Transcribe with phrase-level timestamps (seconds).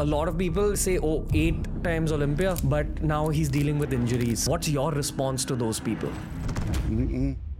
[0.00, 4.48] A lot of people say, oh, eight times Olympia, but now he's dealing with injuries.
[4.48, 6.08] What's your response to those people?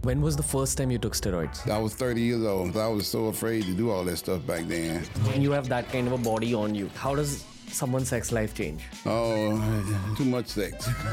[0.01, 1.69] When was the first time you took steroids?
[1.69, 2.75] I was 30 years old.
[2.77, 5.03] I was so afraid to do all that stuff back then.
[5.29, 8.55] When you have that kind of a body on you, how does someone's sex life
[8.55, 8.85] change?
[9.05, 10.87] Oh, too much sex.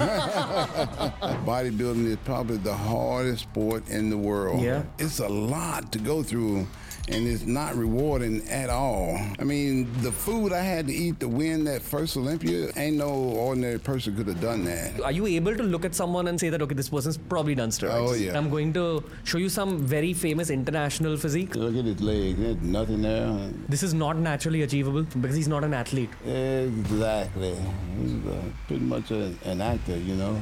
[1.45, 4.63] Bodybuilding is probably the hardest sport in the world.
[4.63, 4.83] Yeah.
[4.99, 6.67] It's a lot to go through.
[7.11, 9.19] And it's not rewarding at all.
[9.39, 13.09] I mean, the food I had to eat to win that first Olympia, ain't no
[13.09, 15.01] ordinary person could have done that.
[15.01, 17.71] Are you able to look at someone and say that, okay, this person's probably done
[17.71, 18.11] steroids?
[18.11, 18.37] Oh, yeah.
[18.37, 21.55] I'm going to show you some very famous international physique.
[21.57, 22.39] Look at his legs.
[22.39, 23.51] There's nothing there.
[23.69, 26.11] This is not naturally achievable because he's not an athlete.
[26.27, 27.57] Exactly.
[28.01, 30.39] He's uh, pretty much an actor, you know.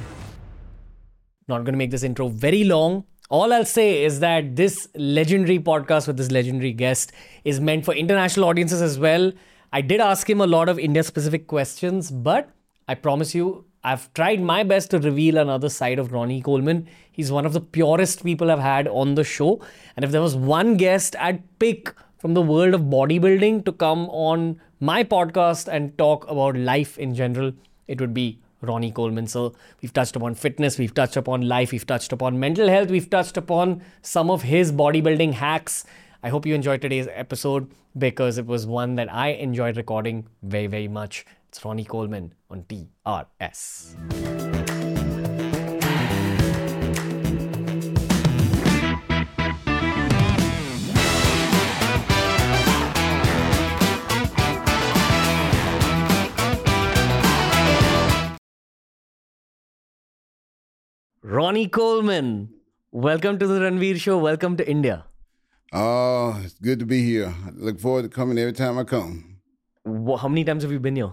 [1.48, 3.04] Not going to make this intro very long.
[3.28, 7.10] All I'll say is that this legendary podcast with this legendary guest
[7.44, 9.32] is meant for international audiences as well.
[9.72, 12.50] I did ask him a lot of India specific questions, but
[12.86, 16.86] I promise you, I've tried my best to reveal another side of Ronnie Coleman.
[17.10, 19.60] He's one of the purest people I've had on the show.
[19.96, 24.08] And if there was one guest I'd pick from the world of bodybuilding to come
[24.10, 27.52] on my podcast and talk about life in general,
[27.88, 29.26] it would be Ronnie Coleman.
[29.26, 33.08] So we've touched upon fitness, we've touched upon life, we've touched upon mental health, we've
[33.08, 35.84] touched upon some of his bodybuilding hacks.
[36.22, 40.66] I hope you enjoyed today's episode because it was one that I enjoyed recording very,
[40.66, 41.24] very much.
[41.48, 44.55] It's Ronnie Coleman on TRS.
[61.30, 62.50] Ronnie Coleman,
[62.92, 64.16] welcome to the Ranveer Show.
[64.16, 65.06] Welcome to India.
[65.72, 67.34] Oh, it's good to be here.
[67.44, 69.40] I look forward to coming every time I come.
[69.84, 71.10] Wha- How many times have you been here?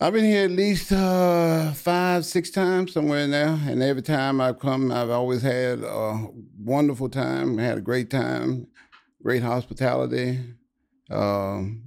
[0.00, 3.58] I've been here at least uh, five, six times, somewhere in there.
[3.66, 6.26] And every time I've come, I've always had a
[6.58, 8.66] wonderful time, had a great time,
[9.22, 10.40] great hospitality.
[11.10, 11.84] Um,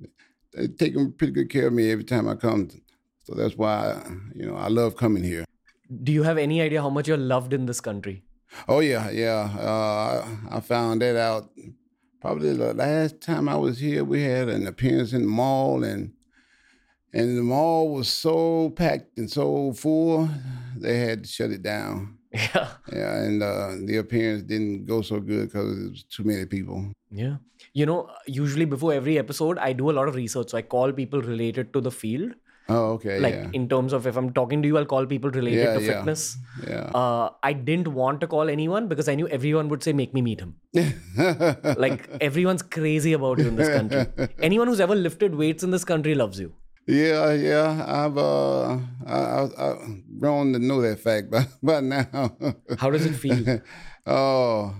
[0.54, 2.70] they taking pretty good care of me every time I come.
[3.24, 4.00] So that's why,
[4.36, 5.44] you know, I love coming here.
[6.04, 8.24] Do you have any idea how much you're loved in this country?
[8.68, 9.50] Oh yeah, yeah.
[9.60, 11.50] Uh, I found that out
[12.22, 14.04] probably the last time I was here.
[14.04, 16.14] We had an appearance in the mall, and
[17.14, 20.30] and the mall was so packed and so full,
[20.76, 22.14] they had to shut it down.
[22.34, 22.68] Yeah.
[22.92, 26.92] Yeah, and uh, the appearance didn't go so good because it was too many people.
[27.10, 27.38] Yeah.
[27.74, 30.50] You know, usually before every episode, I do a lot of research.
[30.50, 32.34] So I call people related to the field.
[32.70, 35.30] Oh, okay, Like yeah, in terms of if I'm talking to you, I'll call people
[35.32, 35.88] related Yeah, to yeah.
[35.94, 36.38] fitness.
[36.68, 36.92] yeah.
[36.94, 40.22] Uh, I didn't want to call anyone because I knew everyone would say, make me
[40.22, 40.56] meet him.
[41.78, 44.06] like everyone's crazy about you in this country.
[44.42, 46.54] Anyone who's ever lifted weights in this country loves you.
[46.88, 47.84] Yeah, yeah.
[47.88, 49.76] I've uh, I, I,
[50.20, 52.32] grown to know that fact but by now.
[52.78, 53.62] How does it feel?
[54.06, 54.74] Oh,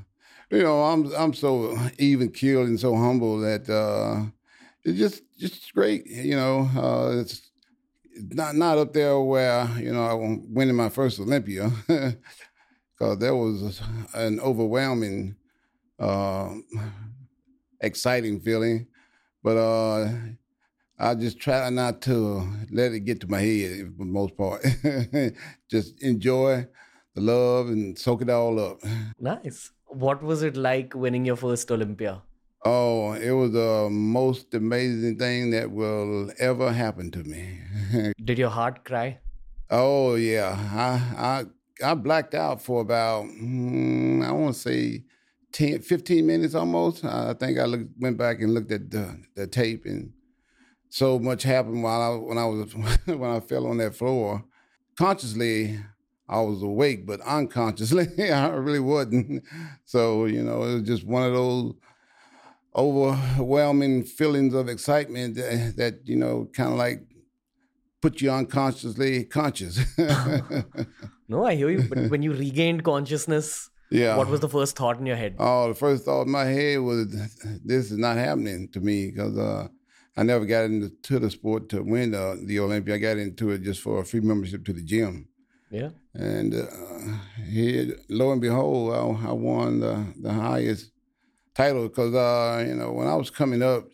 [0.50, 4.26] you know, I'm I'm so even keeled and so humble that uh,
[4.86, 6.06] it's just just great.
[6.06, 7.47] You know, uh, it's
[8.32, 13.82] not not up there where you know I winning my first Olympia, because there was
[14.14, 15.36] an overwhelming,
[16.00, 16.54] uh,
[17.82, 18.88] exciting feeling,
[19.44, 20.10] but uh,
[21.00, 24.66] I just try not to let it get to my head for the most part.
[25.70, 26.68] just enjoy
[27.16, 28.80] the love and soak it all up.
[29.20, 29.72] nice.
[29.90, 32.22] What was it like winning your first Olympia?
[32.66, 37.60] Oh, it was the most amazing thing that will ever happen to me.
[38.24, 39.20] Did your heart cry?
[39.70, 41.46] oh yeah, I
[41.84, 45.04] I I blacked out for about mm, I want to say
[45.52, 47.06] 10, 15 minutes almost.
[47.06, 50.12] I think I looked, went back and looked at the, the tape, and
[50.90, 52.74] so much happened while I when I was
[53.06, 54.44] when I fell on that floor.
[54.98, 55.80] Consciously,
[56.28, 59.44] I was awake, but unconsciously, I really wasn't.
[59.86, 61.74] So you know, it was just one of those
[62.78, 67.04] overwhelming feelings of excitement that, that you know, kind of like
[68.02, 69.80] put you unconsciously conscious.
[71.30, 71.84] No, I hear you.
[71.90, 74.16] But when you regained consciousness, yeah.
[74.16, 75.36] what was the first thought in your head?
[75.40, 77.08] Oh, the first thought in my head was,
[77.66, 79.68] "This is not happening to me," because uh,
[80.16, 82.96] I never got into the sport to win the, the Olympia.
[82.96, 85.28] I got into it just for a free membership to the gym,
[85.70, 85.90] Yeah.
[86.14, 86.66] and uh,
[87.46, 90.92] here, lo and behold, I, I won the, the highest
[91.58, 93.86] title because uh, you know when I was coming up,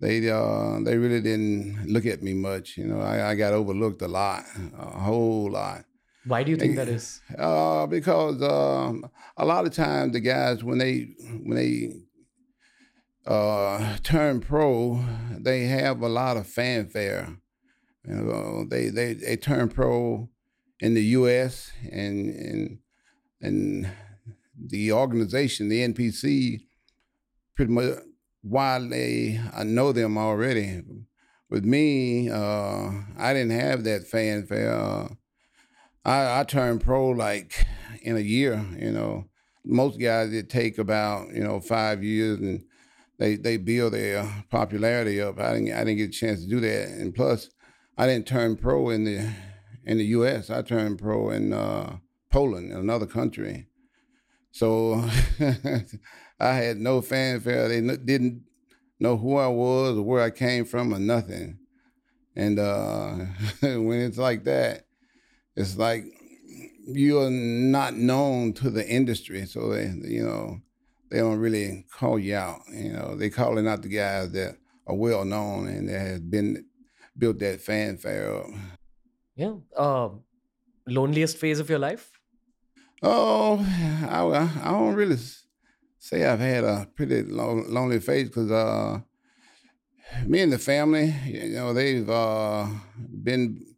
[0.00, 2.78] they uh, they really didn't look at me much.
[2.78, 4.44] You know, I, I got overlooked a lot,
[4.78, 5.84] a whole lot.
[6.24, 7.20] Why do you think that is?
[7.36, 9.04] Uh, because um,
[9.36, 11.14] a lot of times the guys when they
[11.44, 11.92] when they
[13.26, 15.04] uh, turn pro,
[15.38, 17.36] they have a lot of fanfare.
[18.08, 20.28] You know, they they they turn pro
[20.80, 21.70] in the U.S.
[21.90, 22.78] and and
[23.40, 23.92] and
[24.68, 26.60] the organization, the NPC,
[27.56, 27.98] pretty much
[28.42, 30.82] while they I know them already.
[31.48, 34.72] With me, uh, I didn't have that fanfare.
[34.72, 35.08] Uh,
[36.04, 37.66] I, I turned pro like
[38.02, 38.64] in a year.
[38.78, 39.26] You know,
[39.64, 42.64] most guys it take about you know five years and
[43.18, 45.38] they they build their popularity up.
[45.38, 47.50] I didn't I didn't get a chance to do that, and plus,
[47.96, 49.32] I didn't turn pro in the
[49.84, 50.50] in the U.S.
[50.50, 51.98] I turned pro in uh,
[52.30, 53.68] Poland, another country.
[54.52, 54.94] So
[56.40, 57.68] I had no fanfare.
[57.68, 58.44] They didn't
[59.00, 61.58] know who I was or where I came from or nothing.
[62.36, 63.12] And uh,
[63.62, 64.86] when it's like that,
[65.56, 66.04] it's like
[66.86, 70.58] you're not known to the industry, so they, you know,
[71.10, 72.60] they don't really call you out.
[72.72, 74.56] You know, they calling out the guys that
[74.86, 76.64] are well known and that has been
[77.16, 78.46] built that fanfare up.
[79.36, 79.54] Yeah.
[79.76, 80.10] Uh,
[80.86, 82.10] loneliest phase of your life?
[83.02, 83.58] Oh,
[84.08, 84.22] I,
[84.64, 85.16] I don't really
[85.98, 89.00] say I've had a pretty lonely phase because uh,
[90.24, 92.66] me and the family, you know, they've uh,
[93.24, 93.74] been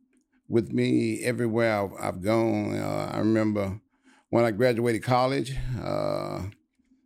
[0.48, 2.76] with me everywhere I've, I've gone.
[2.76, 3.80] Uh, I remember
[4.28, 6.42] when I graduated college, uh,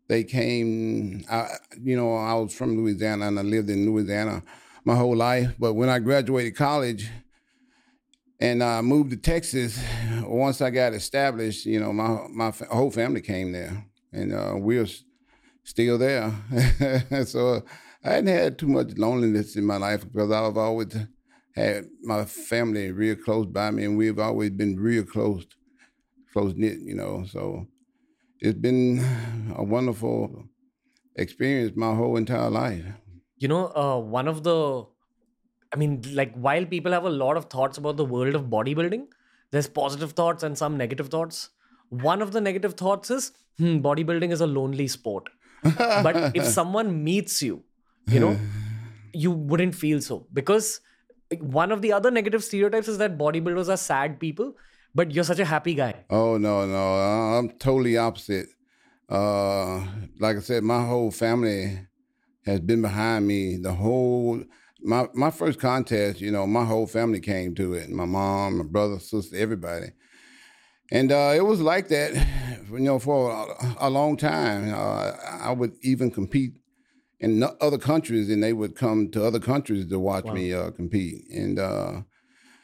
[0.08, 1.24] they came.
[1.30, 1.48] I,
[1.80, 4.42] you know, I was from Louisiana and I lived in Louisiana
[4.84, 5.54] my whole life.
[5.58, 7.08] But when I graduated college
[8.40, 9.82] and I moved to Texas,
[10.22, 14.86] once I got established, you know, my my whole family came there, and uh, we're
[15.64, 16.32] still there.
[17.26, 17.62] so
[18.04, 20.96] I hadn't had too much loneliness in my life because I've always
[21.54, 25.44] had my family real close by me, and we've always been real close,
[26.32, 26.78] close knit.
[26.80, 27.66] You know, so
[28.40, 29.04] it's been
[29.56, 30.44] a wonderful
[31.16, 32.84] experience my whole entire life.
[33.36, 34.84] You know, uh, one of the,
[35.72, 39.06] I mean, like while people have a lot of thoughts about the world of bodybuilding,
[39.50, 41.50] there's positive thoughts and some negative thoughts.
[41.90, 45.28] One of the negative thoughts is hmm, bodybuilding is a lonely sport.
[45.62, 47.62] but if someone meets you,
[48.06, 48.38] you know,
[49.12, 50.80] you wouldn't feel so because
[51.40, 54.54] one of the other negative stereotypes is that bodybuilders are sad people
[54.94, 56.04] but you're such a happy guy.
[56.10, 58.48] Oh no, no, I'm totally opposite.
[59.08, 59.86] Uh,
[60.18, 61.86] like I said, my whole family
[62.44, 63.56] has been behind me.
[63.56, 64.42] The whole
[64.88, 67.90] my my first contest, you know, my whole family came to it.
[67.90, 69.88] My mom, my brother, sister, everybody.
[70.90, 72.14] And uh, it was like that,
[72.72, 74.72] you know, for a, a long time.
[74.72, 75.12] Uh,
[75.42, 76.54] I would even compete
[77.20, 80.32] in other countries, and they would come to other countries to watch wow.
[80.32, 81.22] me uh, compete.
[81.30, 82.00] And uh,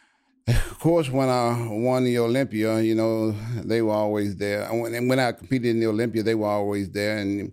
[0.48, 3.32] of course, when I won the Olympia, you know,
[3.62, 4.62] they were always there.
[4.62, 7.18] And when I competed in the Olympia, they were always there.
[7.18, 7.52] And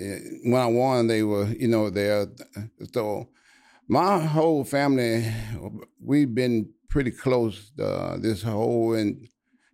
[0.00, 2.26] eh, when I won, they were, you know, there.
[2.94, 3.28] So
[3.88, 5.32] my whole family,
[6.00, 9.28] we've been pretty close uh, this whole in,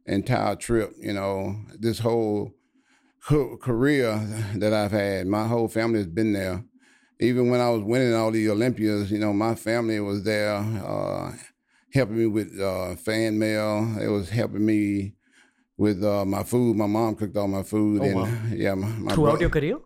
[0.07, 0.93] entire trip.
[0.99, 2.53] You know, this whole
[3.61, 4.17] career
[4.57, 5.27] that I've had.
[5.27, 6.65] My whole family has been there.
[7.21, 10.57] Even when I was winning all the Olympias, you know, my family was there.
[10.57, 11.33] Uh,
[11.93, 13.97] helping me with uh, fan mail.
[14.01, 15.15] It was helping me
[15.77, 16.77] with uh, my food.
[16.77, 18.03] My mom cooked all my food.
[18.03, 18.39] Oh, and, wow.
[18.53, 19.41] Yeah, my, my throughout brother.
[19.41, 19.79] your career.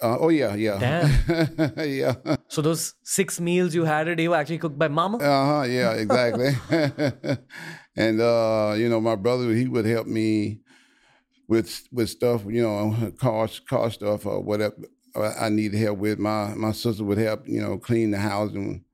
[0.00, 1.08] Uh, oh yeah, yeah.
[1.84, 2.14] Yeah.
[2.54, 5.18] So those six meals you had a day were actually cooked by mama.
[5.18, 5.62] Uh huh.
[5.64, 6.50] Yeah, exactly.
[7.96, 10.60] and uh, you know, my brother he would help me
[11.48, 12.44] with with stuff.
[12.46, 14.76] You know, car car stuff or whatever
[15.16, 16.20] I needed help with.
[16.20, 17.48] My my sister would help.
[17.48, 18.84] You know, clean the house and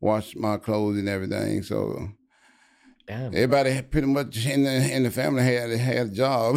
[0.00, 1.62] wash my clothes and everything.
[1.62, 2.08] So
[3.06, 3.26] Damn.
[3.26, 6.56] everybody pretty much in the in the family had had a job,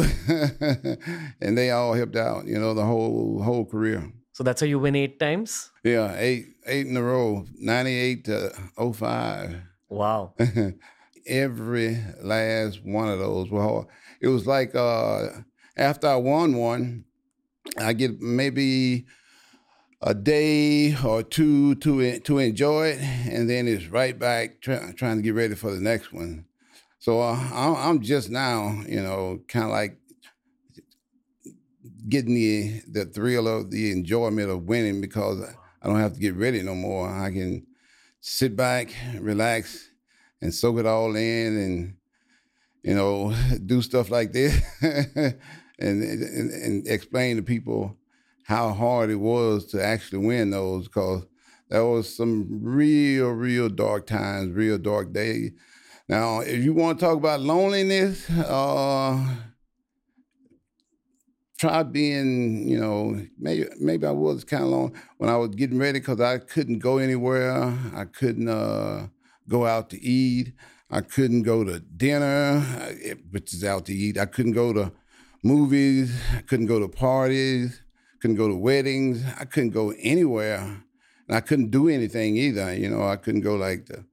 [1.40, 2.48] and they all helped out.
[2.48, 4.12] You know, the whole whole career.
[4.38, 5.72] So that's how you win eight times.
[5.82, 9.62] Yeah, eight eight in a row, ninety eight to 05.
[9.88, 10.34] Wow.
[11.26, 13.88] Every last one of those were hard.
[14.20, 15.26] It was like uh,
[15.76, 17.04] after I won one,
[17.80, 19.06] I get maybe
[20.02, 25.16] a day or two to to enjoy it, and then it's right back try, trying
[25.16, 26.44] to get ready for the next one.
[27.00, 29.97] So uh, I'm just now, you know, kind of like
[32.08, 35.42] getting the the thrill of the enjoyment of winning because
[35.82, 37.08] I don't have to get ready no more.
[37.08, 37.66] I can
[38.20, 39.90] sit back, relax,
[40.40, 41.94] and soak it all in, and
[42.82, 43.34] you know,
[43.66, 45.34] do stuff like this, and,
[45.78, 47.96] and and explain to people
[48.44, 51.26] how hard it was to actually win those because
[51.68, 55.52] there was some real, real dark times, real dark days.
[56.08, 59.22] Now, if you want to talk about loneliness, uh,
[61.58, 65.78] tried being, you know, maybe maybe I was kind of long when I was getting
[65.78, 67.76] ready because I couldn't go anywhere.
[67.94, 69.08] I couldn't uh,
[69.48, 70.52] go out to eat.
[70.90, 72.60] I couldn't go to dinner,
[73.30, 74.16] which is out to eat.
[74.16, 74.92] I couldn't go to
[75.42, 76.18] movies.
[76.34, 77.82] I couldn't go to parties.
[78.20, 79.22] Couldn't go to weddings.
[79.38, 80.58] I couldn't go anywhere,
[81.28, 82.74] and I couldn't do anything either.
[82.74, 84.04] You know, I couldn't go like the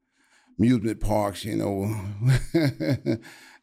[0.59, 1.45] amusement parks.
[1.45, 1.95] You know,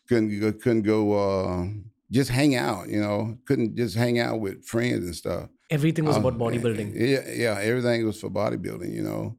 [0.08, 1.12] couldn't go, couldn't go.
[1.12, 1.66] Uh,
[2.12, 3.38] just hang out, you know.
[3.46, 5.48] Couldn't just hang out with friends and stuff.
[5.70, 7.00] Everything was uh, about eh, bodybuilding.
[7.00, 9.36] Eh, yeah, yeah, everything was for bodybuilding, you know.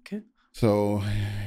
[0.00, 0.22] Okay.
[0.52, 1.02] So,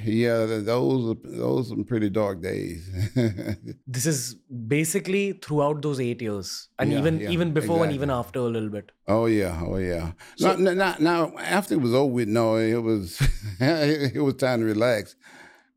[0.05, 2.89] yeah, those those some pretty dark days.
[3.87, 4.35] this is
[4.75, 7.87] basically throughout those eight years, and yeah, even yeah, even before exactly.
[7.87, 8.91] and even after a little bit.
[9.07, 10.13] Oh yeah, oh yeah.
[10.37, 13.21] So, not, not, now after it was over with, no, it was
[13.59, 15.15] it was time to relax.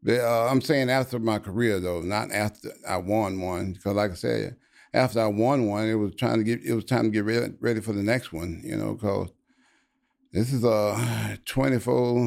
[0.04, 4.12] But, uh, I'm saying after my career though, not after I won one, because like
[4.12, 4.56] I said,
[4.94, 7.54] after I won one, it was trying to get it was time to get ready,
[7.60, 9.30] ready for the next one, you know, because
[10.32, 12.26] this is a 24,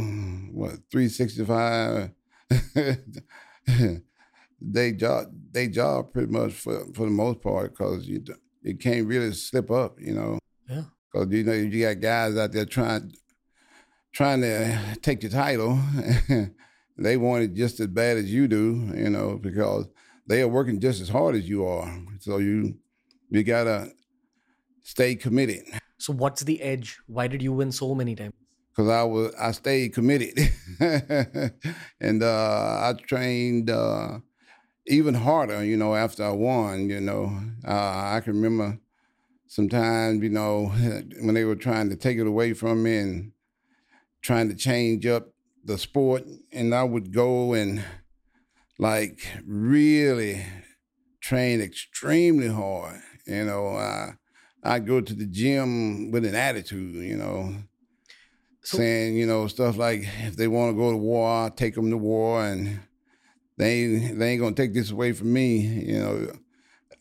[0.51, 2.11] what, 365
[4.61, 8.23] they job they job pretty much for for the most part because you
[8.63, 10.39] it can't really slip up, you know.
[10.69, 10.83] Yeah.
[11.11, 13.13] Because you know you got guys out there trying
[14.11, 15.79] trying to take your title.
[16.97, 19.87] they want it just as bad as you do, you know, because
[20.27, 22.03] they are working just as hard as you are.
[22.19, 22.77] So you
[23.29, 23.91] you gotta
[24.83, 25.63] stay committed.
[25.97, 26.99] So what's the edge?
[27.07, 28.33] Why did you win so many times?
[28.71, 30.37] Because I was I stayed committed,
[32.01, 34.19] and uh, I trained uh,
[34.87, 35.63] even harder.
[35.63, 38.79] You know, after I won, you know, uh, I can remember
[39.47, 40.65] sometimes, you know,
[41.21, 43.31] when they were trying to take it away from me and
[44.21, 45.29] trying to change up
[45.63, 47.83] the sport, and I would go and
[48.77, 50.45] like really
[51.21, 52.99] train extremely hard.
[53.25, 54.13] You know, I
[54.63, 56.95] I go to the gym with an attitude.
[56.95, 57.55] You know,
[58.63, 61.75] so, saying you know stuff like if they want to go to war, I take
[61.75, 62.81] them to war, and
[63.57, 65.57] they ain't, they ain't gonna take this away from me.
[65.57, 66.31] You know.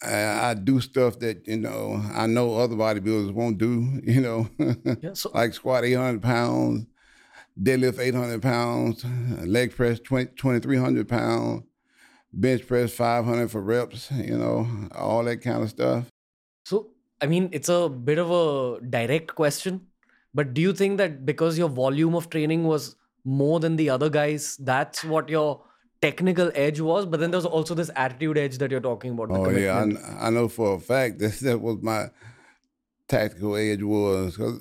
[0.02, 4.00] I, I do stuff that you know I know other bodybuilders won't do.
[4.04, 4.48] You know,
[5.00, 6.86] yeah, so, like squat eight hundred pounds,
[7.60, 9.04] deadlift 800 pounds,
[9.46, 11.62] leg press 20, 2,300 pounds,
[12.32, 16.06] bench press 500 for reps, you know, all that kind of stuff.
[16.64, 19.86] So, I mean, it's a bit of a direct question,
[20.32, 24.10] but do you think that because your volume of training was more than the other
[24.10, 25.62] guys, that's what your
[26.02, 27.06] technical edge was?
[27.06, 29.30] But then there's also this attitude edge that you're talking about.
[29.30, 29.86] Oh, yeah.
[30.20, 32.10] I, I, know for a fact that that was my
[33.08, 34.36] tactical edge was.
[34.36, 34.60] Cause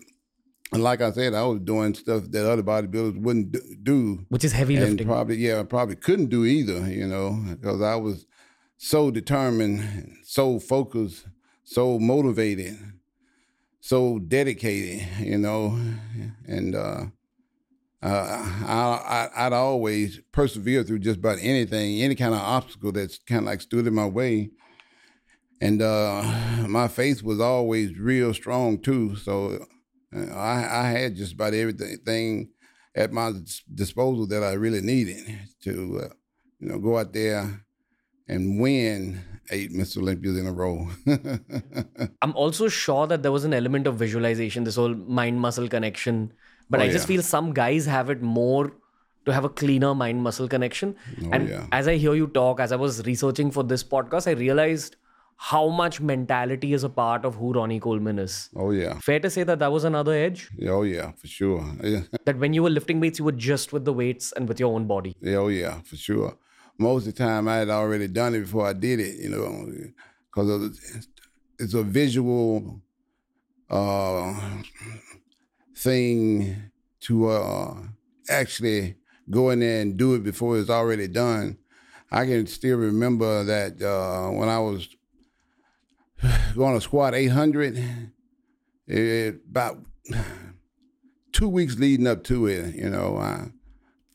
[0.73, 4.51] and like I said, I was doing stuff that other bodybuilders wouldn't do, which is
[4.51, 5.07] heavy lifting.
[5.07, 6.91] Probably, yeah, I probably couldn't do either.
[6.91, 8.25] You know, because I was
[8.77, 11.27] so determined, so focused,
[11.63, 12.77] so motivated,
[13.79, 15.07] so dedicated.
[15.19, 15.79] You know,
[16.47, 17.05] and uh,
[18.01, 18.07] uh,
[18.67, 23.39] I, I would always persevere through just about anything, any kind of obstacle that's kind
[23.39, 24.49] of like stood in my way.
[25.61, 26.21] And uh,
[26.67, 29.15] my faith was always real strong too.
[29.15, 29.65] So
[30.13, 32.49] I, I had just about everything
[32.95, 33.31] at my
[33.73, 36.13] disposal that I really needed to, uh,
[36.59, 37.65] you know, go out there
[38.27, 39.97] and win eight Mr.
[39.97, 40.87] Olympias in a row.
[42.21, 46.33] I'm also sure that there was an element of visualization, this whole mind muscle connection.
[46.69, 47.15] But oh, I just yeah.
[47.15, 48.73] feel some guys have it more
[49.25, 50.95] to have a cleaner mind muscle connection.
[51.23, 51.67] Oh, and yeah.
[51.71, 54.95] as I hear you talk, as I was researching for this podcast, I realized
[55.43, 58.49] how much mentality is a part of who Ronnie Coleman is.
[58.55, 58.97] Oh yeah.
[58.99, 60.49] Fair to say that that was another edge.
[60.69, 61.65] Oh yeah, for sure.
[61.83, 62.03] Yeah.
[62.23, 64.73] that when you were lifting weights, you were just with the weights and with your
[64.73, 65.17] own body.
[65.19, 66.37] Yeah, oh yeah, for sure.
[66.77, 69.19] Most of the time, I had already done it before I did it.
[69.19, 69.67] You know,
[70.29, 70.79] because
[71.59, 72.81] it's a visual
[73.69, 74.33] uh,
[75.75, 76.71] thing
[77.01, 77.75] to uh,
[78.29, 78.95] actually
[79.29, 81.57] go in there and do it before it's already done.
[82.09, 84.87] I can still remember that uh, when I was
[86.55, 88.11] going to squat 800.
[88.87, 89.79] It, about
[91.31, 93.47] two weeks leading up to it, you know, I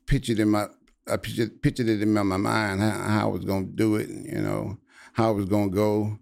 [0.06, 0.68] pictured in my
[1.10, 3.96] I pictured, pictured it in my, my mind how, how, I was going to do
[3.96, 4.78] it, you know,
[5.14, 6.18] how I was going to go.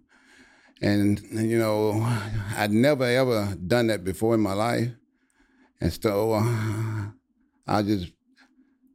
[0.81, 2.01] And, you know,
[2.55, 4.89] I'd never ever done that before in my life.
[5.81, 7.07] And so uh,
[7.67, 8.11] I just,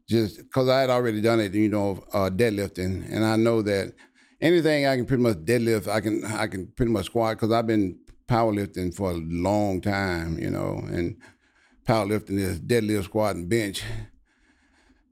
[0.08, 3.10] just, because I had already done it, you know, uh, deadlifting.
[3.12, 3.94] And I know that
[4.42, 7.66] anything I can pretty much deadlift, I can I can pretty much squat because I've
[7.66, 11.16] been powerlifting for a long time, you know, and
[11.86, 13.82] powerlifting is deadlift, squat, and bench.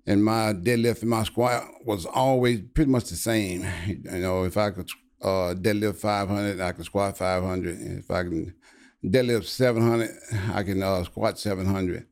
[0.06, 3.64] And my deadlift and my squat was always pretty much the same.
[3.87, 4.90] You know, if I could
[5.22, 7.78] uh, deadlift 500, I can squat 500.
[7.80, 8.54] If I can
[9.04, 10.10] deadlift 700,
[10.52, 12.06] I can uh, squat 700.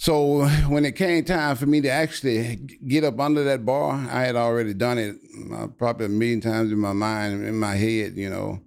[0.00, 4.22] So when it came time for me to actually get up under that bar, I
[4.22, 5.16] had already done it
[5.52, 8.60] uh, probably a million times in my mind, in my head, you know,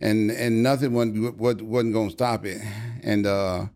[0.00, 2.62] and and nothing wasn't, wasn't going to stop it.
[3.02, 3.66] And uh,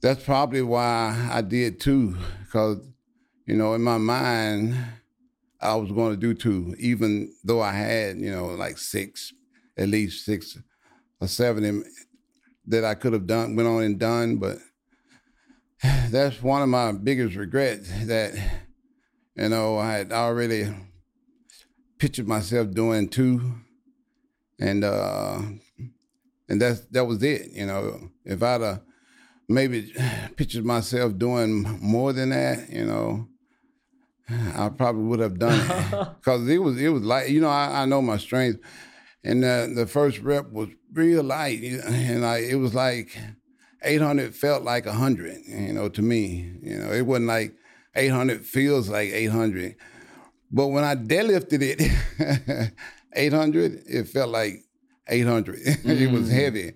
[0.00, 2.78] that's probably why I did too, because,
[3.46, 4.74] you know, in my mind,
[5.60, 9.34] I was going to do two, even though I had, you know, like six,
[9.76, 10.58] at least six
[11.20, 11.84] or seven
[12.66, 14.56] that I could have done, went on and done, but
[16.10, 18.34] that's one of my biggest regrets that
[19.36, 20.72] you know I had already
[21.98, 23.54] pictured myself doing two,
[24.60, 25.40] and uh,
[26.48, 27.50] and that's that was it.
[27.52, 28.82] You know, if I'd have
[29.48, 29.92] maybe
[30.36, 33.28] pictured myself doing more than that, you know,
[34.56, 37.82] I probably would have done it because it was it was like you know I,
[37.82, 38.60] I know my strength,
[39.24, 43.18] and the, the first rep was real light, and I it was like
[43.84, 46.52] 800 felt like 100, you know, to me.
[46.62, 47.54] You know, it wasn't like
[47.94, 49.76] 800 feels like 800.
[50.50, 52.72] But when I deadlifted it,
[53.14, 54.64] 800, it felt like
[55.08, 55.58] 800.
[55.58, 55.86] Mm.
[56.00, 56.32] it was mm.
[56.32, 56.72] heavy.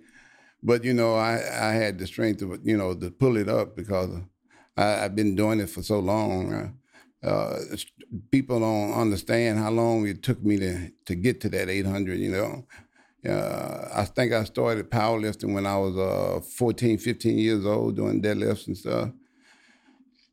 [0.63, 3.77] But, you know, I, I had the strength of, you know, to pull it up
[3.77, 4.11] because
[4.77, 6.77] I, have been doing it for so long.
[7.23, 7.59] Uh,
[8.31, 12.31] people don't understand how long it took me to, to get to that 800, you
[12.31, 12.67] know.
[13.27, 18.23] Uh, I think I started powerlifting when I was uh, 14, 15 years old, doing
[18.23, 19.11] deadlifts and stuff.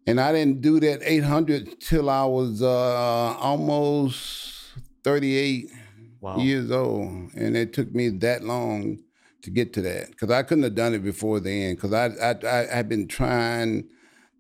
[0.06, 4.74] And I didn't do that 800 till I was uh, almost
[5.04, 5.72] 38
[6.20, 6.38] wow.
[6.38, 7.34] years old.
[7.36, 9.00] And it took me that long
[9.44, 12.36] to get to that because I couldn't have done it before then because I, I,
[12.46, 13.86] I had been trying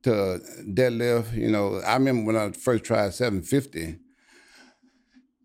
[0.03, 1.33] to deadlift.
[1.35, 3.99] You know, I remember when I first tried 750,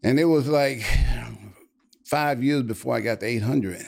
[0.03, 0.83] and it was like
[2.09, 3.85] five years before I got to 800.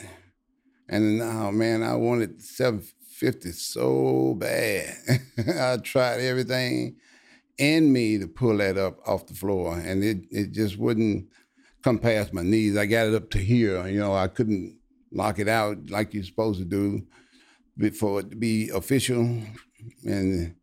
[0.87, 4.95] And now, oh, man, I wanted 750 so bad.
[5.59, 6.97] I tried everything
[7.57, 11.27] in me to pull that up off the floor, and it, it just wouldn't
[11.83, 12.77] come past my knees.
[12.77, 13.87] I got it up to here.
[13.87, 14.77] You know, I couldn't
[15.11, 17.01] lock it out like you're supposed to do
[17.77, 19.41] before it to be official.
[20.05, 20.55] And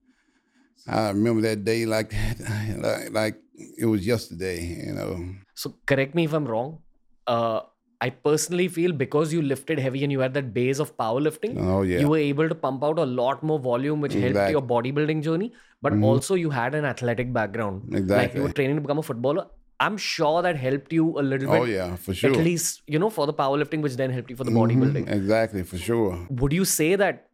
[0.87, 2.15] I remember that day like,
[2.79, 3.37] like, like
[3.79, 5.35] it was yesterday, you know.
[5.55, 6.83] So correct me if I'm wrong
[7.29, 7.61] uh,
[8.01, 11.83] I personally feel because you lifted heavy and you had that base of powerlifting, oh,
[11.83, 11.99] yeah.
[11.99, 14.41] you were able to pump out a lot more volume, which exactly.
[14.41, 15.53] helped your bodybuilding journey.
[15.83, 16.05] But mm-hmm.
[16.05, 17.93] also, you had an athletic background.
[17.93, 18.17] Exactly.
[18.17, 19.47] Like you were training to become a footballer.
[19.81, 21.61] I'm sure that helped you a little bit.
[21.61, 22.31] Oh, yeah, for sure.
[22.31, 24.83] At least, you know, for the powerlifting, which then helped you for the mm-hmm.
[24.83, 25.11] bodybuilding.
[25.11, 26.27] Exactly, for sure.
[26.31, 27.28] Would you say that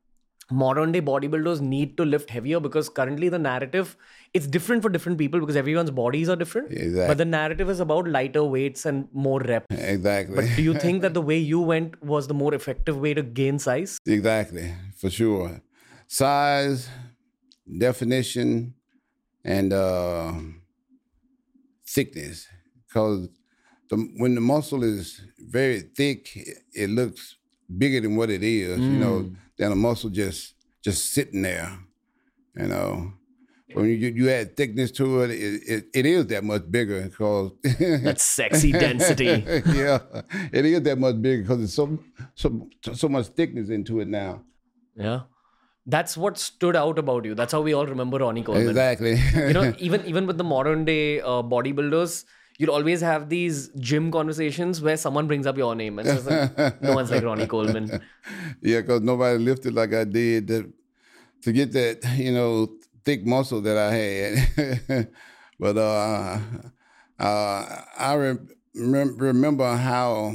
[0.51, 3.97] modern day bodybuilders need to lift heavier because currently the narrative
[4.35, 7.07] it's different for different people because everyone's bodies are different exactly.
[7.07, 9.67] but the narrative is about lighter weights and more reps.
[9.71, 10.35] Exactly.
[10.35, 13.23] But do you think that the way you went was the more effective way to
[13.23, 13.99] gain size?
[14.07, 15.61] Exactly for sure.
[16.07, 16.89] Size
[17.79, 18.75] definition
[19.45, 20.33] and uh,
[21.87, 22.49] thickness.
[22.87, 23.29] Because
[23.89, 26.31] the, when the muscle is very thick
[26.73, 27.37] it looks
[27.79, 28.93] bigger than what it is mm.
[28.93, 29.21] you know.
[29.21, 31.79] Mm than a muscle just just sitting there.
[32.57, 33.13] You know,
[33.73, 37.53] when you you add thickness to it, it, it, it is that much bigger because
[37.63, 39.25] that sexy density.
[39.67, 39.99] yeah,
[40.53, 41.99] it is that much bigger because it's so
[42.35, 44.43] so so much thickness into it now.
[44.97, 45.23] Yeah.
[45.87, 47.35] That's what stood out about you.
[47.35, 48.69] That's how we all remember Ronnie Coleman.
[48.69, 49.21] Exactly.
[49.35, 52.25] you know, even even with the modern day uh, bodybuilders,
[52.59, 56.83] you'll always have these gym conversations where someone brings up your name and says, like,
[56.83, 58.01] "No one's like Ronnie Coleman."
[58.63, 60.73] Yeah, because nobody lifted like I did to,
[61.43, 62.69] to get that you know
[63.05, 65.09] thick muscle that I had.
[65.61, 66.39] but uh,
[67.19, 68.49] uh, I rem-
[69.19, 70.33] remember how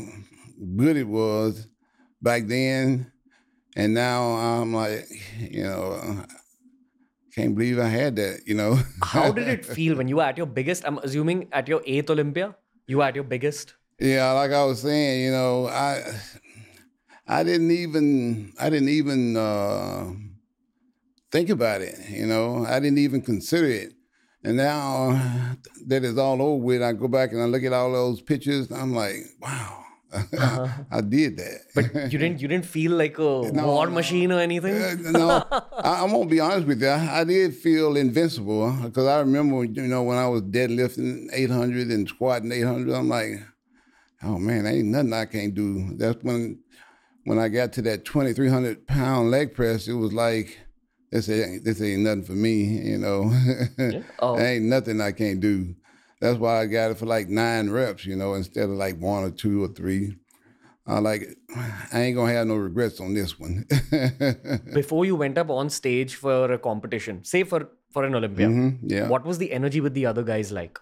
[0.76, 1.68] good it was
[2.22, 3.12] back then,
[3.76, 5.08] and now I'm like,
[5.40, 6.24] you know,
[7.36, 8.80] can't believe I had that, you know.
[9.04, 10.84] How did it feel when you were at your biggest?
[10.86, 12.56] I'm assuming at your eighth Olympia,
[12.88, 13.76] you were at your biggest.
[14.00, 16.04] Yeah, like I was saying, you know, I
[17.28, 20.12] I didn't even I didn't even uh,
[21.32, 22.66] think about it, you know.
[22.66, 23.94] I didn't even consider it.
[24.44, 27.92] And now that it's all over with, I go back and I look at all
[27.92, 30.68] those pictures, I'm like, wow, uh-huh.
[30.92, 31.62] I did that.
[31.76, 33.22] But you didn't you didn't feel like a
[33.54, 34.76] no, war machine or anything?
[34.76, 35.46] Uh, no,
[35.78, 36.88] I, am gonna be honest with you.
[36.88, 41.90] I, I did feel invincible because I remember, you know, when I was deadlifting 800
[41.90, 43.34] and squatting 800, I'm like,
[44.24, 45.96] oh man, ain't nothing I can't do.
[45.96, 46.60] That's when
[47.26, 50.58] when I got to that 2,300 pound leg press, it was like,
[51.12, 53.32] this ain't, this ain't nothing for me, you know.
[53.78, 54.02] Yeah.
[54.20, 54.38] Oh.
[54.40, 55.76] ain't nothing I can't do.
[56.22, 59.24] That's why I got it for like nine reps, you know, instead of like one
[59.24, 60.16] or two or three.
[60.88, 61.24] I like
[61.94, 63.66] I ain't gonna have no regrets on this one.
[64.74, 68.80] Before you went up on stage for a competition, say for for an Olympia, Mhm,
[68.84, 69.08] yeah.
[69.08, 70.78] what was the energy with the other guys like?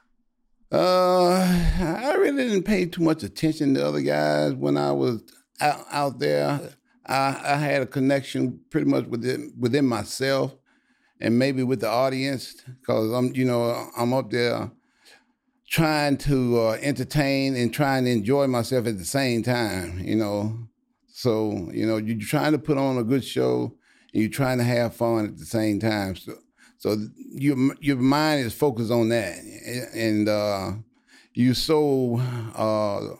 [0.71, 5.23] Uh, I really didn't pay too much attention to other guys when I was
[5.61, 6.59] out, out there.
[7.05, 10.53] I, I had a connection pretty much within within myself,
[11.21, 14.69] and maybe with the audience, because I'm you know I'm up there
[15.69, 19.99] trying to uh, entertain and trying to enjoy myself at the same time.
[19.99, 20.57] You know,
[21.07, 23.73] so you know you're trying to put on a good show
[24.13, 26.15] and you're trying to have fun at the same time.
[26.15, 26.33] So
[26.77, 29.37] so your your mind is focused on that,
[29.93, 30.71] and uh,
[31.33, 32.17] you're so
[32.55, 33.15] uh,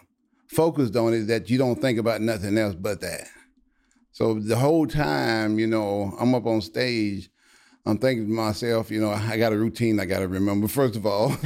[0.48, 3.28] focused on it that you don't think about nothing else but that.
[4.12, 7.30] So the whole time, you know, I'm up on stage.
[7.88, 10.95] I'm thinking to myself, you know, I got a routine I got to remember first
[10.97, 11.32] of all,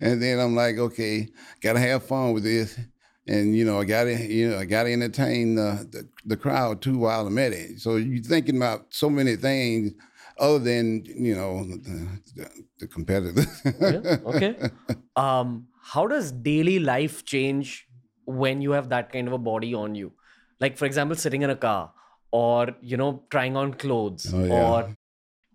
[0.00, 1.28] and then I'm like, okay,
[1.60, 2.78] got to have fun with this,
[3.26, 6.36] and you know, I got to, you know, I got to entertain the, the the
[6.36, 7.80] crowd too while I'm at it.
[7.80, 9.92] So you're thinking about so many things
[10.38, 13.44] other than you know the, the, the competitor.
[13.80, 14.70] Yeah, okay.
[15.16, 17.88] Um, how does daily life change
[18.24, 20.12] when you have that kind of a body on you?
[20.60, 21.92] Like, for example, sitting in a car
[22.30, 24.32] or, you know, trying on clothes.
[24.34, 24.70] Oh, yeah.
[24.72, 24.96] Or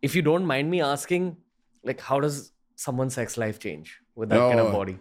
[0.01, 1.37] if you don't mind me asking,
[1.83, 4.71] like, how does someone's sex life change with that kind of Oh.
[4.71, 4.97] body?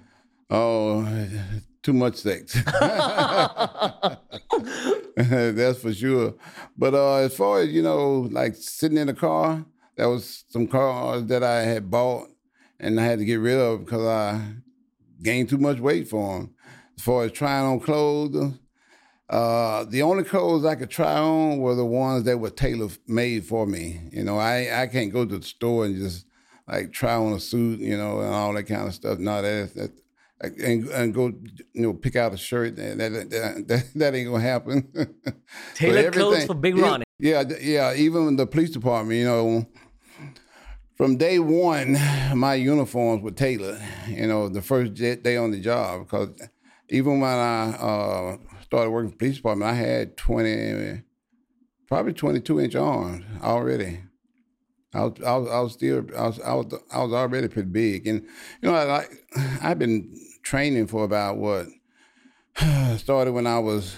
[0.51, 1.07] oh,
[1.83, 2.55] too much sex.
[5.17, 6.35] That's for sure.
[6.77, 9.65] But uh, as far as you know, like sitting in a car,
[9.97, 12.29] that was some cars that I had bought
[12.81, 14.41] and I had to get rid of because I
[15.23, 16.55] gained too much weight for them.
[16.99, 18.55] As far as trying on clothes,
[19.33, 23.47] uh, the only clothes I could try on were the ones that were tailor made
[23.47, 23.99] for me.
[24.13, 26.27] You know, I I can't go to the store and just
[26.69, 29.19] like try on a suit, you know, and all that kind of stuff.
[29.19, 29.91] No, that that
[30.63, 31.33] and, and go,
[31.73, 32.77] you know, pick out a shirt.
[32.77, 33.31] That that
[33.69, 34.93] that, that, ain't gonna happen.
[35.25, 35.35] But
[35.77, 37.03] Tailored clothes for Big even- Ron.
[37.19, 37.95] Yeah, yeah.
[37.95, 39.67] Even the police department, you know,
[40.97, 41.97] from day one,
[42.35, 43.81] my uniforms were tailored.
[44.09, 46.29] You know, the first day on the job, because
[46.91, 48.37] even when I uh,
[48.73, 51.03] started working for the police department, I had twenty,
[51.89, 54.01] probably twenty-two inch arms already.
[54.95, 57.69] I was, I was, I was still, I was, I was, I was already pretty
[57.69, 58.23] big, and
[58.63, 59.11] you know, I like,
[59.63, 61.67] I've been training for about what
[62.97, 63.95] started when I was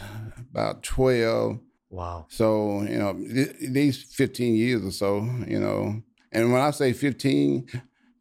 [0.51, 1.61] about twelve.
[1.91, 2.27] Wow.
[2.29, 6.93] So, you know, th- these 15 years or so, you know, and when I say
[6.93, 7.69] 15,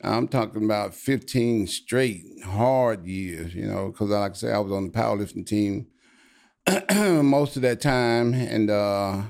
[0.03, 4.71] I'm talking about 15 straight hard years, you know, because like I say, I was
[4.71, 5.87] on the powerlifting team
[7.23, 8.33] most of that time.
[8.33, 9.21] And, uh,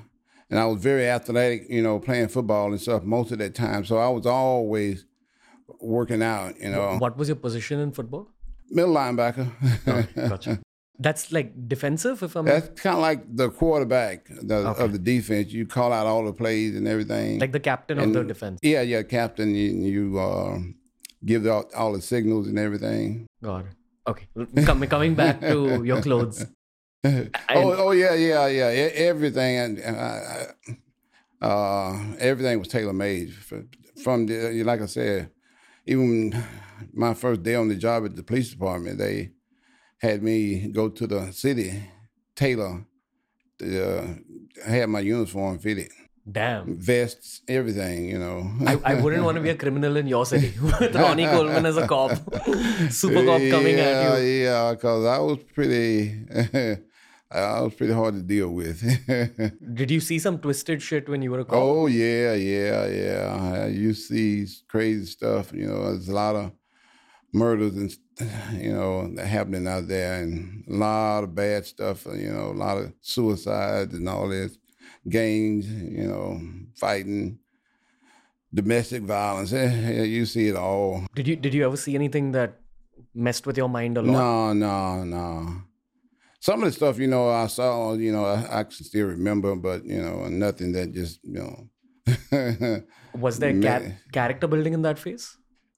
[0.50, 3.86] and I was very athletic, you know, playing football and stuff most of that time.
[3.86, 5.06] So I was always
[5.80, 8.30] working out, you know, What was your position in football?
[8.70, 9.48] middle linebacker.
[10.30, 10.60] Gotcha.
[11.00, 14.84] That's like defensive, if I'm That's kind of like the quarterback the, Okay.
[14.84, 15.52] of the defense.
[15.52, 17.40] You call out all the plays and everything.
[17.40, 18.60] like the captain of the defense.
[18.62, 19.56] Yeah, yeah, captain.
[19.56, 20.60] You, you uh,
[21.26, 23.26] give out all the signals and everything.
[23.44, 23.72] Got it.
[24.08, 24.28] Okay.
[24.66, 26.46] Coming coming back to your clothes.
[27.06, 28.72] oh, oh yeah, yeah, yeah.
[28.72, 30.46] E- Everything and uh,
[31.46, 33.34] uh, everything was tailor made
[34.04, 35.30] from the like I said.
[35.86, 36.34] Even
[36.94, 39.32] my first day on the job at the police department, they
[39.98, 41.84] had me go to the city
[42.36, 42.86] tailor.
[43.62, 44.16] Uh,
[44.66, 45.90] have my uniform fitted,
[46.30, 46.76] Damn.
[46.76, 48.10] vests, everything.
[48.10, 48.52] You know.
[48.66, 51.78] I, I wouldn't want to be a criminal in your city with Ronnie Coleman as
[51.78, 52.12] a cop.
[52.90, 54.26] Super cop coming yeah, at you.
[54.26, 56.26] Yeah, because I was pretty,
[57.34, 58.82] I was pretty hard to deal with.
[59.74, 61.56] Did you see some twisted shit when you were a cop?
[61.56, 63.66] oh yeah, yeah, yeah.
[63.68, 65.52] You see crazy stuff.
[65.52, 66.52] You know, there's a lot of
[67.34, 67.96] murders and
[68.62, 72.06] you know that happening out there, and a lot of bad stuff.
[72.06, 74.58] You know, a lot of suicides and all this,
[75.10, 75.68] gangs.
[75.68, 76.42] You know,
[76.76, 77.40] fighting.
[78.56, 81.08] Domestic violence, eh, you see it all.
[81.16, 82.60] Did you did you ever see anything that
[83.16, 84.14] messed with your mind a lot?
[84.14, 85.64] No, no, no.
[86.44, 89.56] Some of the stuff, you know, I saw, you know, I, I can still remember,
[89.56, 92.84] but you know, nothing that just, you know.
[93.14, 95.38] Was there ca- character building in that phase?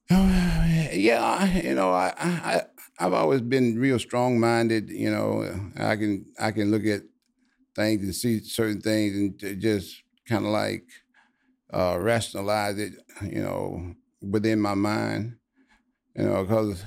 [0.09, 2.61] yeah, you know, I, I,
[2.99, 4.89] I've always been real strong-minded.
[4.89, 5.43] You know,
[5.77, 7.03] I can, I can look at
[7.75, 10.89] things and see certain things and just kind of like
[11.73, 12.93] uh, rationalize it.
[13.23, 15.37] You know, within my mind.
[16.15, 16.83] You know, because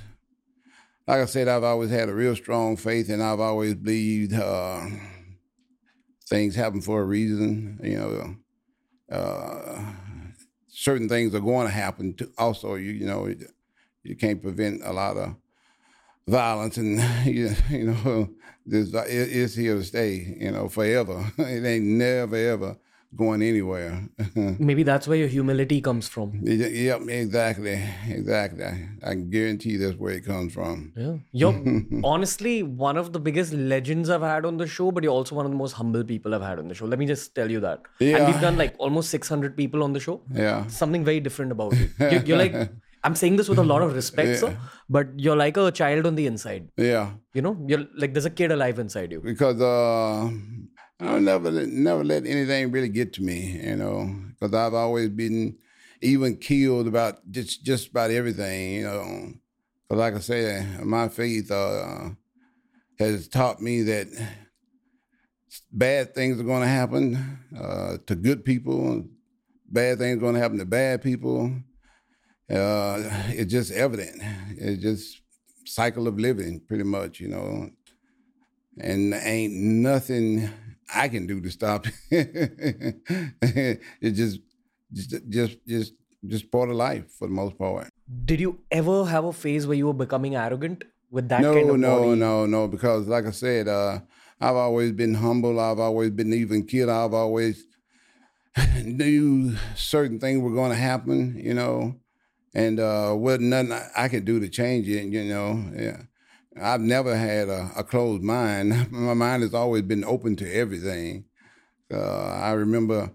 [1.08, 4.82] like I said, I've always had a real strong faith, and I've always believed uh,
[6.28, 7.80] things happen for a reason.
[7.82, 9.82] You know, uh,
[10.68, 12.12] certain things are going to happen.
[12.16, 13.34] To also, you you know,
[14.02, 15.34] you can't prevent a lot of
[16.26, 18.28] violence, and you, you know,
[18.66, 21.24] this it's here to stay, you know, forever.
[21.38, 22.76] it ain't never ever
[23.16, 24.08] going anywhere.
[24.34, 26.40] Maybe that's where your humility comes from.
[26.42, 28.64] Yep, exactly, exactly.
[28.64, 30.92] I, can guarantee that's where it comes from.
[30.96, 31.54] Yeah, you're
[32.04, 35.46] honestly one of the biggest legends I've had on the show, but you're also one
[35.46, 36.84] of the most humble people I've had on the show.
[36.86, 37.82] Let me just tell you that.
[37.98, 38.18] Yeah.
[38.18, 40.20] And we've done like almost 600 people on the show.
[40.32, 40.66] Yeah.
[40.66, 41.88] Something very different about you.
[41.98, 42.54] You're, you're like.
[43.04, 44.36] I'm saying this with a lot of respect, Yeah.
[44.36, 44.56] sir,
[44.90, 46.68] but you're like a child on the inside.
[46.76, 49.20] Yeah, You know, you're like there's a kid alive inside you.
[49.20, 50.28] because uh,
[51.00, 55.10] I never let- never let anything really get to me, you know, because I've always
[55.10, 55.58] been
[56.00, 59.32] even killed about just just about everything, you know.
[59.88, 62.10] Because like I said, my faith uh,
[62.98, 64.08] has taught me that
[65.72, 69.04] bad things are going to happen uh, to good people,
[69.68, 71.52] bad things are going to happen to bad people.
[72.50, 74.22] Uh, it's just evident.
[74.56, 75.20] It's just
[75.66, 77.70] cycle of living, pretty much, you know
[78.78, 80.48] and ain't nothing
[80.94, 83.80] I can do to stop it.
[84.00, 84.40] it's just,
[84.92, 85.92] just, just, just,
[86.26, 87.88] just part of life for the most part.
[88.24, 91.70] Did you ever have a phase where you were becoming arrogant with that no, kind
[91.70, 92.18] of no, body?
[92.18, 92.68] no, no.
[92.68, 94.00] Because like I said, uh,
[94.40, 95.60] I've always been humble.
[95.60, 96.88] I've always been even kid.
[96.88, 97.66] I've always
[98.84, 101.96] knew certain things were going to happen, you know,
[102.54, 105.70] and uh, wasn't nothing I- I could do to change it, you know.
[105.76, 106.02] Yeah.
[106.60, 108.90] I've never had a, a closed mind.
[108.92, 111.24] My mind has always been open to everything.
[111.92, 113.10] Uh, I remember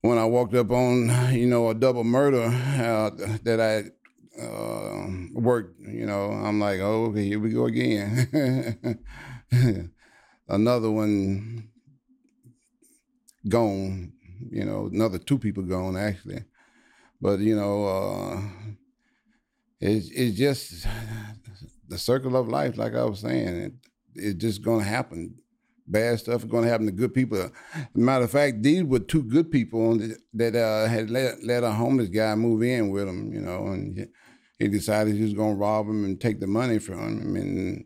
[0.00, 3.10] when I walked up on, you know, a double murder uh,
[3.42, 3.90] that I
[4.40, 9.00] uh, worked, you know, I'm like, oh, okay, here we go again.
[10.48, 11.68] Another one
[13.48, 14.12] gone,
[14.50, 16.44] you know, another two people gone actually.
[17.20, 18.40] But, you know, uh,
[19.80, 20.86] it's, it's just
[21.88, 23.56] the circle of life, like I was saying.
[23.56, 23.72] It,
[24.14, 25.36] it's just going to happen.
[25.86, 27.50] Bad stuff is going to happen to good people.
[27.94, 29.98] Matter of fact, these were two good people
[30.34, 33.96] that, uh, had let, let a homeless guy move in with them, you know, and
[33.96, 34.04] he,
[34.58, 37.36] he decided he was going to rob him and take the money from him.
[37.36, 37.84] And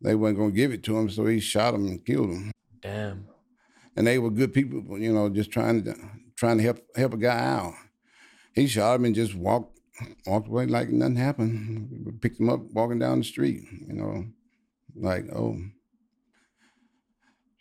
[0.00, 2.52] they weren't going to give it to him, so he shot him and killed him.
[2.80, 3.26] Damn.
[3.96, 5.94] And they were good people, you know, just trying to
[6.36, 7.74] trying to help help a guy out.
[8.54, 9.79] He shot him and just walked
[10.26, 12.18] walked away like nothing happened.
[12.20, 14.24] Picked him up walking down the street, you know,
[14.94, 15.56] like oh,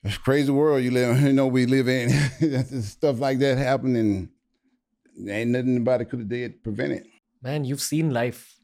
[0.04, 1.22] it's crazy world you live.
[1.30, 2.10] You know, we live in.
[2.82, 4.30] Stuff like that happened, and
[5.30, 7.06] ain't nothing nobody could have did prevent it.
[7.42, 8.56] Man, you've seen life.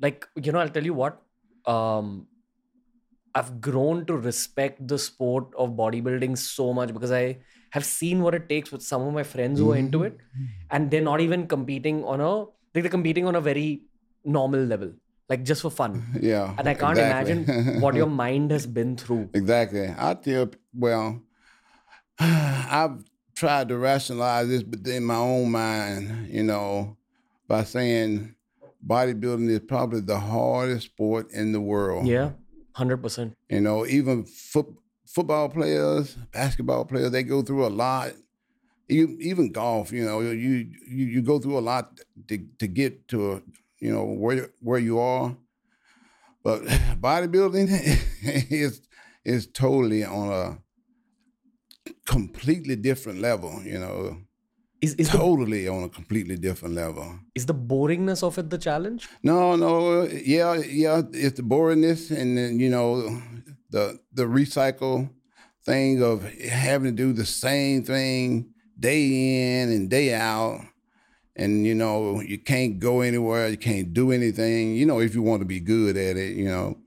[0.00, 1.22] Like, you know, I'll tell you what.
[1.66, 2.26] Um
[3.34, 7.38] I've grown to respect the sport of bodybuilding so much because I
[7.70, 10.16] have seen what it takes with some of my friends who are into it.
[10.18, 10.44] Mm-hmm.
[10.70, 12.38] And they're not even competing on a
[12.74, 13.82] like they're competing on a very
[14.24, 14.92] normal level.
[15.28, 16.04] Like just for fun.
[16.20, 17.32] Yeah, And I can't exactly.
[17.32, 19.30] imagine what your mind has been through.
[19.34, 19.88] Exactly.
[19.88, 21.22] I p- well,
[22.18, 23.04] I've
[23.34, 26.96] tried to rationalize this within my own mind, you know,
[27.46, 28.34] by saying
[28.86, 32.06] bodybuilding is probably the hardest sport in the world.
[32.06, 32.32] Yeah.
[32.72, 33.36] Hundred percent.
[33.48, 34.66] You know, even foot,
[35.14, 38.12] football players, basketball players, they go through a lot.
[38.88, 41.84] Even, even golf, you know, you, you you go through a lot
[42.28, 43.42] to to get to
[43.78, 45.36] you know where where you are.
[46.42, 46.62] But
[47.00, 47.68] bodybuilding
[48.50, 48.80] is
[49.24, 53.62] is totally on a completely different level.
[53.64, 54.16] You know,
[54.80, 57.04] Is is the totally on a completely different level.
[57.34, 59.08] is the boringness of it the challenge?
[59.22, 61.02] No, no, yeah, yeah.
[61.12, 63.22] It's the boringness, and then you know,
[63.70, 65.10] the the recycle
[65.64, 70.60] thing of having to do the same thing day in and day out,
[71.36, 74.74] and you know, you can't go anywhere, you can't do anything.
[74.74, 76.78] You know, if you want to be good at it, you know,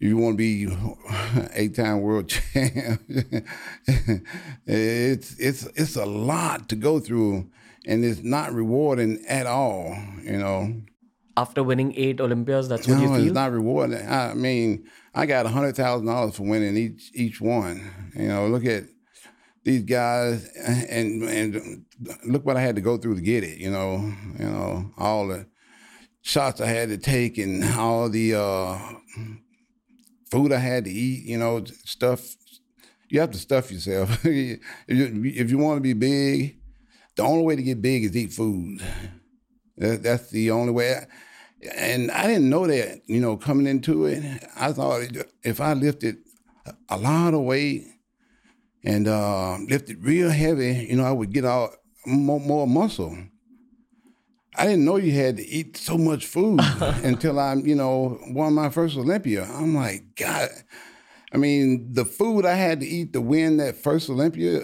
[0.00, 0.66] if you want to be
[1.54, 3.00] eight-time world champ,
[4.66, 7.48] it's it's it's a lot to go through,
[7.86, 9.96] and it's not rewarding at all.
[10.22, 10.82] You know.
[11.34, 13.24] After winning eight Olympias, that's what you No, feel?
[13.24, 14.06] it's not rewarding.
[14.06, 18.10] I mean, I got hundred thousand dollars for winning each each one.
[18.14, 18.84] You know, look at
[19.64, 21.84] these guys, and and
[22.24, 23.58] look what I had to go through to get it.
[23.58, 25.46] You know, you know all the
[26.22, 28.78] shots I had to take, and all the uh,
[30.30, 31.24] food I had to eat.
[31.24, 32.36] You know, stuff.
[33.08, 34.24] You have to stuff yourself.
[34.24, 36.58] if you, if you want to be big,
[37.14, 38.80] the only way to get big is eat food.
[39.76, 41.06] That, that's the only way.
[41.76, 44.24] And I didn't know that, you know, coming into it.
[44.56, 45.02] I thought
[45.42, 46.16] if I lifted
[46.88, 47.86] a lot of weight
[48.84, 51.70] and uh, lifted real heavy, you know, I would get out
[52.04, 53.16] more, more muscle.
[54.54, 58.54] I didn't know you had to eat so much food until I, you know, won
[58.54, 59.44] my first Olympia.
[59.44, 60.50] I'm like, God.
[61.32, 64.60] I mean, the food I had to eat to win that first Olympia,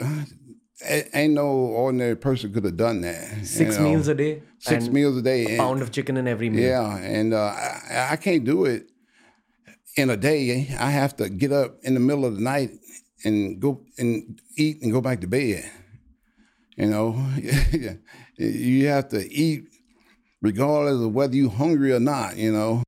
[0.85, 3.45] ain't no ordinary person could have done that.
[3.45, 3.91] Six you know?
[3.91, 4.43] meals a day.
[4.59, 5.57] Six meals a day.
[5.57, 6.62] A pound of chicken in every meal.
[6.62, 7.55] Yeah, and uh,
[7.91, 8.87] I, I can't do it
[9.97, 10.69] in a day.
[10.79, 12.71] I have to get up in the middle of the night
[13.25, 15.69] and go and eat and go back to bed.
[16.77, 17.27] You know,
[18.37, 19.64] you have to eat
[20.41, 22.37] regardless of whether you're hungry or not.
[22.37, 22.83] You know.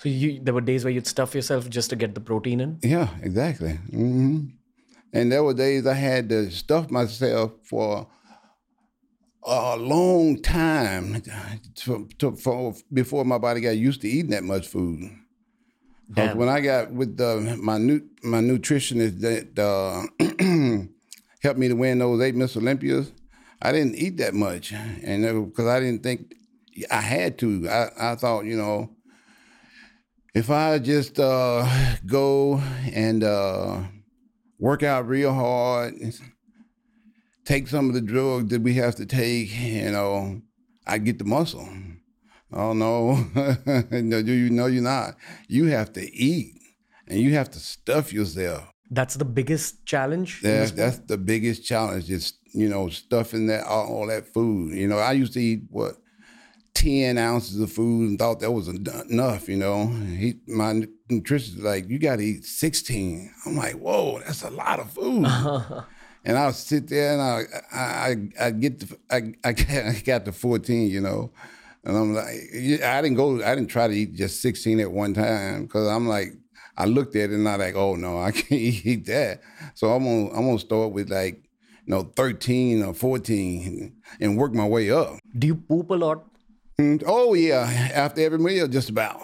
[0.00, 2.78] So you, there were days where you'd stuff yourself just to get the protein in.
[2.82, 3.74] Yeah, exactly.
[3.90, 4.46] hmm
[5.14, 8.08] And there were days I had to stuff myself for
[9.44, 11.22] a long time
[11.76, 15.02] to, to, for, before my body got used to eating that much food.
[16.14, 16.36] 'Cause Damn.
[16.36, 20.02] when I got with the, my nu- my nutritionist that uh,
[21.42, 22.58] helped me to win those eight Mr.
[22.58, 23.10] Olympias,
[23.62, 26.34] I didn't eat that much, and because I didn't think
[26.90, 27.68] I had to.
[27.68, 28.90] I, I thought, you know,
[30.34, 31.66] if I just uh,
[32.04, 32.60] go
[32.92, 33.80] and uh,
[34.58, 35.94] work out real hard,
[37.44, 40.42] take some of the drugs that we have to take, you know,
[40.86, 41.68] I get the muscle.
[42.52, 43.14] Oh no,
[43.90, 45.16] no, you you know you're not.
[45.48, 46.54] You have to eat,
[47.08, 48.70] and you have to stuff yourself.
[48.90, 50.40] That's the biggest challenge.
[50.40, 52.10] That's that's the biggest challenge.
[52.10, 54.74] Is you know stuffing that all, all that food.
[54.74, 55.96] You know, I used to eat what
[56.74, 59.48] ten ounces of food and thought that was enough.
[59.48, 63.32] You know, he my nutritionist was like, you got to eat sixteen.
[63.46, 65.26] I'm like, whoa, that's a lot of food.
[66.24, 67.86] and I'll sit there and I I
[68.40, 69.52] I, I get the I I
[70.04, 70.90] got, to fourteen.
[70.90, 71.32] You know.
[71.86, 72.26] And I'm like,
[72.82, 76.08] I didn't go, I didn't try to eat just 16 at one time because I'm
[76.08, 76.28] like,
[76.78, 79.42] I looked at it and I like, oh no, I can't eat that.
[79.74, 81.44] So I'm gonna I'm gonna start with like,
[81.84, 85.18] you know, 13 or 14 and work my way up.
[85.38, 86.24] Do you poop a lot
[86.80, 87.62] Mm, Oh yeah,
[87.94, 89.20] after every meal, just about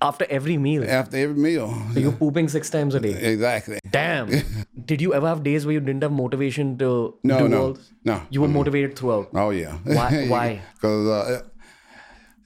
[0.00, 0.84] after every meal?
[0.88, 1.74] after every meal.
[1.92, 3.14] So you're pooping six times a day.
[3.32, 3.78] Exactly.
[3.90, 4.30] Damn.
[4.84, 7.78] Did you ever have days where you didn't have motivation to No, do no, all
[8.04, 8.22] no.
[8.30, 9.30] You were motivated throughout.
[9.34, 9.72] Oh yeah.
[9.82, 10.60] Why- why?
[10.74, 11.42] Because uh,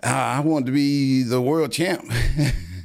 [0.02, 2.10] I wanted to be the world champ.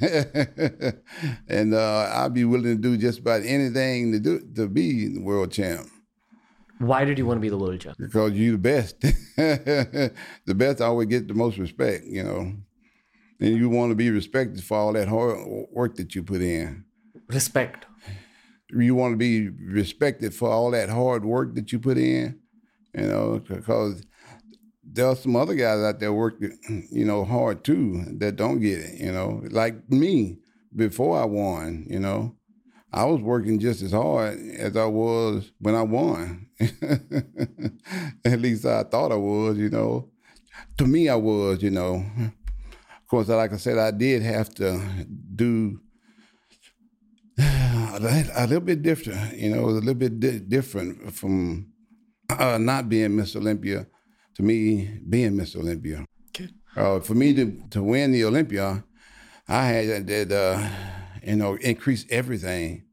[1.48, 5.20] and uh, I'd be willing to do just about anything to do to be the
[5.20, 5.88] world champ
[6.78, 7.96] Why did you want to be the world champ?
[7.98, 9.00] because you the best.
[9.36, 10.12] the
[10.54, 12.52] best always get the most respect, you know.
[13.40, 15.38] And you want to be respected for all that hard
[15.70, 16.84] work that you put in.
[17.28, 17.86] Respect.
[18.70, 22.38] You want to be respected for all that hard work that you put in,
[22.94, 24.04] you know, because
[24.82, 26.58] there are some other guys out there working,
[26.90, 30.38] you know, hard too that don't get it, you know, like me
[30.74, 32.36] before I won, you know.
[32.92, 36.43] I was working just as hard as I was when I won.
[38.24, 40.10] At least I thought I was, you know.
[40.78, 42.04] To me, I was, you know.
[42.18, 44.80] Of course, like I said, I did have to
[45.34, 45.80] do
[47.38, 51.66] a little bit different, you know, it was a little bit di- different from
[52.30, 53.36] uh, not being Mr.
[53.36, 53.86] Olympia
[54.36, 55.56] to me being Mr.
[55.56, 56.04] Olympia.
[56.28, 56.48] Okay.
[56.76, 58.84] Uh, for me to, to win the Olympia,
[59.48, 60.68] I had to, uh,
[61.22, 62.84] you know, increase everything.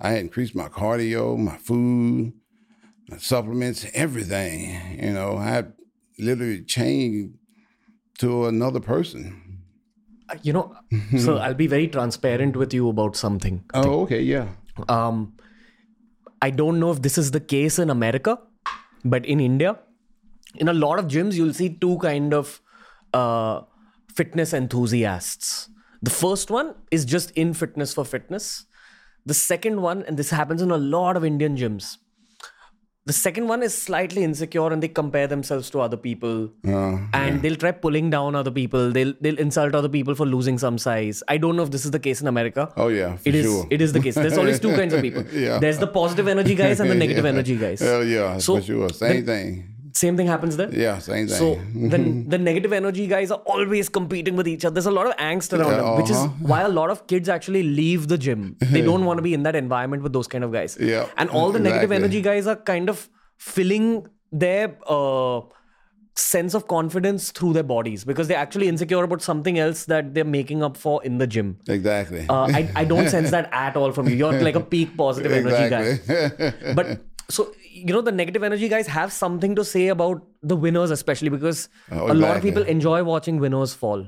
[0.00, 2.32] I had increased my cardio, my food,
[3.18, 4.98] supplements, everything.
[5.02, 5.64] You know, I
[6.18, 7.34] literally changed
[8.18, 9.62] to another person.
[10.28, 10.74] Uh, You know,
[11.18, 13.64] so I'll be very transparent with you about something.
[13.74, 14.48] Oh, okay, yeah.
[14.88, 15.34] Um,
[16.42, 18.38] I don't know if this is the case in America,
[19.04, 19.78] but in India,
[20.56, 22.60] in a lot of gyms, you'll see two kind of
[23.14, 23.60] uh,
[24.14, 25.68] fitness enthusiasts.
[26.02, 28.66] The first one is just in fitness for fitness.
[29.24, 31.96] The second one, and this happens in a lot of Indian gyms.
[33.06, 37.40] The second one is slightly insecure and they compare themselves to other people Uh, and
[37.42, 38.90] they'll try pulling down other people.
[38.96, 41.22] They'll they'll insult other people for losing some size.
[41.34, 42.64] I don't know if this is the case in America.
[42.76, 43.46] oh, yeah, for It is.
[43.46, 43.66] sure.
[43.70, 44.16] It is the case.
[44.16, 45.24] There's always two kinds of people.
[45.46, 45.58] Yeah.
[45.66, 47.80] There's the positive energy guys and the negative energy guys.
[47.82, 48.88] oh yeah, So, for sure.
[48.90, 49.54] Same thing.
[49.98, 50.70] Same thing happens there.
[50.84, 51.36] Yeah, same thing.
[51.42, 51.48] So
[51.92, 51.98] the
[52.34, 54.74] the negative energy guys are always competing with each other.
[54.78, 56.50] There's a lot of angst around Yeah, them, which is uh-huh.
[56.52, 58.44] why a lot of kids actually leave the gym.
[58.76, 60.76] They don't want to be in that environment with those kind of guys.
[60.92, 62.04] Yeah, And all the negative exactly.
[62.04, 63.08] energy guys are kind of
[63.52, 63.90] filling
[64.44, 65.40] their uh,
[66.26, 70.24] sense of confidence through their bodies because they're actually insecure about something else that they're
[70.36, 71.58] making up for in the gym.
[71.68, 72.24] exactly.
[72.28, 74.16] Uh, I, I don't sense that at all from you.
[74.22, 75.82] You're like a peak positive energy guy.
[75.82, 76.74] exactly.
[76.80, 80.90] But so you know the negative energy guys have something to say about the winners,
[80.90, 84.06] especially because Oh, a lot of people enjoy watching winners fall.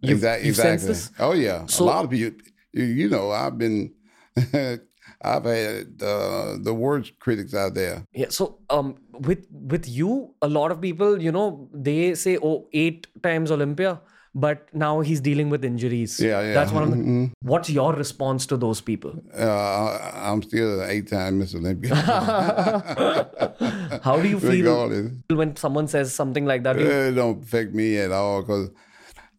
[0.00, 0.46] You've, exactly.
[0.48, 1.16] you've sensed exactly.
[1.16, 1.28] this?
[1.28, 1.66] Oh yeah.
[1.66, 2.44] So- a lot of people.
[2.72, 3.94] You, you know, I've been
[5.22, 8.04] I've had uh, the worst critics out there.
[8.12, 8.26] Yeah.
[8.28, 13.06] So, um, with with you, a lot of people, you know, they say, "Oh, eight
[13.22, 14.00] times Olympia,"
[14.34, 16.18] but now he's dealing with injuries.
[16.20, 16.54] Yeah, yeah.
[16.54, 16.96] That's one of the.
[16.96, 17.30] Mhm.
[17.42, 19.22] What's your response to those people?
[19.36, 21.56] Uh, I'm still an eight-time Mr.
[21.56, 21.94] Olympia.
[24.02, 26.76] How do you feel when someone says something like that?
[26.76, 28.70] Do you- it don't affect me at all because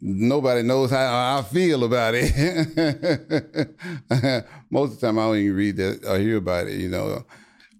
[0.01, 2.31] nobody knows how I feel about it.
[4.69, 6.79] Most of the time, I don't even read that or hear about it.
[6.79, 7.25] You know,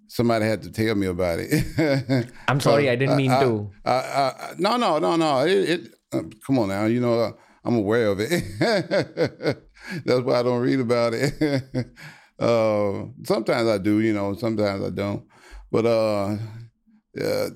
[0.08, 2.32] somebody had to tell me about it.
[2.48, 3.72] I'm sorry, I didn't mean I- to.
[3.86, 5.46] I, I, no, no, no, no.
[5.46, 6.86] It, it uh, come on now.
[6.86, 8.44] You know, I'm aware of it.
[10.06, 11.34] That's why I don't read about it.
[12.40, 14.36] uh, sometimes I do, you know.
[14.36, 15.26] Sometimes I don't.
[15.72, 16.38] But uh,
[17.16, 17.50] yeah,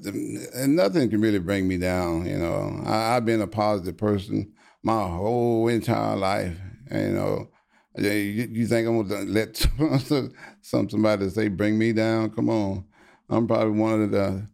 [0.65, 2.25] nothing can really bring me down.
[2.25, 6.57] You know, I, I've been a positive person my whole entire life.
[6.91, 7.49] You know,
[7.97, 9.57] you, you think I'm gonna let
[10.61, 12.31] some somebody say bring me down?
[12.31, 12.85] Come on,
[13.29, 14.47] I'm probably one of the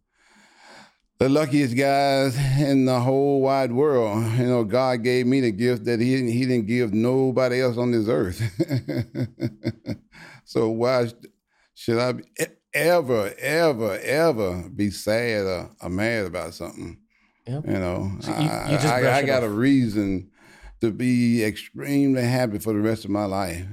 [1.18, 4.24] the luckiest guys in the whole wide world.
[4.38, 7.78] You know, God gave me the gift that He didn't, He didn't give nobody else
[7.78, 8.42] on this earth.
[10.44, 11.10] so why
[11.74, 12.14] should I
[12.74, 17.00] ever, ever, ever be sad or, or mad about something?
[17.48, 17.62] Yeah.
[17.66, 20.32] You know, So you- I, you I, I it got a reason
[20.82, 23.66] to be extremely happy for the rest of my life.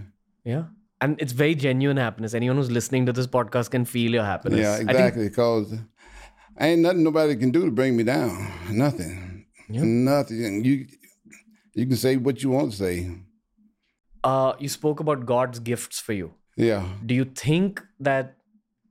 [0.45, 0.65] Yeah.
[1.01, 2.33] And it's very genuine happiness.
[2.33, 4.61] Anyone who's listening to this podcast can feel your happiness.
[4.61, 5.29] Yeah, exactly.
[5.29, 5.75] Because
[6.61, 8.53] ain't nothing nobody can do to bring me down.
[8.71, 9.47] Nothing.
[9.69, 9.83] Yeah.
[9.85, 10.65] Nothing.
[10.65, 10.87] You
[11.75, 13.11] you can say what you want to say.
[14.25, 16.33] uh, you spoke about God's gifts for you.
[16.57, 16.87] Yeah.
[17.05, 18.37] Do you think that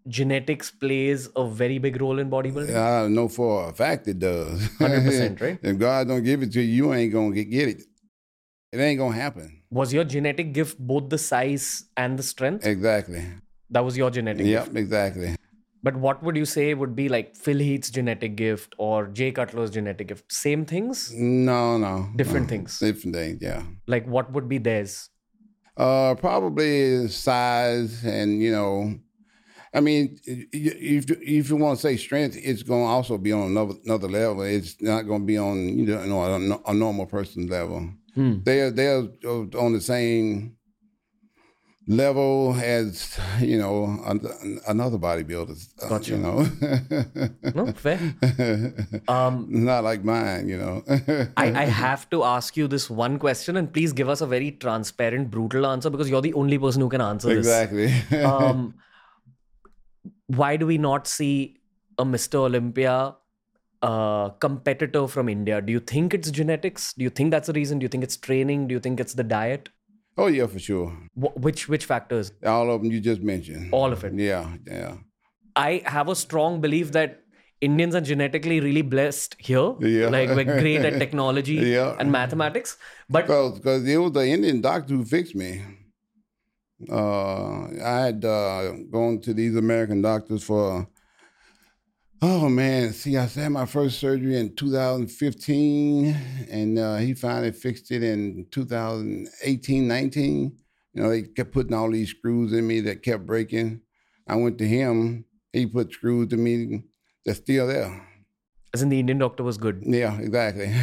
[0.07, 2.75] genetics plays a very big role in bodybuilding?
[2.75, 4.67] I know for a fact it does.
[4.79, 5.59] 100%, right?
[5.61, 7.83] if God don't give it to you, you ain't gonna get, get it.
[8.73, 9.61] It ain't gonna happen.
[9.69, 12.65] Was your genetic gift both the size and the strength?
[12.65, 13.25] Exactly.
[13.69, 14.67] That was your genetic gift.
[14.67, 15.35] Yep, exactly.
[15.83, 19.71] But what would you say would be like Phil Heath's genetic gift or Jay Cutler's
[19.71, 20.31] genetic gift?
[20.31, 21.11] Same things?
[21.13, 22.09] No, no.
[22.15, 22.49] Different no.
[22.49, 22.79] things.
[22.79, 23.63] Different things, yeah.
[23.87, 25.09] Like what would be theirs?
[25.77, 28.93] Uh, probably size and you know,
[29.73, 33.47] I mean, if if you want to say strength, it's going to also be on
[33.51, 34.41] another another level.
[34.43, 37.89] It's not going to be on you know a, a normal person's level.
[38.13, 38.39] Hmm.
[38.43, 40.57] They're they're on the same
[41.87, 45.89] level as you know an- another bodybuilder.
[45.89, 46.11] Gotcha.
[46.11, 46.47] You know,
[47.55, 47.99] No, fair.
[49.07, 50.47] Um, not like mine.
[50.47, 50.83] You know.
[51.37, 54.51] I, I have to ask you this one question, and please give us a very
[54.51, 57.37] transparent, brutal answer because you're the only person who can answer this.
[57.47, 57.91] exactly.
[58.23, 58.75] Um,
[60.27, 61.57] why do we not see
[61.97, 62.35] a Mr.
[62.35, 63.15] Olympia
[63.81, 65.61] uh, competitor from India?
[65.61, 66.93] Do you think it's genetics?
[66.93, 67.79] Do you think that's the reason?
[67.79, 68.67] Do you think it's training?
[68.67, 69.69] Do you think it's the diet?
[70.17, 70.91] Oh yeah, for sure.
[71.15, 72.31] Wh- which which factors?
[72.45, 73.69] All of them you just mentioned.
[73.73, 74.13] All of it.
[74.13, 74.97] Yeah, yeah.
[75.55, 77.17] I have a strong belief that
[77.59, 79.73] Indians are genetically really blessed here.
[79.79, 80.07] Yeah.
[80.09, 81.95] Like we're great at technology Yeah.
[81.99, 82.77] and mathematics.
[83.09, 85.61] But Because it was the Indian doctor who fixed me.
[86.89, 90.87] Uh, I had uh, gone to these American doctors for,
[92.21, 96.05] oh man, see, I had my first surgery in 2015,
[96.49, 100.57] and uh, he finally fixed it in 2018, 19.
[100.93, 103.81] You know, they kept putting all these screws in me that kept breaking.
[104.27, 106.83] I went to him, he put screws to me
[107.25, 108.07] that's still there.
[108.73, 109.83] as in the Indian doctor was good.
[109.85, 110.73] Yeah, exactly.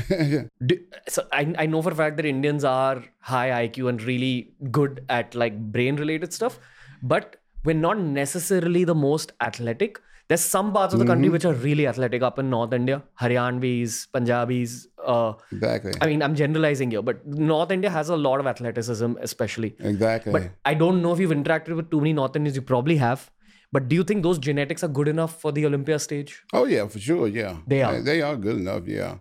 [0.66, 0.78] Do,
[1.08, 5.04] so I, I know for a fact that Indians are high IQ and really good
[5.08, 6.58] at like brain related stuff,
[7.02, 10.00] but we're not necessarily the most athletic.
[10.28, 14.08] There's some parts of the country which are really athletic up in North India, Haryanvis,
[14.12, 14.86] Punjabis.
[15.02, 15.92] Uh, exactly.
[16.02, 19.74] I mean, I'm generalizing here, but North India has a lot of athleticism, especially.
[19.80, 20.32] exactly.
[20.32, 22.56] But I don't know if you've interacted with too many North Indians.
[22.56, 23.30] You probably have.
[23.72, 26.42] But do you think those genetics are good enough for the Olympia stage?
[26.52, 27.26] Oh yeah, for sure.
[27.28, 28.00] Yeah, They are.
[28.00, 28.82] They, are good enough.
[28.86, 29.16] Yeah,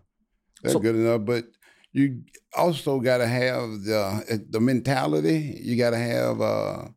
[0.62, 1.24] they're So- good enough.
[1.26, 1.46] But
[1.94, 2.24] you
[2.56, 5.58] also got to have the the mentality.
[5.62, 6.42] You got to have.
[6.42, 6.88] Uh,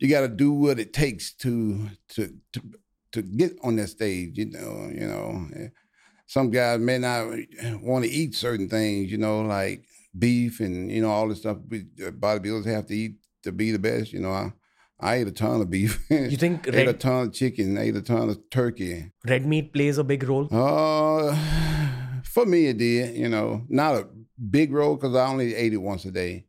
[0.00, 2.62] you got to do what it takes to to to
[3.12, 4.36] to get on that stage.
[4.38, 4.90] You know.
[4.92, 5.48] You know.
[6.26, 7.26] Some guys may not
[7.82, 9.10] want to eat certain things.
[9.10, 9.84] You know, like
[10.18, 11.58] beef and you know all this stuff.
[11.68, 14.12] we- uh, Bodybuilders have to eat to be the best.
[14.12, 14.32] You know.
[14.32, 14.52] I,
[15.00, 16.04] I ate a ton of beef.
[16.10, 17.78] You think ate a ton of chicken.
[17.78, 19.12] Ate a ton of turkey.
[19.24, 20.48] red meat plays a big role?
[20.50, 21.36] Uh,
[22.24, 23.16] for me, it did.
[23.16, 24.08] You know, not a
[24.50, 26.46] big role because I only ate it once a day.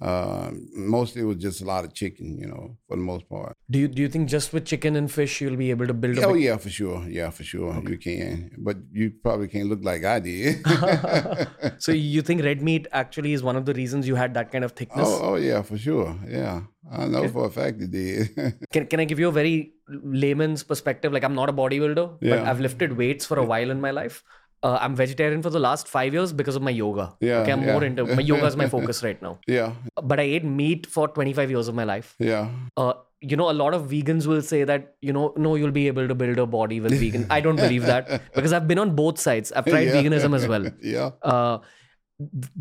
[0.00, 2.38] Uh, mostly it was just a lot of chicken.
[2.38, 3.54] You know, for the most part.
[3.70, 6.18] Do you do you think just with chicken and fish you'll be able to build
[6.18, 7.06] a Oh big- yeah, for sure.
[7.08, 7.82] Yeah, for sure.
[7.88, 10.64] You can, but you probably can't look like I did.
[11.78, 14.64] So you think red meat actually is one of the reasons you had that kind
[14.64, 15.06] of thickness?
[15.08, 16.16] oh, oh yeah, for sure.
[16.28, 18.28] Yeah, I know for a fact it did.
[18.72, 21.12] Can, can I give you a very layman's perspective?
[21.12, 24.22] Like, I'm not a bodybuilder, but I've lifted weights for a while in my life.
[24.62, 27.14] Uh, I'm vegetarian for the last five years because of my yoga.
[27.20, 27.72] Yeah, okay, I'm yeah.
[27.72, 29.38] more into my yoga is my focus right now.
[29.46, 32.14] yeah, But I ate meat for 25 years of my life.
[32.18, 32.50] yeah.
[32.76, 32.92] Uh,
[33.22, 36.06] you know, a lot of vegans will say that, you know, no, you'll be able
[36.08, 37.26] to build a body with vegan.
[37.30, 39.52] I don't believe that because I've been on both sides.
[39.52, 40.02] I've tried Yeah.
[40.02, 40.66] veganism as well.
[40.82, 41.58] Yeah, Uh,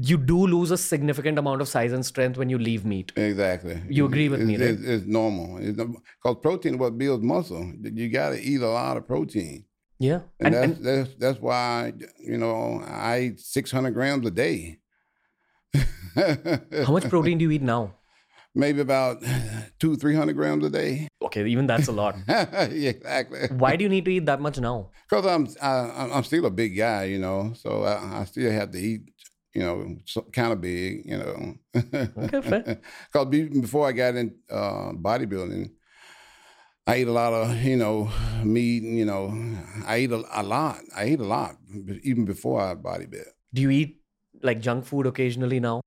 [0.02, 3.12] you do lose a significant amount of size and strength when you leave meat.
[3.18, 3.82] exactly.
[3.90, 4.70] You agree with it's, me, right?
[4.70, 5.58] It's, it's normal.
[5.60, 7.74] Because protein is what builds muscle.
[7.84, 9.66] You got to eat a lot of protein.
[10.00, 10.22] Yeah.
[10.40, 14.32] And, And, that's, and that's that's why you know I eat six hundred grams a
[14.32, 14.80] day.
[16.16, 17.96] how much protein do you eat now?
[18.56, 19.22] Maybe about
[19.80, 21.08] two three hundred grams a day.
[21.22, 22.16] Okay, even that's a lot.
[22.28, 23.48] exactly.
[23.56, 24.90] Why do you need to eat that much now?
[25.08, 25.72] Because I'm I,
[26.02, 29.02] I'm- I'm still a big guy, you know, so I, I still have to eat,
[29.54, 31.56] you know, so, kind of big, you know.
[31.76, 32.80] Okay, fair.
[33.14, 33.28] Because
[33.62, 35.70] before I got in uh, bodybuilding,
[36.90, 38.10] I ate a lot of, you know,
[38.44, 38.82] meat.
[38.82, 39.30] And, you know,
[39.86, 40.82] I ate a, a lot.
[40.96, 41.56] I ate a lot
[42.02, 43.30] even before I bodybuilt.
[43.54, 44.02] Do you eat
[44.42, 45.82] like junk food occasionally now?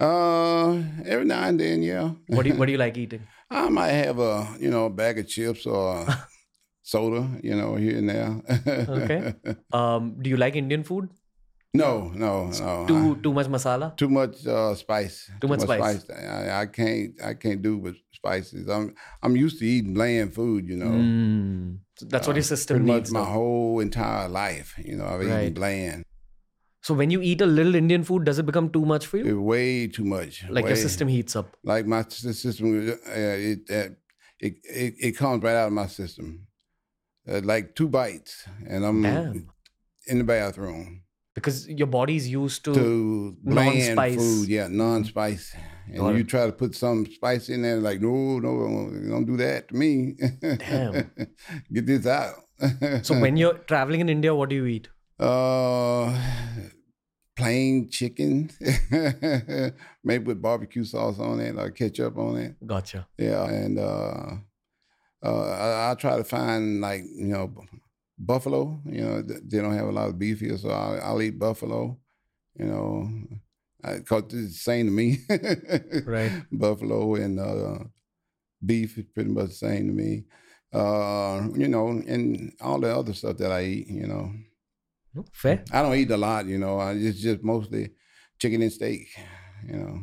[0.00, 2.12] Uh, every now and then, yeah.
[2.28, 3.20] What do you, what do you like eating?
[3.50, 6.06] I might have a, you know, a bag of chips or
[6.82, 8.40] soda, you know, here and there.
[8.88, 9.34] Okay.
[9.74, 11.10] Um, do you like Indian food?
[11.74, 12.86] no, no, no.
[12.88, 13.94] Too too much masala?
[13.96, 15.30] too much uh, spice.
[15.38, 16.08] Too much spice.
[16.08, 17.12] I, I can't.
[17.22, 17.96] I can't do with
[18.26, 18.68] spices.
[18.68, 18.94] I'm.
[19.22, 20.68] I'm used to eating bland food.
[20.68, 21.78] You know, Mm.
[21.98, 23.12] So that's what your system pretty much needs.
[23.12, 24.74] my whole entire life.
[24.90, 25.42] You know, I've Right.
[25.44, 26.02] eaten bland.
[26.82, 29.24] So when you eat a little Indian food, does it become too much for you?
[29.26, 30.44] It, way too much.
[30.48, 31.56] Like way, your system heats up.
[31.64, 32.66] Like my system.
[32.90, 33.12] Uh,
[33.50, 33.88] it, uh,
[34.46, 34.54] it
[34.84, 36.46] it it comes right out of my system.
[37.28, 39.48] Uh, like two bites, and I'm Damn.
[40.06, 41.02] in the bathroom.
[41.34, 44.16] Because your body's used to, to bland non-spice.
[44.16, 45.56] food, yeah, non-spice.
[45.92, 49.68] And you try to put some spice in there, like, no, no, don't do that
[49.68, 50.14] to me.
[50.40, 51.10] Damn.
[51.72, 52.34] Get this out.
[53.02, 54.88] So when you're traveling in India, what do you eat?
[55.18, 56.18] uh,
[57.36, 58.50] plain chicken,
[60.04, 62.66] maybe with barbecue sauce on it or ketchup on it.
[62.66, 63.06] Gotcha.
[63.18, 64.30] Yeah, and uh,
[65.22, 67.54] uh, I, I try to find like you know
[68.18, 68.80] buffalo.
[68.86, 71.98] You know they don't have a lot of beef here, so I'll, I'll eat buffalo.
[72.58, 73.10] You know,
[73.94, 75.18] because it's the same to me.
[76.04, 76.32] Right.
[76.52, 77.78] Buffalo and uh,
[78.64, 80.24] beef is pretty much the same to me.
[80.72, 83.88] Uh, you know, and all the other stuff that I eat.
[83.88, 84.32] You know,
[85.32, 85.64] Fair.
[85.72, 86.46] I don't eat a lot.
[86.46, 87.90] You know, I, it's just mostly
[88.38, 89.06] chicken and steak.
[89.66, 89.94] You know.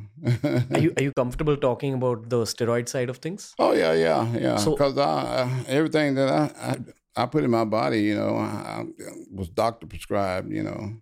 [0.72, 3.54] Are you are you comfortable talking about the steroid side of things?
[3.60, 4.56] Oh yeah, yeah, yeah.
[4.58, 5.04] So- Because I,
[5.44, 8.86] I everything that I, I I put in my body, you know, I, I
[9.32, 10.94] was doctor prescribed, you know.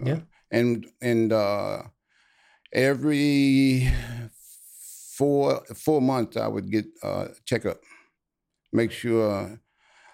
[0.00, 0.20] So- Yeah.
[0.50, 1.82] And and uh,
[2.72, 3.90] every
[5.16, 7.80] four four months I would get a checkup,
[8.72, 9.60] make sure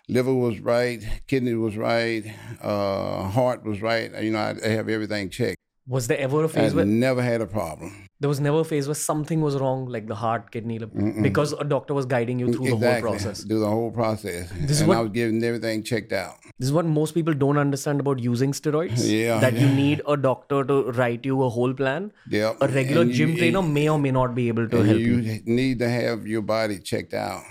[0.08, 2.24] liver was right, kidney was right,
[2.62, 4.12] uh, heart was right.
[4.22, 5.55] You know, I, I have everything checked.
[5.94, 7.90] Was there ever a phase where never had a problem.
[8.18, 11.22] there was never a phase where something was wrong, like the heart, kidney, Mm-mm.
[11.22, 13.42] because a doctor was guiding you through the whole process?
[13.52, 14.50] Do the whole process.
[14.62, 16.34] This is and what- I was getting everything checked out.
[16.58, 19.04] This is what most people don't understand about using steroids.
[19.16, 22.10] Yeah, That you need a doctor to write you a whole plan.
[22.30, 22.56] Yep.
[22.62, 25.40] A regular you- gym trainer may or may not be able to help you you.
[25.46, 27.44] need to have your body checked out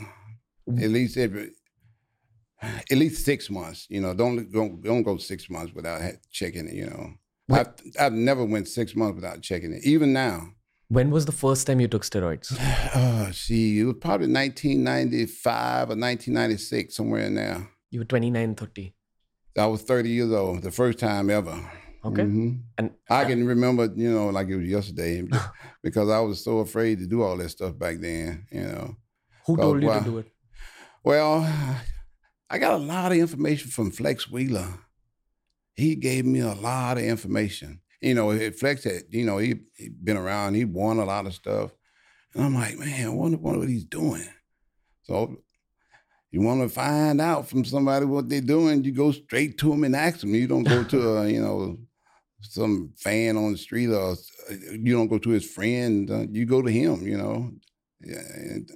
[0.67, 1.51] at least every
[2.61, 3.85] at least six months.
[3.89, 6.73] You know, don't don't don't go six months without checking it.
[6.73, 7.13] You know,
[7.51, 9.83] I've I've never went six months without checking it.
[9.83, 10.49] Even now,
[10.87, 12.55] When was the first time you took steroids?
[12.95, 17.69] oh, see, it was probably 1995 or 1996, somewhere in there.
[17.91, 18.93] You were 29, 30.
[19.57, 21.57] I was 30 years old, the first time ever.
[22.03, 22.23] Okay.
[22.23, 22.61] Mhm.
[22.77, 25.23] And I can remember, you know, like it was yesterday,
[25.83, 28.45] because I was so afraid to do all that stuff back then.
[28.51, 28.95] You know.
[29.45, 29.99] who told you wow.
[29.99, 30.27] to do it?
[31.03, 31.47] Well,
[32.49, 34.84] I got a lot of information from Flex Wheeler.
[35.75, 37.81] He gave me a lot of information.
[38.01, 41.33] You know, Flex had, you know, he he been around, he won a lot of
[41.33, 41.71] stuff.
[42.33, 44.27] And I'm like, man, I wonder, wonder what he's doing.
[45.03, 45.37] So
[46.31, 49.83] you want to find out from somebody what they're doing, you go straight to them
[49.83, 50.35] and ask them.
[50.35, 51.77] You don't go to, a, you know,
[52.41, 54.15] some fan on the street or
[54.71, 56.11] you don't go to his friend.
[56.11, 57.51] Uh, you go to him, you know.
[58.01, 58.69] And,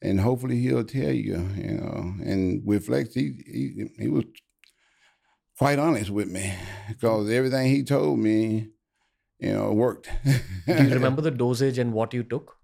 [0.00, 2.14] and hopefully he'll tell you, you know.
[2.24, 4.24] And with Flex, he he, he was
[5.58, 6.52] quite honest with me
[6.88, 8.68] because everything he told me,
[9.38, 10.08] you know, worked.
[10.24, 10.32] Do
[10.66, 12.56] you remember the dosage and what you took?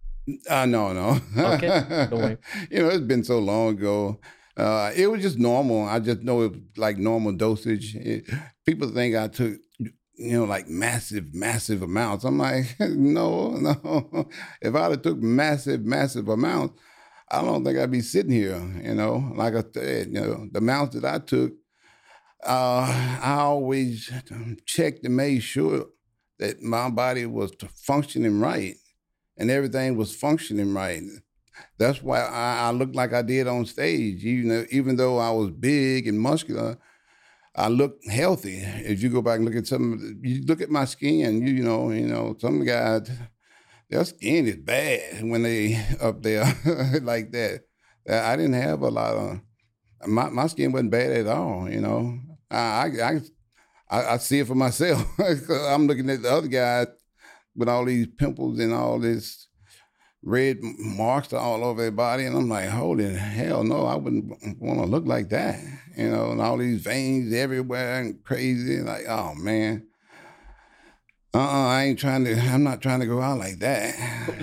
[0.48, 1.20] Uh, no, no.
[1.36, 2.38] Okay, don't worry.
[2.70, 4.20] you know, it's been so long ago.
[4.56, 5.84] Uh, it was just normal.
[5.86, 7.96] I just know it was like normal dosage.
[7.96, 8.28] It,
[8.64, 12.24] people think I took, you know, like massive, massive amounts.
[12.24, 14.28] I'm like, no, no.
[14.60, 16.80] If I'd have took massive, massive amounts,
[17.30, 18.60] I don't think I'd be sitting here.
[18.82, 21.52] You know, like I said, you know, the amounts that I took,
[22.44, 24.10] uh, I always
[24.66, 25.86] checked and made sure
[26.38, 28.76] that my body was functioning right
[29.36, 31.02] and everything was functioning right.
[31.78, 34.24] That's why I, I looked like I did on stage.
[34.24, 36.78] Even even though I was big and muscular,
[37.54, 38.58] I looked healthy.
[38.62, 41.46] If you go back and look at some, you look at my skin.
[41.46, 43.10] You, you know, you know, some guys,
[43.90, 46.44] their skin is bad when they up there
[47.02, 47.64] like that.
[48.08, 49.40] I didn't have a lot of
[50.06, 51.68] my my skin wasn't bad at all.
[51.70, 52.18] You know,
[52.56, 53.20] I I
[53.90, 55.06] I, see it for myself.
[55.18, 56.86] I'm looking at the other guys
[57.54, 59.48] with all these pimples and all this
[60.22, 64.80] red marks all over their body, and I'm like, holy hell, no, I wouldn't want
[64.80, 65.60] to look like that,
[65.96, 69.86] you know, and all these veins everywhere and crazy, like, oh man.
[71.34, 72.38] Uh-uh, I ain't trying to.
[72.38, 73.94] I'm not trying to go out like that.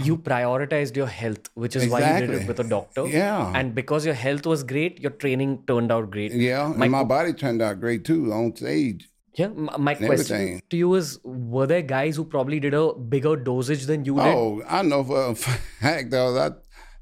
[0.04, 2.12] You prioritized your health, which is exactly.
[2.12, 3.06] why you did it with a doctor.
[3.06, 3.52] Yeah.
[3.56, 6.32] And because your health was great, your training turned out great.
[6.32, 9.08] Yeah, my, and my body turned out great too on stage.
[9.36, 13.86] Yeah, my question to you is: Were there guys who probably did a bigger dosage
[13.86, 14.26] than you did?
[14.26, 16.40] Oh, I know for a fact though.
[16.40, 16.50] I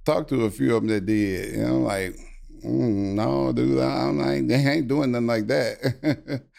[0.03, 1.55] talked to a few of them that did.
[1.55, 2.13] You know, like,
[2.61, 6.43] mm, no, dude, I'm like, they ain't doing nothing like that.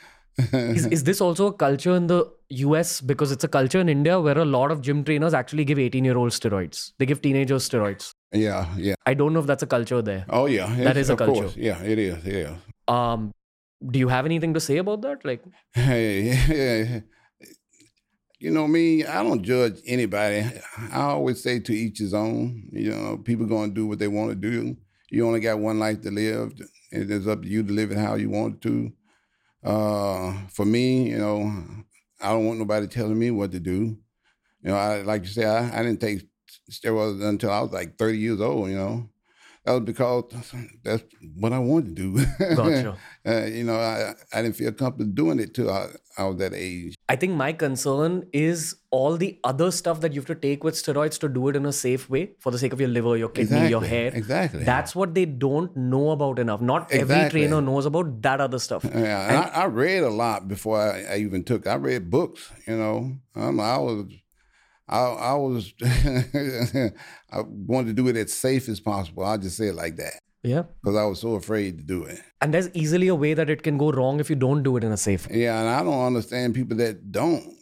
[0.53, 3.01] is, is this also a culture in the US?
[3.01, 6.05] Because it's a culture in India where a lot of gym trainers actually give 18
[6.05, 6.93] year old steroids.
[6.99, 8.13] They give teenagers steroids.
[8.33, 8.95] Yeah, yeah.
[9.07, 10.27] I don't know if that's a culture there.
[10.29, 11.43] Oh yeah, that is a culture.
[11.43, 11.57] Course.
[11.57, 12.25] Yeah, it is.
[12.25, 12.57] Yeah.
[12.87, 13.33] Um,
[13.85, 17.03] do you have anything to say about that like hey
[18.39, 20.45] you know me i don't judge anybody
[20.93, 24.09] i always say to each his own you know people going to do what they
[24.09, 24.77] want to do
[25.11, 26.53] you only got one life to live
[26.91, 28.93] it is up to you to live it how you want to
[29.65, 31.51] uh, for me you know
[32.21, 33.97] i don't want nobody telling me what to do.
[34.63, 36.29] You know i like you say i, I didn't take
[36.71, 39.09] steroids until i was like 30 years old you know
[39.69, 40.25] that was because
[40.83, 41.05] that's
[41.37, 42.27] what I wanted to do.
[42.57, 42.97] Gotcha.
[43.27, 46.55] uh, you know, I, I didn't feel comfortable doing it till I, I was that
[46.55, 46.95] age.
[47.09, 50.75] I think my concern is all the other stuff that you have to take with
[50.75, 53.29] steroids to do it in a safe way for the sake of your liver, your
[53.29, 53.71] kidney, exactly.
[53.71, 54.11] your hair.
[54.15, 54.65] Exactly.
[54.65, 56.63] That's what they don't know about enough.
[56.63, 57.17] Not exactly.
[57.17, 58.85] every trainer knows about that other stuff.
[58.85, 61.67] Yeah, and, and I, I, read a lot before I, I, even took.
[61.67, 62.51] I read books.
[62.67, 64.07] You know, um, I was
[64.89, 69.25] I, I was I wanted to do it as safe as possible.
[69.25, 70.21] I'll just say it like that.
[70.43, 70.63] Yeah.
[70.83, 72.21] Because I was so afraid to do it.
[72.41, 74.85] And there's easily a way that it can go wrong if you don't do it
[74.85, 75.43] in a safe way.
[75.43, 77.55] Yeah, and I don't understand people that don't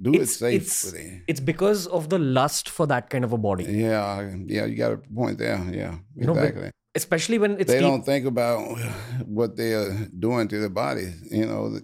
[0.00, 1.00] do it's, it safely.
[1.00, 3.64] It's, it's because of the lust for that kind of a body.
[3.64, 5.58] Yeah, yeah, you got a point there.
[5.72, 6.62] Yeah, you exactly.
[6.62, 7.88] Know, especially when it's they deep.
[7.88, 8.76] don't think about
[9.24, 11.14] what they're doing to their bodies.
[11.30, 11.78] You know,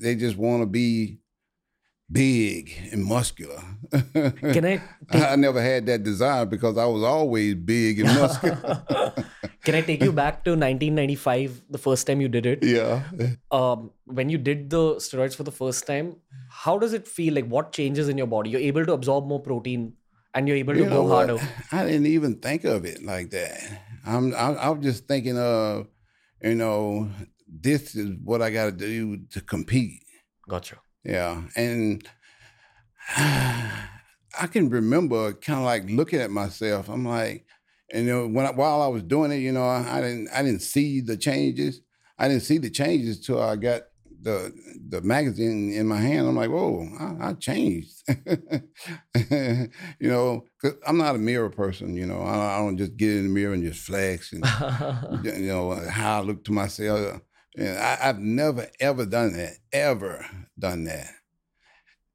[0.00, 1.18] they just want to be
[2.12, 3.62] big and muscular.
[3.90, 4.82] Can I?
[5.10, 5.22] Take...
[5.22, 8.84] I never had that desire because I was always big and muscular.
[9.64, 12.64] Can I take you back to 1995, the first time you did it?
[12.64, 13.04] Yeah.
[13.52, 16.16] Um, when you did the steroids for the first time,
[16.48, 17.34] how does it feel?
[17.34, 18.50] Like, what changes in your body?
[18.50, 19.92] You're able to absorb more protein,
[20.34, 21.38] and you're able to you go harder.
[21.70, 23.60] I didn't even think of it like that.
[24.04, 24.34] I'm.
[24.34, 25.86] I, I was just thinking of,
[26.42, 27.08] you know,
[27.46, 30.02] this is what I got to do to compete.
[30.48, 30.78] Gotcha.
[31.04, 32.06] Yeah, and
[33.16, 36.88] I can remember kind of like looking at myself.
[36.88, 37.46] I'm like,
[37.92, 40.28] and you know, when I, while I was doing it, you know, I, I, didn't
[40.34, 41.80] I didn't see the changes.
[42.18, 43.82] I didn't see the changes till I got
[44.22, 44.52] the
[44.88, 46.28] the magazine in my hand.
[46.28, 48.02] I'm like, whoa, I, I changed.
[49.28, 49.68] you
[50.00, 51.96] know, cause I'm not a mirror person.
[51.96, 54.44] You know, I, I, don't just get in the mirror and just flex and
[55.24, 57.20] you know how I look to myself.
[57.56, 59.54] And I, I've never ever done that.
[59.72, 60.26] Ever
[60.58, 61.08] done that.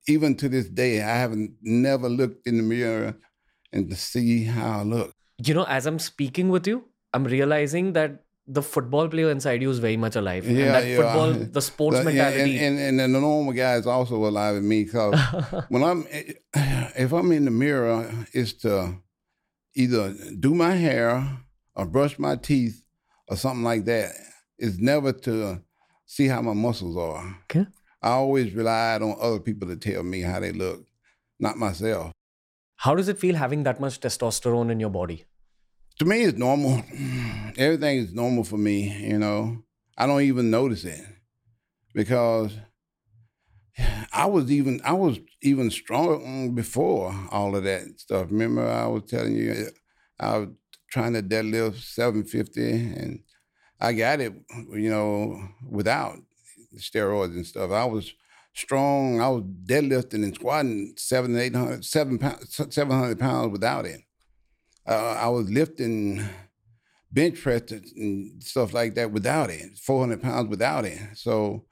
[0.08, 3.16] Even to this day, I haven't never looked in the mirror
[3.74, 5.14] and to see how I look.
[5.44, 9.70] You know, as I'm speaking with you, I'm realizing that the football player inside you
[9.70, 10.46] is very much alive.
[10.46, 10.96] Yeah, and that yeah.
[10.96, 12.58] football, the sports mentality.
[12.58, 15.20] And, and, and, the normal guy is also alive in me because
[15.70, 16.34] when I'm, eh,
[16.98, 18.96] if I'm in the mirror, it's to
[19.76, 21.40] either do my hair
[21.76, 22.84] or brush my teeth
[23.28, 24.12] or something like that.
[24.58, 25.62] It's never to
[26.05, 27.38] see how my muscles are.
[27.43, 27.68] Okay.
[28.01, 30.86] I always relied on other people to tell me how they look,
[31.39, 32.12] not myself.
[32.78, 35.26] How does it feel having that much testosterone in your body?
[35.99, 36.84] To me, it's normal.
[37.58, 39.64] Everything is normal for me, you know.
[39.97, 41.03] I don't even notice it
[41.93, 42.55] because
[44.14, 48.28] I was even I was even strong mm, before all of that stuff.
[48.30, 49.70] Remember, I was telling you
[50.20, 50.49] I was
[50.91, 53.20] trying to deadlift 750 and
[53.80, 54.34] I got it,
[54.72, 56.16] you know, without
[56.78, 57.72] steroids and stuff.
[57.72, 58.14] I was
[58.54, 59.22] strong.
[59.22, 64.02] I was deadlifting and squatting seven, eight hundred, seven pounds, seven hundred pounds without it.
[64.88, 66.28] Uh, I was lifting
[67.12, 71.00] bench press and stuff like that without it, four hundred pounds without it.
[71.16, 71.66] So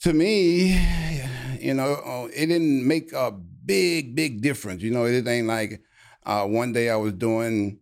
[0.00, 0.78] to me,
[1.60, 4.82] you know, uh, it didn't make a big, big difference.
[4.82, 5.80] You know, it ain't like
[6.26, 7.78] uh, one day I was doing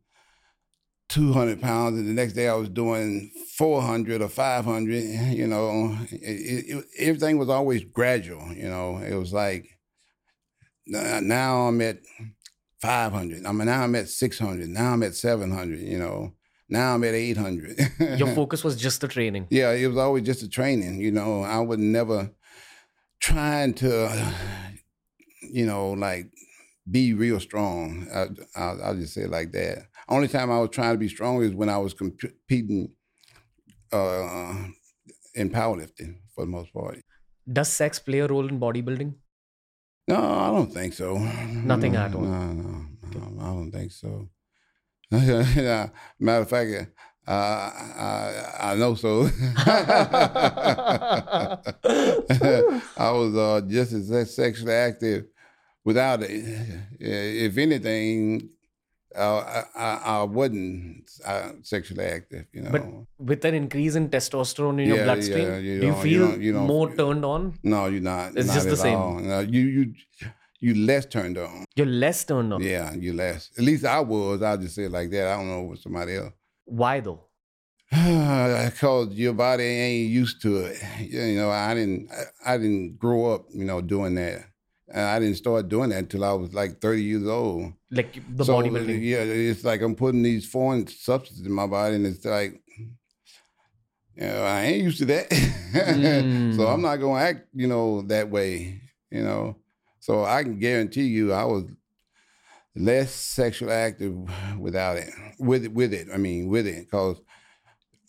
[1.10, 5.02] 200 pounds and the next day I was doing 400 or 500.
[5.34, 8.52] You know, it, it, everything was always gradual.
[8.54, 9.78] You know, it was like
[10.86, 11.98] now I'm at
[12.80, 13.44] 500.
[13.44, 14.68] I mean, now I'm at 600.
[14.68, 15.80] Now I'm at 700.
[15.80, 16.32] You know,
[16.68, 17.78] now I'm at 800.
[18.18, 19.48] Your focus was just the training.
[19.50, 21.00] Yeah, it was always just the training.
[21.00, 22.30] You know, I was never
[23.20, 24.34] trying to,
[25.42, 26.30] you know, like
[26.90, 28.06] be real strong.
[28.56, 29.89] I, will just say it like that.
[30.10, 32.90] Only time I was trying to be strong is when I was competing
[33.92, 34.64] uh,
[35.34, 36.98] in powerlifting for the most part.
[37.50, 39.14] Does sex play a role in bodybuilding?
[40.08, 41.16] No, I don't think so.
[41.18, 42.22] Nothing at all.
[42.22, 44.28] No, no, no I don't think so.
[45.10, 45.92] Matter
[46.42, 46.90] of fact,
[47.26, 49.30] uh, I, I know so.
[52.96, 55.26] I was uh, just as sexually active
[55.84, 56.30] without it.
[56.98, 58.50] If anything,
[59.16, 62.70] uh, I, I, wasn't uh, sexually active, you know.
[62.70, 62.86] But
[63.18, 66.52] with an increase in testosterone in yeah, your bloodstream, yeah, you do you feel you
[66.52, 67.58] you more turned on?
[67.62, 68.36] No, you're not.
[68.36, 68.98] It's not just the same.
[68.98, 69.18] All.
[69.18, 69.94] No, you you
[70.60, 71.64] you less turned on.
[71.74, 72.62] You're less turned on.
[72.62, 73.50] Yeah, you less.
[73.58, 74.42] At least I was.
[74.42, 75.26] I'll just say it like that.
[75.28, 76.32] I don't know with somebody else.
[76.64, 77.24] Why though?
[78.70, 80.78] Because your body ain't used to it.
[81.00, 82.10] You know, I didn't.
[82.12, 84.44] I, I didn't grow up, you know, doing that.
[84.92, 87.72] And I didn't start doing that until I was like 30 years old.
[87.90, 89.02] Like the so, bodybuilding.
[89.02, 92.60] Yeah, it's like I'm putting these foreign substances in my body, and it's like,
[94.16, 95.30] you know, I ain't used to that.
[95.30, 96.56] Mm.
[96.56, 98.80] so I'm not gonna act, you know, that way.
[99.10, 99.56] You know,
[100.00, 101.64] so I can guarantee you, I was
[102.74, 104.14] less sexually active
[104.58, 105.10] without it.
[105.38, 106.08] With it, with it.
[106.12, 107.20] I mean, with it, because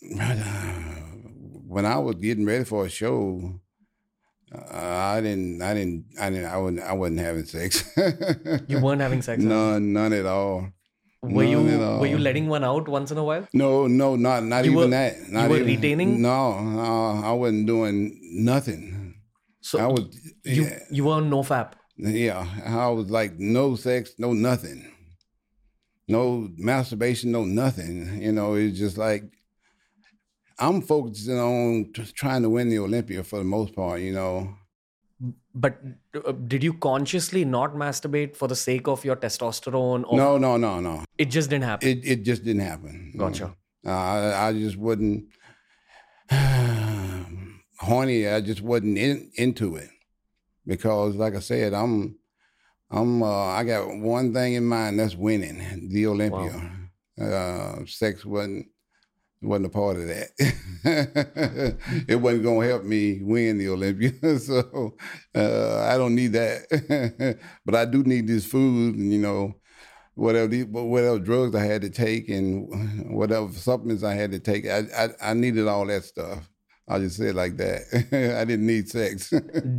[0.00, 3.60] when I was getting ready for a show,
[4.54, 7.84] uh, I didn't, I didn't, I didn't, I wasn't, I wasn't having sex.
[8.68, 9.42] you weren't having sex.
[9.42, 10.68] None, none at all.
[11.22, 13.46] Were none you were you letting one out once in a while?
[13.52, 15.28] No, no, not not you even were, that.
[15.28, 16.20] Not you were even, retaining.
[16.20, 19.14] No, no, I wasn't doing nothing.
[19.60, 20.06] So I was.
[20.44, 21.74] You yeah, you were no fap.
[21.96, 24.90] Yeah, I was like no sex, no nothing,
[26.08, 28.20] no masturbation, no nothing.
[28.20, 29.22] You know, it's just like
[30.62, 34.54] I'm focusing on trying to win the Olympia for the most part, you know.
[35.54, 35.80] But
[36.14, 40.04] uh, did you consciously not masturbate for the sake of your testosterone?
[40.06, 41.04] Or no, no, no, no.
[41.18, 41.88] It just didn't happen.
[41.88, 43.12] It it just didn't happen.
[43.16, 43.54] Gotcha.
[43.84, 45.24] Uh, I I just wouldn't
[47.78, 48.28] horny.
[48.28, 49.90] I just wasn't in, into it
[50.66, 52.16] because, like I said, I'm
[52.90, 55.00] I'm uh, I got one thing in mind.
[55.00, 56.70] That's winning the Olympia.
[57.18, 57.26] Wow.
[57.26, 58.66] Uh, sex wasn't
[59.42, 60.28] wasn't a part of that.
[62.08, 64.94] it wasn't going to help me win the Olympia, so
[65.34, 67.38] uh, I don't need that.
[67.64, 69.54] but I do need this food, and you know,
[70.14, 74.66] whatever the, whatever drugs I had to take and whatever supplements I had to take.
[74.66, 76.48] I I, I needed all that stuff.
[76.88, 77.82] I'll just say it like that.
[78.40, 79.32] I didn't need sex.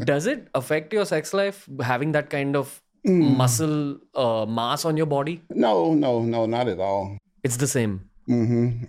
[0.06, 3.36] Does it affect your sex life having that kind of mm.
[3.36, 5.42] muscle uh, mass on your body?
[5.50, 7.18] No, no, no, not at all.
[7.44, 8.10] It's the same.
[8.30, 8.86] Mm-hmm.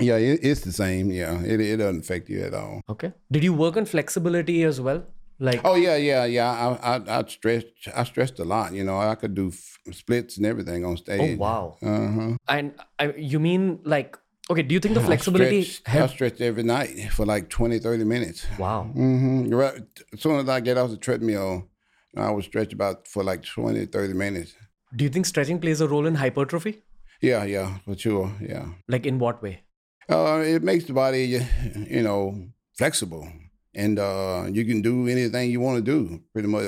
[0.00, 1.10] Yeah, it, it's the same.
[1.10, 2.80] Yeah, it it doesn't affect you at all.
[2.88, 3.12] Okay.
[3.30, 5.04] Did you work on flexibility as well?
[5.38, 6.50] Like oh yeah, yeah, yeah.
[6.82, 8.72] I I, I stretched I stretched a lot.
[8.72, 11.20] You know, I could do f- splits and everything on stage.
[11.20, 11.76] Oh wow.
[11.82, 12.36] Uh huh.
[12.48, 14.16] And I, you mean like
[14.50, 14.62] okay?
[14.62, 15.60] Do you think the flexibility?
[15.60, 18.46] I stretched, I stretched every night for like 20, 30 minutes.
[18.58, 18.90] Wow.
[18.94, 19.48] Mm-hmm.
[19.52, 19.82] Right.
[20.12, 21.68] As soon as I get off the treadmill,
[22.16, 24.54] I would stretch about for like 20, 30 minutes.
[24.94, 26.82] Do you think stretching plays a role in hypertrophy?
[27.22, 28.32] Yeah, yeah, for sure.
[28.40, 28.66] Yeah.
[28.88, 29.62] Like in what way?
[30.10, 31.40] Uh, it makes the body,
[31.88, 33.28] you know, flexible,
[33.74, 36.20] and uh, you can do anything you want to do.
[36.32, 36.64] Pretty much,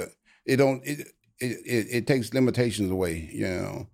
[0.47, 0.81] it don't.
[0.87, 1.01] It,
[1.41, 3.29] it it, it takes limitations away.
[3.33, 3.89] You know,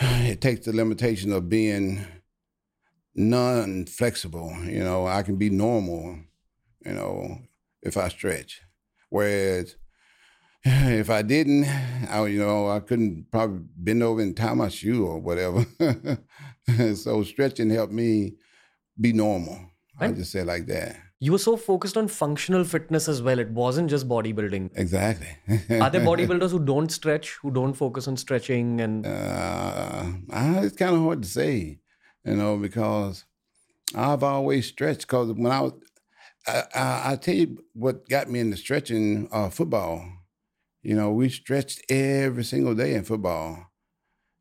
[0.00, 2.06] it takes the limitation of being
[3.14, 4.56] non-flexible.
[4.64, 6.20] You know, I can be normal.
[6.86, 7.38] You know,
[7.82, 8.62] if I stretch,
[9.10, 9.76] whereas
[10.66, 11.66] if I didn't,
[12.08, 15.66] I you know I couldn't probably bend over and tie my shoe or whatever.
[16.94, 18.36] so stretching helped me
[18.98, 19.58] be normal.
[19.98, 20.96] I just say like that.
[21.20, 23.38] You were so focused on functional fitness as well.
[23.38, 24.70] It wasn't just bodybuilding.
[24.74, 25.28] Exactly.
[25.80, 29.06] Are there bodybuilders who don't stretch, who don't focus on stretching and?
[29.06, 30.04] Uh,
[30.62, 31.78] it's kind of hard to say,
[32.24, 33.24] you know, because
[33.94, 35.02] I've always stretched.
[35.02, 35.72] Because when I was,
[36.46, 40.04] I, I, I tell you what got me into stretching uh, football.
[40.84, 43.72] You know, we stretched every single day in football,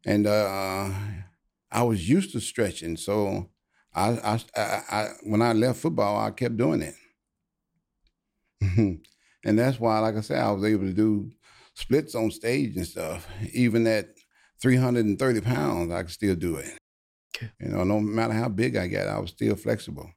[0.05, 0.89] and uh,
[1.71, 2.97] I was used to stretching.
[2.97, 3.49] So
[3.95, 6.95] I, I, I, when I left football, I kept doing it,
[9.45, 11.31] and that's why, like I said, I was able to do
[11.75, 13.25] splits on stage and stuff.
[13.53, 14.09] Even at
[14.61, 16.77] 330 pounds, I could still do it.
[17.37, 17.51] Okay.
[17.61, 20.11] You know, no matter how big I got, I was still flexible.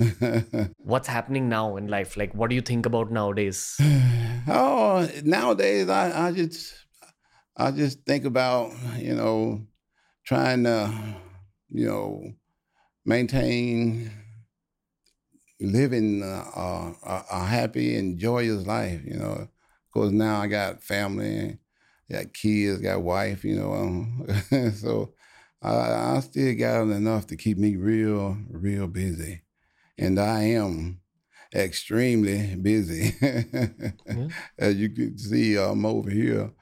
[0.78, 2.16] What's happening now in life?
[2.16, 3.78] Like, what do you think about nowadays?
[4.48, 6.74] oh, nowadays I, I just
[7.56, 9.66] I just think about you know
[10.24, 10.92] trying to
[11.70, 12.32] you know
[13.04, 14.10] maintain
[15.60, 16.92] living a,
[17.30, 19.00] a, happy and joyous life.
[19.04, 19.48] You know, of
[19.92, 21.58] course now I got family,
[22.10, 23.44] got kids, got wife.
[23.44, 24.26] You know, um,
[24.74, 25.14] so
[25.62, 29.42] I, I still got enough to keep me real, real busy
[29.98, 31.00] and I am
[31.54, 33.12] extremely busy.
[33.12, 34.28] mm-hmm.
[34.58, 36.52] As you can see, I'm over here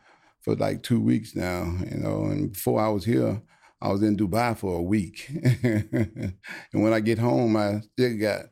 [0.43, 3.43] for like two weeks now, you know, and before I was here,
[3.83, 5.29] I was in Dubai for a week.
[5.63, 6.35] and
[6.73, 8.47] when I get home, I still got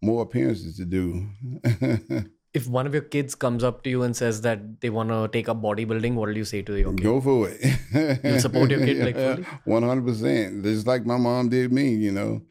[0.00, 1.28] more appearances to do.
[2.54, 5.28] if one of your kids comes up to you and says that they want to
[5.28, 7.02] take up bodybuilding, what will you say to your kid?
[7.02, 8.24] Go for it.
[8.24, 9.44] you support your kid like fully?
[9.64, 10.64] One hundred percent.
[10.64, 12.42] Just like my mom did me, you know.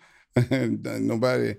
[0.50, 1.56] Nobody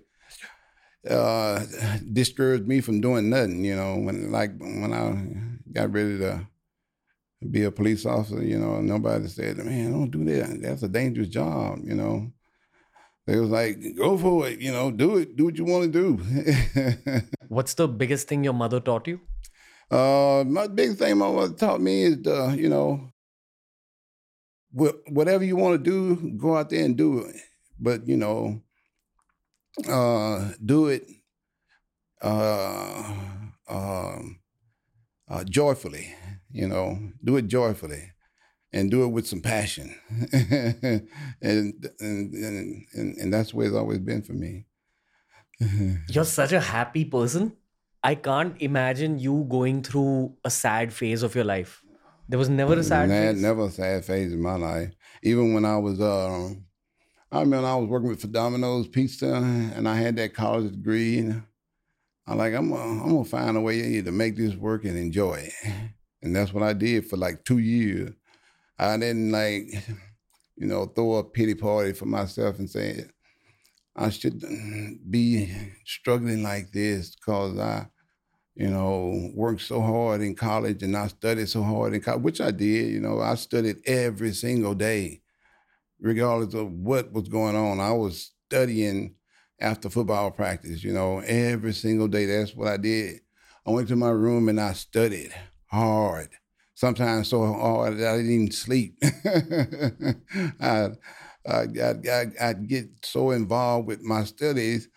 [1.09, 1.65] uh,
[2.13, 3.65] discouraged me from doing nothing.
[3.65, 6.47] You know, when like when I got ready to
[7.51, 10.61] be a police officer, you know, nobody said, "Man, don't do that.
[10.63, 12.33] That's a dangerous job." You know,
[13.27, 14.61] they was like, "Go for it.
[14.61, 15.37] You know, do it.
[15.37, 19.21] Do what you want to do." What's the biggest thing your mother taught you?
[19.91, 23.13] Uh, my biggest thing my mother taught me is, the, you know,
[24.73, 27.37] whatever you want to do, go out there and do it.
[27.79, 28.63] But you know,
[29.89, 31.07] uh, do it
[32.21, 33.15] uh,
[33.69, 34.41] um,
[35.29, 36.15] uh, joyfully,
[36.51, 38.13] you know, do it joyfully
[38.73, 39.95] and do it with some passion.
[40.33, 41.09] and,
[41.41, 44.67] and, and, and, and that's where it's always been for me.
[46.09, 47.57] You're such a happy person.
[48.03, 51.83] I can't imagine you going through a sad phase of your life.
[52.29, 53.41] There was never a sad phase.
[53.41, 54.93] Never a sad phase in my life.
[55.23, 56.65] Even when I was um,
[57.33, 61.19] I remember I was working with Domino's Pizza, and I had that college degree.
[61.19, 61.43] And
[62.27, 65.51] I'm like, I'm gonna, I'm gonna find a way to make this work and enjoy
[65.51, 65.93] it.
[66.23, 68.13] And that's what I did for like two years.
[68.79, 69.65] I didn't like,
[70.57, 73.07] you know, throw a pity party for myself and say
[73.97, 74.41] I should
[75.11, 75.53] be
[75.85, 77.89] struggling like this because I,
[78.57, 82.41] you know, worked so hard in college and I studied so hard in college, which
[82.41, 82.93] I did.
[82.93, 85.22] You know, I studied every single day
[86.03, 87.81] regardless of what was going on.
[87.81, 89.15] I was studying
[89.61, 92.27] after football practice, you know, every single day.
[92.27, 93.21] That's what I did.
[93.67, 95.33] I went to my room and I studied
[95.67, 96.31] hard,
[96.75, 98.99] sometimes so hard that I didn't even sleep.
[100.61, 100.89] I,
[101.47, 104.89] I, I, I'd get so involved with my studies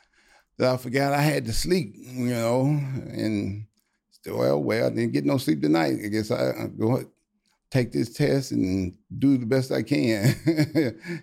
[0.57, 3.67] that I forgot I had to sleep, you know, and
[4.27, 5.99] well, well, I didn't get no sleep tonight.
[6.03, 7.03] I guess I, go
[7.75, 10.33] take this test and do the best I can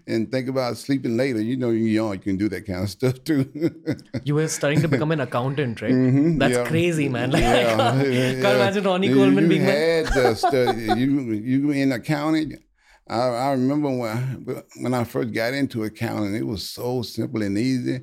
[0.07, 1.41] and think about sleeping later.
[1.41, 3.51] You know, you're young, you can do that kind of stuff too.
[4.25, 5.93] you were studying to become an accountant, right?
[5.93, 6.67] Mm-hmm, That's yeah.
[6.67, 7.31] crazy, man.
[7.33, 8.55] Like, yeah, can't yeah.
[8.55, 10.83] imagine Ronnie you, Coleman you being had to study.
[11.01, 12.59] you, you in accounting.
[13.09, 17.57] I, I remember when when I first got into accounting, it was so simple and
[17.57, 18.03] easy.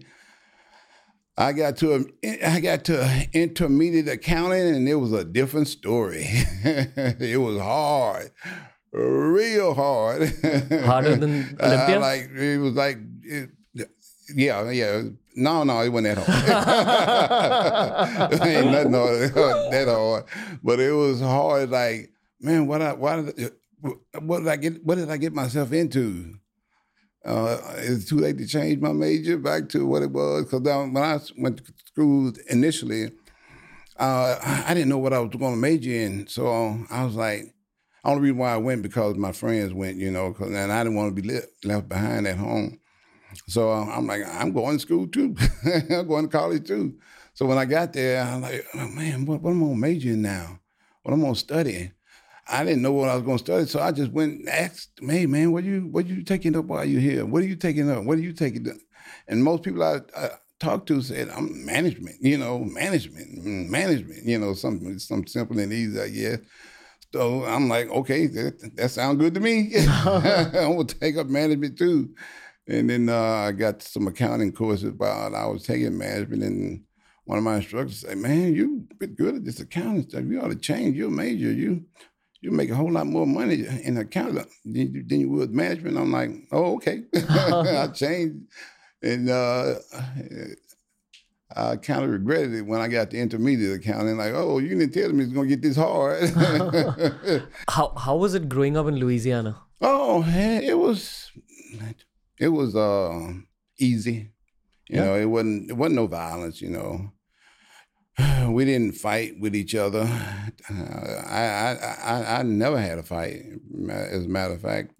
[1.39, 2.11] I got to
[2.45, 6.25] I got to intermediate accounting, and it was a different story.
[6.27, 8.31] it was hard,
[8.91, 10.33] real hard.
[10.83, 11.97] Harder than Olympia.
[11.97, 13.51] Uh, like it was like, it,
[14.35, 15.03] yeah, yeah.
[15.37, 16.27] No, no, it wasn't that
[18.21, 18.41] hard.
[18.41, 20.25] Ain't nothing hard, that hard,
[20.61, 21.69] but it was hard.
[21.69, 22.11] Like,
[22.41, 23.53] man, what I, why did,
[24.19, 24.83] what did I get?
[24.83, 26.35] What did I get myself into?
[27.26, 30.97] Uh, it's too late to change my major back to what it was because when
[30.97, 33.11] I went to school initially,
[33.97, 36.28] uh, I didn't know what I was going to major in.
[36.28, 37.53] So I was like,
[38.05, 40.95] only reason why I went because my friends went, you know, cause, and I didn't
[40.95, 42.80] want to be left behind at home.
[43.47, 45.36] So uh, I'm like, I'm going to school too.
[45.89, 46.97] I'm going to college too.
[47.34, 49.80] So when I got there, I'm like, oh, man, what, what am I going to
[49.82, 50.59] major in now?
[51.03, 51.91] What am I going to study?
[52.50, 54.91] I didn't know what I was going to study, so I just went and asked,
[55.02, 57.26] "Hey, man, what you what you taking up while you here?
[57.26, 58.04] What are you taking up?
[58.04, 58.78] What are you taking?" Up?
[59.28, 60.30] And most people I, I
[60.60, 65.60] talked to said, "I'm management, you know, management, mm, management, you know, something some simple
[65.60, 66.39] and easy, I guess."
[67.14, 69.72] So I'm like, okay, that, that sounds good to me.
[70.06, 72.14] I'm gonna take up management too.
[72.68, 76.84] And then uh, I got some accounting courses, but I was taking management and
[77.26, 80.24] one of my instructors say, "Man, you been good at this accounting stuff.
[80.28, 81.52] You ought to change your major.
[81.52, 81.86] You
[82.41, 85.97] you make a whole lot more money in accounting than you, than you would management."
[85.97, 88.45] I'm like, "Oh, okay." I changed,
[89.01, 89.75] and uh,
[91.55, 94.17] I kind of regretted it when I got the intermediate accounting.
[94.17, 96.29] Like, oh, you didn't tell me it's gonna get this hard.
[97.69, 99.61] How how was it growing up in Louisiana?
[99.81, 101.31] oh, it was
[102.39, 103.33] it was uh,
[103.79, 104.31] easy.
[104.89, 105.05] You Yeah.
[105.05, 106.61] know, it wasn't it wasn't no violence.
[106.61, 107.11] You know,
[108.49, 110.07] we didn't fight with each other.
[110.70, 113.43] Uh, I, I I I never had a fight,
[113.89, 114.93] as a matter of fact.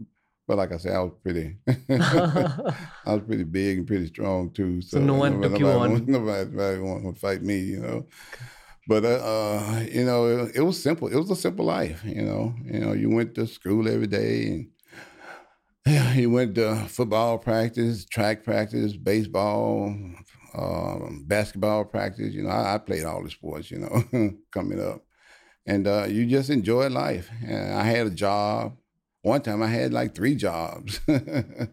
[0.48, 4.82] But like I said, I was pretty, I was pretty big and pretty strong too.
[4.82, 6.06] So, no one nobody, took you on.
[6.08, 8.08] Nobody, nobody wanted to fight me, you know.
[8.88, 11.08] But uh, uh, you know, it, it was simple.
[11.08, 12.04] It was a simple life.
[12.04, 14.70] You know, you know, you went to school every day, and
[15.86, 19.96] yeah, you went to football practice, track practice, baseball,
[20.54, 22.34] um, basketball practice.
[22.34, 23.72] You know, I, I played all the sports.
[23.72, 25.04] You know, coming up,
[25.66, 27.30] and uh, you just enjoy life.
[27.46, 28.76] And I had a job.
[29.22, 31.02] One time, I had like three jobs.
[31.06, 31.70] this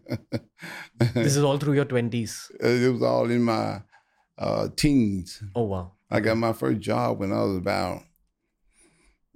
[1.37, 2.51] is all through your twenties.
[2.61, 3.83] it was all in my
[4.39, 5.43] uh, teens.
[5.55, 5.93] Oh wow.
[6.11, 8.03] I got my first job when I was about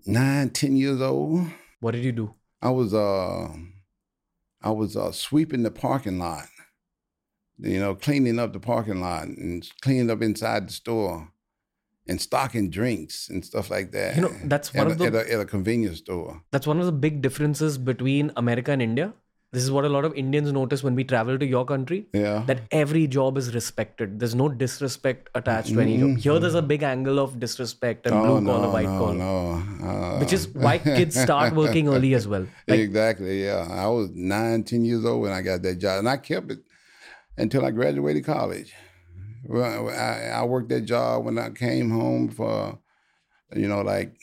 [0.06, 1.46] nine, ten years old.
[1.80, 2.34] What did you do?
[2.62, 3.48] I was uh,
[4.62, 6.46] I was uh, sweeping the parking lot,
[7.62, 11.30] you know, cleaning up the parking lot and cleaning up inside the store,
[12.06, 14.16] and stocking drinks and stuff like that.
[14.16, 16.42] You know, that's one at, of the at, a, at a convenience store.
[16.50, 19.12] that's one of the big differences between America and India.
[19.52, 22.06] This is what a lot of Indians notice when we travel to your country.
[22.12, 24.20] Yeah, That every job is respected.
[24.20, 26.18] There's no disrespect attached to any job.
[26.18, 29.14] Here, there's a big angle of disrespect and blue oh collar, no, white no, collar,
[29.14, 29.86] no.
[29.88, 32.46] Uh, which is why kids start working early as well.
[32.68, 33.42] Like, exactly.
[33.44, 36.52] Yeah, I was nine, ten years old when I got that job, and I kept
[36.52, 36.60] it
[37.36, 38.72] until I graduated college.
[39.44, 42.78] Well, I, I worked that job when I came home for,
[43.54, 44.14] you know, like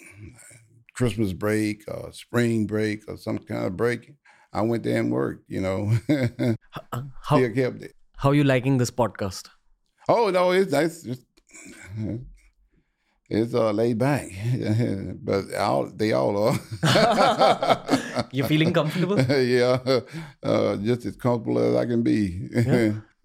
[0.93, 4.13] Christmas break or spring break or some kind of break.
[4.53, 5.49] I went there and worked.
[5.49, 7.93] You know, uh, how still kept it.
[8.17, 9.49] how are you liking this podcast?
[10.07, 11.25] Oh no, it's it's just,
[13.30, 14.30] it's uh, laid back,
[15.23, 16.59] but all they all are.
[18.32, 19.19] You feeling comfortable?
[19.32, 19.80] yeah,
[20.43, 22.49] uh, just as comfortable as I can be.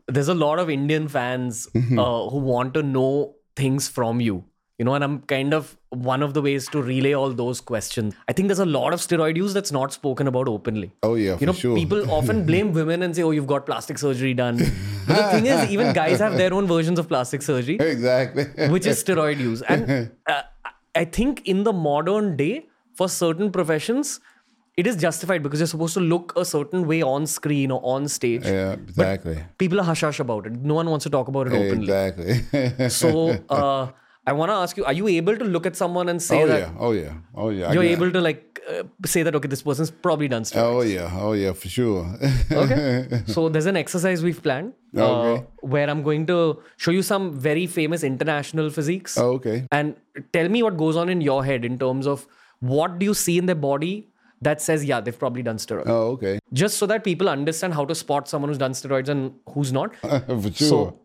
[0.07, 4.45] There's a lot of Indian fans uh, who want to know things from you.
[4.83, 8.15] You know, and I'm kind of one of the ways to relay all those questions.
[8.29, 10.89] I think there's a lot of steroid use that's not spoken about openly.
[11.09, 11.77] oh yeah, You know, sure.
[11.77, 14.59] people often blame women and say, "Oh, you've got plastic surgery done."
[15.07, 18.45] But the thing is, even guys have their own versions of plastic surgery, exactly.
[18.75, 19.63] which is steroid use.
[19.77, 20.43] And uh,
[21.05, 22.53] I think in the modern day,
[23.03, 24.19] for certain professions,
[24.77, 28.09] it is justified because you're supposed to look a certain way on screen or on
[28.19, 28.45] stage.
[28.59, 29.39] yeah, exactly.
[29.65, 30.61] People are hush hush about it.
[30.75, 31.91] No one wants to talk about it openly.
[31.93, 32.89] Exactly.
[33.01, 33.11] So
[33.49, 33.91] uh,
[34.27, 36.47] I want to ask you: Are you able to look at someone and say oh
[36.47, 37.73] that yeah, oh yeah, oh yeah.
[37.73, 40.63] You're able to like uh, say that okay, this person's probably done steroids?
[40.63, 42.07] Oh yeah, oh yeah, for sure.
[42.53, 43.23] Okay.
[43.27, 45.47] so there's an exercise we've planned uh, Okay.
[45.61, 49.67] where I'm going to show you some very famous international physiques oh, okay.
[49.73, 49.97] and
[50.33, 52.27] tell me what goes on in your head in terms of
[52.61, 54.09] what do you see in their body
[54.43, 55.89] that says, yeah, they've probably done steroids.
[55.89, 56.39] Oh okay.
[56.53, 59.97] Just so that people understand how to spot someone who's done steroids and who's not.
[60.01, 60.69] for sure.
[60.69, 60.99] So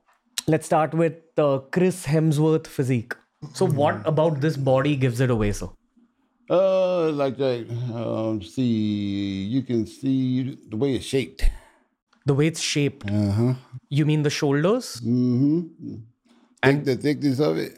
[0.48, 3.14] let's start with the Chris Hemsworth physique.
[3.54, 5.74] So what about this body gives it away, so?
[6.50, 7.68] uh, like that.
[7.94, 11.50] Um, see, you can see the way it's shaped.
[12.26, 13.10] The way it's shaped.
[13.10, 13.54] Uh huh.
[13.90, 15.02] You mean the shoulders?
[15.02, 15.96] Mm-hmm.
[16.64, 17.74] And the thickness of it.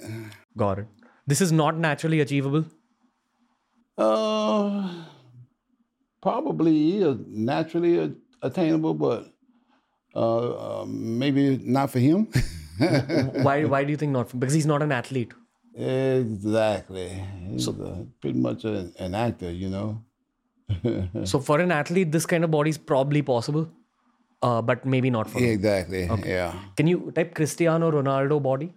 [0.57, 0.87] Got it.
[1.27, 2.65] This is not naturally achievable.
[3.97, 5.05] Uh,
[6.21, 9.31] probably is naturally attainable, but
[10.15, 12.27] uh, uh, maybe not for him.
[13.47, 14.37] why why do you think not?
[14.39, 15.33] Because he's not an athlete.
[15.75, 17.09] exactly.
[17.49, 20.03] He's uh, pretty much a, an actor, you know.
[21.23, 23.69] So for an athlete, this kind of body is probably possible,
[24.41, 25.39] uh, but maybe not for.
[25.39, 25.49] him.
[25.49, 26.09] exactly.
[26.25, 26.53] Yeah.
[26.77, 28.73] Can you type Cristiano Ronaldo body?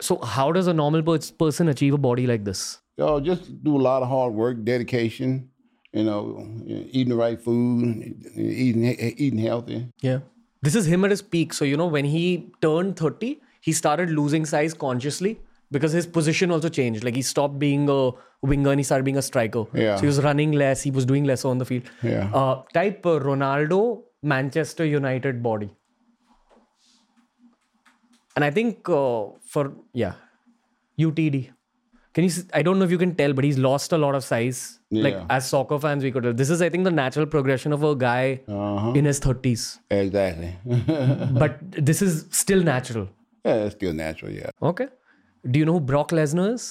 [0.00, 2.78] So how does a normal person achieve a body like this?
[2.96, 5.50] Yo, just do a lot of hard work, dedication.
[5.92, 9.88] You know, eating the right food, eating eating healthy.
[10.02, 10.18] Yeah.
[10.62, 11.52] This is him at his peak.
[11.52, 15.38] So you know when he turned thirty, he started losing size consciously
[15.70, 17.04] because his position also changed.
[17.04, 18.10] Like he stopped being a
[18.42, 19.64] winger and he started being a striker.
[19.74, 19.96] Yeah.
[19.96, 20.82] So he was running less.
[20.82, 21.84] He was doing less on the field.
[22.02, 22.30] Yeah.
[22.32, 25.70] Uh, type uh, Ronaldo Manchester United body.
[28.34, 30.14] And I think uh, for yeah,
[30.98, 31.50] UTD.
[32.16, 32.30] Can you?
[32.58, 34.60] i don't know if you can tell, but he's lost a lot of size.
[35.06, 36.32] Like as soccer fans, we could tell.
[36.42, 38.92] This is, I think, the natural progression of a guy Uh-huh.
[39.00, 39.64] in his thirties.
[39.96, 40.52] Exactly.
[41.42, 41.58] But
[41.90, 43.08] this is still natural.
[43.44, 44.32] yeah, it's still natural.
[44.42, 44.50] Yeah.
[44.70, 44.88] Okay.
[45.50, 46.64] Do you know who Brock Lesnar is?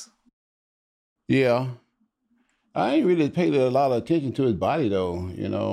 [1.28, 1.68] Yeah.
[2.74, 5.70] I ain't really paid a lot of attention to his body though, you know.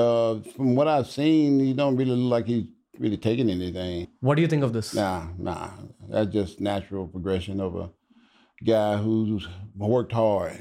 [0.00, 2.66] Uh, from what I've seen, he don't really look like he's
[2.98, 4.08] really taking anything.
[4.20, 4.92] What do you think of this?
[4.94, 5.70] Nah, nah.
[6.08, 7.88] That's just natural progression of a
[8.64, 10.58] guy who's worked hard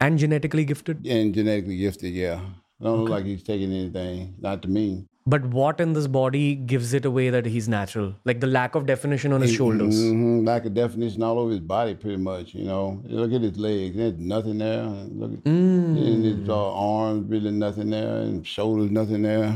[0.00, 1.06] And genetically gifted.
[1.06, 2.40] and genetically gifted, yeah.
[2.82, 5.06] Don't look like he's taking anything, not to me.
[5.26, 8.14] But what in this body gives it away that he's natural?
[8.24, 9.98] Like the lack of definition on his shoulders.
[10.00, 12.54] hmm Lack of definition all over his body, pretty much.
[12.54, 13.96] You know, look at his legs.
[13.96, 14.82] There's nothing there.
[14.84, 19.52] Look at and his uh, arms, really nothing there, and shoulders, nothing there.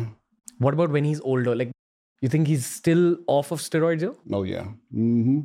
[0.59, 1.57] What about when he's older?
[1.57, 1.71] Like,
[2.21, 4.15] you think he's still off of steroids?
[4.31, 4.67] Oh yeah.
[4.95, 5.41] Mm-hmm.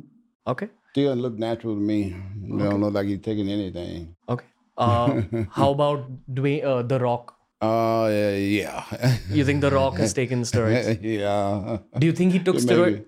[0.46, 0.68] Okay.
[0.92, 2.16] Still look natural to me.
[2.42, 4.16] It Don't look like he's taking anything.
[4.28, 4.44] Okay.
[4.76, 7.36] Uh, how about Dwayne, uh, The Rock?
[7.62, 8.84] Uh, yeah.
[9.30, 10.98] You think The Rock has taken steroids?
[11.02, 11.78] yeah.
[11.98, 12.66] Do you think he took Maybe.
[12.66, 13.04] steroids?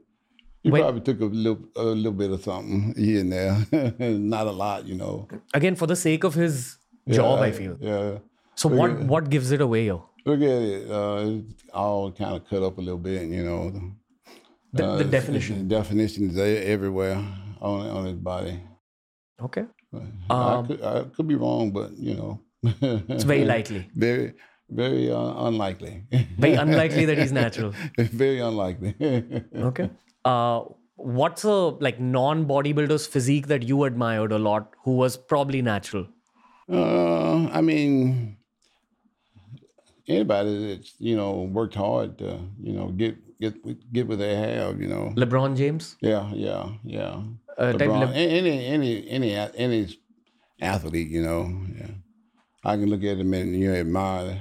[0.62, 3.56] He When- probably took a little, a little bit of something here and there.
[3.98, 5.26] Not a lot, you know.
[5.54, 6.76] Again, for the sake of his
[7.08, 7.76] job, I feel.
[7.80, 8.18] Yeah.
[8.54, 10.04] So what what gives it away, yo?
[10.24, 10.88] Look at it.
[10.88, 13.72] Uh, it's all kind of cut up a little bit, you know.
[14.72, 15.66] The, Uh, the definition.
[15.68, 17.18] The definition is everywhere
[17.70, 18.58] on on his body.
[19.48, 19.64] Okay.
[20.30, 22.40] I, Um, could, I could be wrong, but you know,
[23.14, 23.80] It's very likely.
[24.04, 24.32] very,
[24.82, 26.04] very uh, unlikely.
[26.38, 27.72] Very unlikely that he's natural.
[28.22, 28.94] very unlikely.
[29.70, 29.90] Okay.
[30.24, 30.60] Uh,
[31.18, 31.56] what's a
[31.86, 36.06] like non-bodybuilder's physique that you admired a lot who was probably natural?
[36.70, 38.36] uh, I mean,
[40.08, 44.80] anybody that's you know worked hard to you know get get get what they have,
[44.80, 45.12] you know.
[45.16, 45.96] LeBron James?
[46.00, 47.22] Yeah, yeah, yeah.
[47.58, 49.80] Uh, LeBron, Le- any any any any
[50.60, 51.40] athlete, you know,
[51.78, 51.90] yeah.
[52.64, 54.40] I can look at him and you know, admire.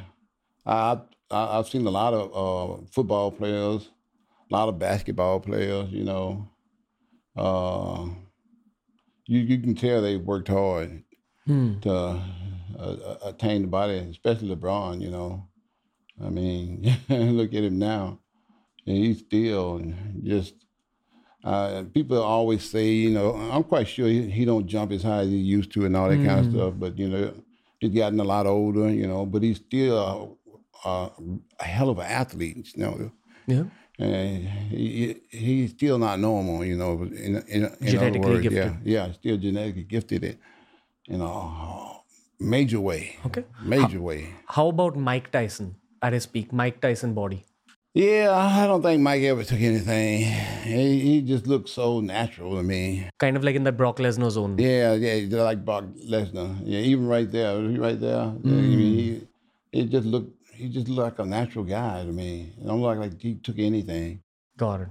[0.66, 0.99] I,
[1.32, 3.89] I I've seen a lot of uh, football players,
[4.49, 5.89] a lot of basketball players.
[5.91, 6.47] You know,
[7.36, 8.06] uh,
[9.26, 11.04] you you can tell they worked hard
[11.47, 11.80] Hmm.
[11.82, 11.91] to
[12.78, 15.02] uh, attain the body, especially LeBron.
[15.02, 15.47] You know,
[16.24, 18.20] I mean, look at him now,
[18.88, 19.82] and he's still
[20.23, 20.55] just.
[21.43, 25.21] Uh, people always say, you know, I'm quite sure he, he don't jump as high
[25.21, 26.73] as he used to and all that kind of stuff.
[26.77, 27.34] But you know,
[27.79, 29.25] he's gotten a lot older, you know.
[29.25, 30.38] But he's still
[30.86, 31.09] a, a,
[31.59, 33.11] a hell of an athlete, you know.
[33.47, 33.63] Yeah.
[33.97, 37.01] And he, he- he's still not normal, you know.
[37.01, 38.53] In, in, in other words, gifted.
[38.53, 40.38] Yeah, yeah, still genetically gifted it
[41.07, 41.93] in a
[42.39, 43.15] major way.
[43.25, 43.45] Okay.
[43.63, 44.29] Major way.
[44.45, 46.53] How about Mike Tyson at his peak?
[46.53, 47.45] Mike Tyson body.
[47.93, 50.21] Yeah, I don't think Mike ever took anything.
[50.63, 53.09] He, he just looked so natural to me.
[53.19, 54.55] Kind of like in that Brock Lesnar zone.
[54.57, 56.57] Yeah, yeah, like Brock Lesnar.
[56.63, 58.11] Yeah, even right there, right there.
[58.11, 58.79] Yeah, I mean, hmm.
[58.79, 59.27] he,
[59.73, 62.53] it just looked, he just looked like a natural guy to me.
[62.57, 64.21] It don't look like he took anything.
[64.57, 64.87] Got it.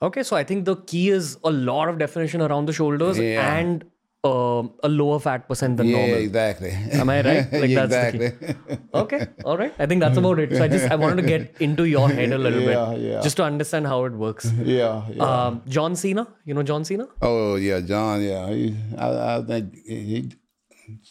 [0.00, 3.56] Okay, so I think the key is a lot of definition around the shoulders Yeah.
[3.56, 3.84] and
[4.22, 6.16] um a lower fat percent than yeah, normal.
[6.16, 6.70] exactly.
[6.92, 7.52] Am I right?
[7.60, 8.56] Like, Yeah, that's exactly.
[8.92, 9.72] Okay, all right.
[9.78, 10.54] I think that's about it.
[10.54, 13.20] So I just I wanted to get into your head a little Yeah, bit, yeah.
[13.22, 14.52] just to understand how it works.
[14.62, 15.22] yeah, yeah.
[15.24, 17.08] Um, John Cena, you know John Cena?
[17.22, 18.20] oh yeah, John.
[18.22, 20.28] Yeah, he, I, I think he, he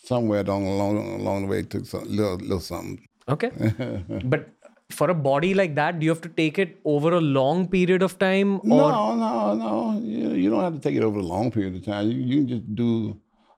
[0.04, 3.00] somewhere along along along the way took some little little something.
[3.28, 3.50] Okay,
[4.26, 4.50] but
[4.92, 8.02] for a body like that, do you have to take it over a long period
[8.02, 10.00] of time, or No, no, no.
[10.04, 12.10] You, you don't have to take it over a long period of time.
[12.10, 13.18] You, you can just do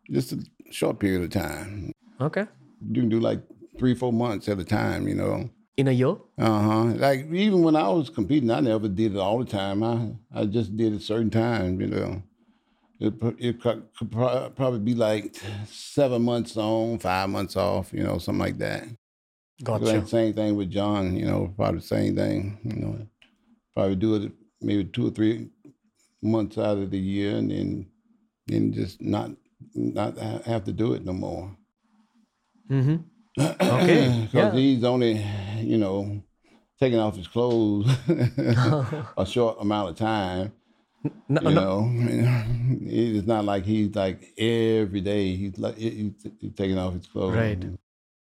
[0.10, 1.92] just a short period of time.
[2.20, 2.46] okay,
[2.92, 3.42] You can do like
[3.80, 5.50] three, four months at a time, you know.
[5.78, 6.16] in a year?
[6.38, 6.84] Uh huh.
[7.06, 9.84] Like even when I was competing, I never did it all the time.
[9.84, 12.24] I I just did it certain times, you know.
[13.00, 15.36] It it could could probably be like
[15.68, 18.84] seven months on, five months off, you know, something like that.
[19.63, 19.86] Gotcha.
[19.86, 23.08] Like same thing with John, you know, probably the same thing, you know.
[23.74, 25.50] Probably do it maybe two or three
[26.21, 27.88] months out of the year, and then
[28.47, 29.32] then just not
[29.74, 31.55] not have to do it no more.
[32.70, 32.96] Mm-hmm.
[33.42, 34.28] Okay.
[34.29, 34.59] Because yeah.
[34.59, 35.25] he's only,
[35.59, 36.21] you know,
[36.79, 37.89] taking off his clothes
[39.17, 40.51] a short amount of time.
[41.29, 42.43] No, You no, know,
[42.83, 47.36] it's not like he's like every day he's like he's, he's taking off his clothes.
[47.36, 47.66] Right.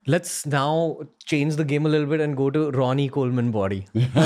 [0.06, 3.86] Let's now change the game a little bit and go to Ronnie Coleman body.
[3.94, 4.18] Just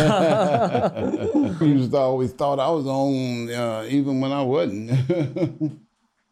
[1.94, 4.90] always thought I was on, uh, even when I wasn't.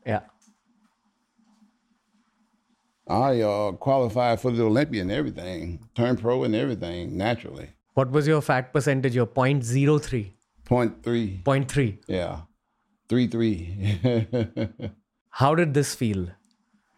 [0.06, 0.20] yeah.
[3.06, 7.68] I uh, qualified for the Olympia and everything, turned pro and everything naturally.
[7.92, 9.14] What was your fat percentage?
[9.14, 10.32] Your 0.03,
[10.64, 11.98] Point three, 0.3.
[12.08, 12.40] yeah,
[13.10, 14.00] three three.
[15.30, 16.28] How did this feel?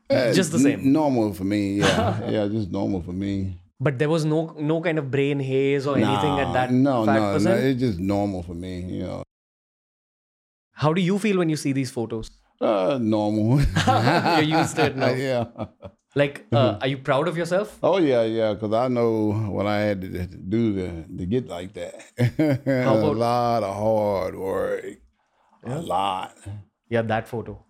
[0.09, 0.93] Uh, Just the n- same.
[0.93, 1.79] normal for me.
[1.81, 3.59] Yeah, yeah, just normal for me.
[3.81, 7.37] But there was no no kind of brain haze or anything at that no, no,
[7.39, 8.81] no, it's just normal for me.
[8.83, 9.23] You know,
[10.73, 12.31] How do you feel when you see these photos?
[12.61, 13.61] Uh, normal.
[13.87, 15.09] You're used to it now.
[15.29, 15.45] yeah.
[16.15, 17.79] Like, uh, are you proud of yourself?
[17.83, 18.55] Oh yeah, yeah.
[18.55, 21.95] Because I know what I had to do to, to get like that.
[22.17, 24.85] a about- a lot of hard work.
[25.65, 26.37] A lot.
[26.89, 27.65] Yeah, that photo.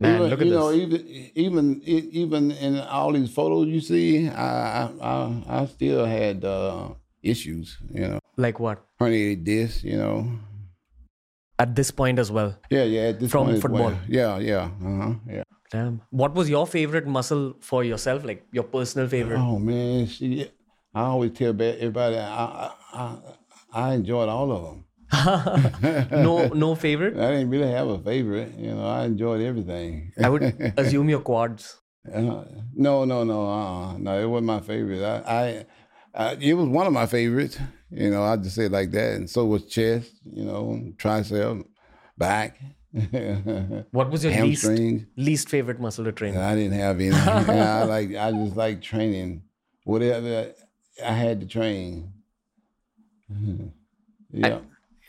[0.00, 0.58] Man, even, look at you this.
[0.60, 1.00] know, even
[1.34, 6.88] even even in all these photos you see, I I I, still had uh,
[7.22, 7.76] issues.
[7.92, 8.80] You know, Like what?
[8.98, 9.84] herniated disc.
[9.84, 10.16] You know,
[11.58, 12.56] At this point as well.
[12.70, 13.00] yeah, yeah.
[13.12, 13.92] At this From football.
[13.92, 13.98] well.
[14.08, 15.44] Yeah, yeah, uh-huh, yeah.
[15.70, 16.00] Damn.
[16.10, 18.24] What was your favorite muscle for yourself?
[18.24, 19.38] Like your personal favorite?
[19.38, 20.48] Oh man, see,
[20.94, 23.18] I always tell everybody I I I,
[23.72, 24.84] I enjoyed all of them.
[26.10, 27.16] no, no favorite.
[27.16, 28.54] I didn't really have a favorite.
[28.56, 30.12] You know, I enjoyed everything.
[30.22, 30.42] I would
[30.76, 31.78] assume your quads.
[32.06, 34.20] Uh, no, no, no, uh, no.
[34.20, 35.02] It wasn't my favorite.
[35.02, 35.66] I,
[36.14, 37.58] I, I, it was one of my favorites.
[37.90, 39.14] You know, I just say it like that.
[39.14, 40.12] And so was chest.
[40.24, 41.64] You know, tricep,
[42.16, 42.56] back,
[43.92, 44.68] What was your least
[45.16, 46.36] least favorite muscle to train?
[46.36, 47.12] I didn't have any.
[47.12, 48.14] I like.
[48.16, 49.42] I just like training.
[49.84, 50.52] Whatever
[51.04, 52.12] I had to train.
[54.32, 54.58] yeah.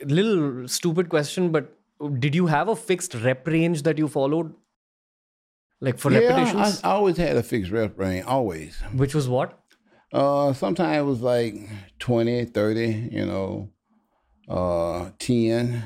[0.06, 1.78] Little stupid question, but
[2.19, 4.53] did you have a fixed rep range that you followed?
[5.80, 6.82] Like for yeah, repetitions?
[6.84, 8.26] I, I always had a fixed rep range.
[8.26, 8.80] Always.
[8.95, 9.57] Which was what?
[10.14, 11.56] Uh, sometimes it was like
[11.99, 13.69] 20, 30, you know,
[14.49, 15.84] uh, 10,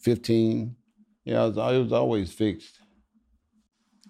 [0.00, 0.74] 15.
[1.24, 2.78] Yeah, it was, it was always fixed.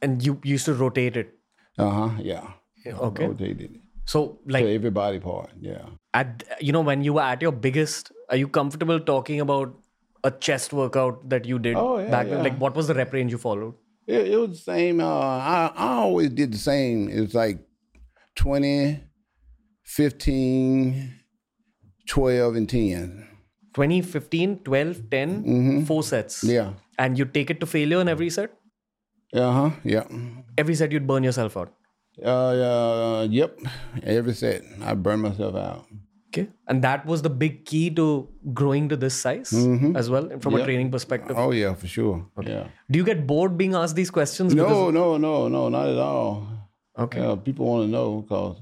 [0.01, 1.35] And you used to rotate it.
[1.77, 2.11] Uh huh.
[2.21, 2.51] Yeah.
[2.87, 3.27] Okay.
[3.27, 3.81] Rotated it.
[4.05, 5.51] So To like every body part.
[5.61, 5.87] Yeah.
[6.15, 9.75] at you know when you were at your biggest, are you comfortable talking about
[10.25, 12.39] a chest workout that you did Oh, yeah, back then?
[12.39, 12.43] yeah.
[12.43, 13.75] Like what was the rep range you followed?
[14.07, 15.01] It, it was the same.
[15.01, 17.09] Uh, I, I always did the same.
[17.09, 17.59] It was like
[18.37, 19.01] 20,
[19.85, 21.15] 15,
[22.09, 23.29] 12, and 10.
[23.75, 26.43] 20, 15, 12, 10, four sets.
[26.45, 26.55] Mm-hmm.
[26.55, 26.73] Yeah.
[26.99, 28.51] And you take it to failure in every set?
[29.33, 29.71] Uh huh.
[29.85, 30.05] Yeah.
[30.57, 31.73] Every set you'd burn yourself out.
[32.25, 33.59] Uh, uh, yep.
[34.03, 34.63] Every set.
[34.83, 35.87] I burn myself out.
[36.31, 36.49] Okay.
[36.67, 39.53] And that was the big key to growing to this size
[39.97, 40.65] as well from a Mm-hmm.
[40.67, 41.37] Training perspective.
[41.39, 42.27] Oh, yeah, for sure.
[42.43, 42.67] Yeah.
[42.91, 44.55] Do you get bored being asked these questions?
[44.55, 46.47] No, no, no, no, not at all.
[46.99, 47.37] Okay.
[47.45, 48.57] People want to know because,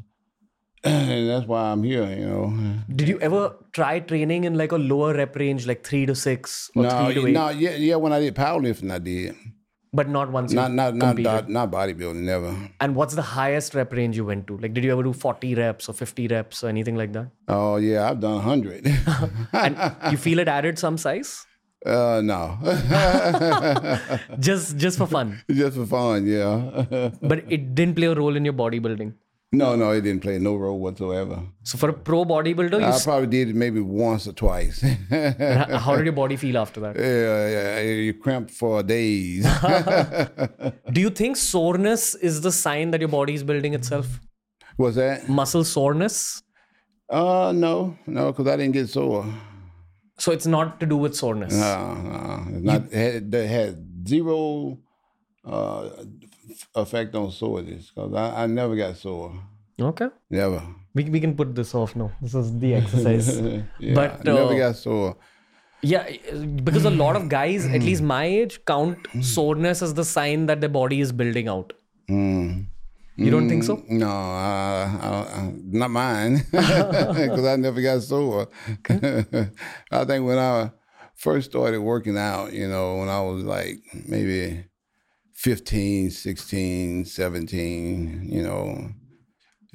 [0.84, 2.04] and that's why I'm here.
[2.16, 2.78] You know.
[2.94, 6.70] Did you ever try training in like a lower rep range, like three to six
[6.76, 7.32] or No, three to eight?
[7.32, 7.96] no, yeah, yeah.
[7.96, 9.34] When I did powerlifting, I did.
[9.98, 12.22] But not once Not, not, not, not, not bodybuilding.
[12.30, 12.54] Never.
[12.80, 14.58] And what's the highest rep range you went to?
[14.58, 17.28] Like, did you ever do 40 reps or 50 reps or anything like that?
[17.48, 18.86] Oh yeah, I've done hundred.
[19.66, 19.76] And
[20.12, 21.34] you feel it added some size?
[21.94, 22.38] uh, no,
[24.46, 25.28] Just just for fun.
[25.50, 26.26] just for fun.
[26.26, 27.10] Yeah.
[27.32, 29.12] But it didn't play a role in your bodybuilding.
[29.52, 31.40] No, no, it didn't play no role whatsoever.
[31.62, 34.80] So for a pro bodybuilder, you I probably did it maybe once or twice.
[34.80, 36.96] how did your body feel after that?
[36.96, 39.44] yeah, yeah, you cramped for days.
[40.92, 44.20] Do you think soreness is the sign that your body is building itself?
[44.76, 45.28] What's that?
[45.28, 46.42] Muscle soreness?
[47.08, 49.24] Uh, no, no, because I didn't get sore.
[50.18, 51.54] So it's not to do with soreness.
[51.54, 52.82] No, no, it's not.
[52.92, 54.78] It had, that had zero
[55.44, 55.88] uh,
[56.74, 59.32] effect on soreness because I, I never got sore.
[59.80, 60.08] Okay.
[60.30, 60.62] Never.
[60.94, 62.10] We, we can put this off now.
[62.22, 63.28] This is the exercise.
[63.78, 65.16] yeah, But, never uh, got sore.
[65.82, 66.08] yeah,
[66.64, 69.20] because a lot of guys, at least my age, count Hmm.
[69.20, 71.72] soreness as the sign that their body is building out.
[72.10, 72.66] Mm.
[73.18, 73.82] You don't think so?
[73.88, 75.50] No, uh, uh,
[75.82, 78.48] not mine, because I never got sore.
[78.88, 80.70] I think when I
[81.14, 84.64] first started working out, you know, when I was like maybe
[85.36, 88.88] 15, 16, 17, you know,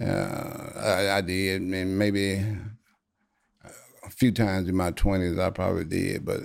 [0.02, 1.62] uh, I, I did.
[1.62, 2.44] And maybe
[4.04, 6.26] a few times in my 20s, I probably did.
[6.26, 6.42] But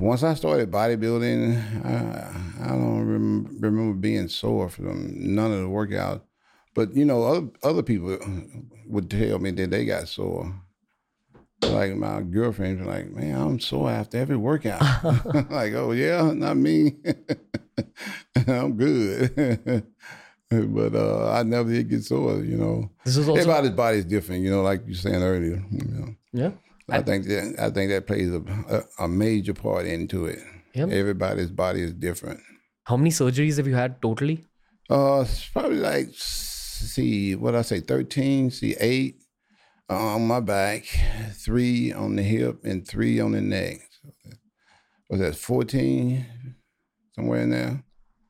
[0.00, 5.66] once I started bodybuilding, I, I don't rem- remember being sore from none of the
[5.66, 6.22] workouts.
[6.74, 8.18] But you know, other other people
[8.86, 10.60] would tell me that they got sore.
[11.70, 14.80] Like my girlfriend was like, "Man, I'm sore after every workout."
[15.50, 16.96] like, "Oh yeah, not me.
[18.46, 19.86] I'm good."
[20.50, 22.42] but uh, I never did get sore.
[22.42, 24.42] You know, This is also everybody's body is different.
[24.42, 25.64] You know, like you saying earlier.
[25.70, 26.14] You know.
[26.32, 26.50] yeah.
[26.88, 30.38] I think that I think that plays a, a, a major part into it.
[30.74, 30.90] Yep.
[30.90, 32.40] Everybody's body is different.
[32.84, 34.44] How many surgeries have you had totally?
[34.90, 39.23] Uh, probably like see what I say, thirteen, see eight
[39.88, 40.84] on my back,
[41.32, 43.80] three on the hip, and three on the neck.
[45.10, 46.26] Was that fourteen?
[47.14, 47.84] Somewhere in there.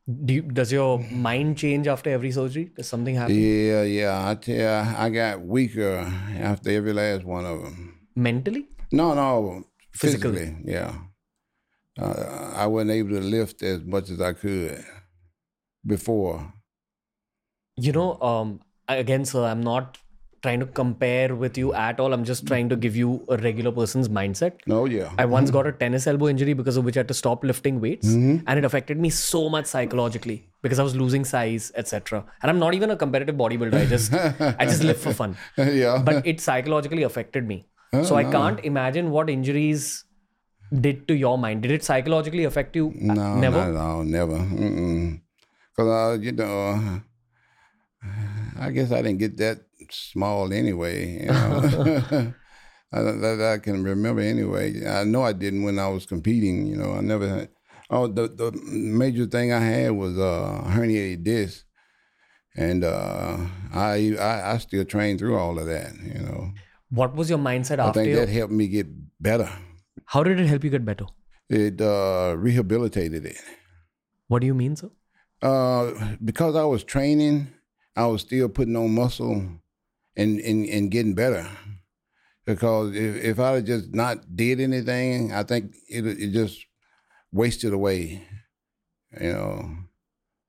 [0.07, 2.71] Do you, does your mind change after every surgery?
[2.77, 4.29] Does something happen Yeah, yeah.
[4.29, 4.67] I tell you,
[4.99, 5.97] I got weaker
[6.39, 8.07] after every last one of them.
[8.15, 8.69] mentally?
[8.93, 9.65] No, no,
[9.95, 10.41] Physically.
[10.41, 10.73] physically.
[10.73, 10.95] Yeah.
[11.99, 14.85] uh, I wasn't able to lift as much as I could
[15.87, 16.53] before.
[17.77, 19.97] You know, um, again, sir, I'm not
[20.45, 22.13] trying to compare with you at all.
[22.17, 24.65] I'm just trying to give you a regular person's mindset.
[24.75, 25.11] No, yeah.
[25.25, 27.81] I once got a tennis elbow injury because of which I had to stop lifting
[27.87, 28.45] weights, Mm-hmm.
[28.47, 30.39] and it affected me so much psychologically
[30.69, 32.25] because I was losing size, etc.
[32.43, 33.81] And I'm not even a competitive bodybuilder.
[33.83, 34.15] I just
[34.63, 35.37] I just live for fun.
[35.85, 36.03] yeah.
[36.11, 37.61] But it psychologically affected me.
[38.11, 39.89] So I can't imagine what injuries
[40.87, 41.63] did to your mind.
[41.67, 42.87] Did it psychologically affect you?
[42.89, 43.59] Uh, no, never.
[43.59, 44.03] not at all.
[44.15, 44.39] Never.
[45.77, 47.01] Because, uh, you know,
[48.59, 49.61] I guess I didn't get that
[49.91, 51.21] small anyway.
[51.23, 52.35] You know?
[52.93, 54.87] I, that I can remember anyway.
[54.87, 56.67] I know I didn't when I was competing.
[56.67, 57.49] You know, I never had.
[57.91, 61.65] Oh, the the major thing I had was uh, herniated disc,
[62.57, 63.37] and uh,
[63.73, 65.93] I, I I still trained through all of that.
[66.03, 66.53] You know,
[66.91, 68.03] What was your mindset I after?
[68.05, 68.87] think that helped me get
[69.21, 69.51] better.
[70.07, 71.07] How did it help you get better?
[71.51, 73.37] It uh, rehabilitated it.
[74.29, 74.91] What do you mean, sir?
[75.43, 75.93] Uh,
[76.25, 77.49] because I was training,
[77.97, 79.47] I was still putting on muscle
[80.17, 81.49] and and, and getting better.
[82.47, 86.67] Because if, if I had just not did anything, I think it it just
[87.33, 88.23] wasted away.
[89.21, 89.77] You know.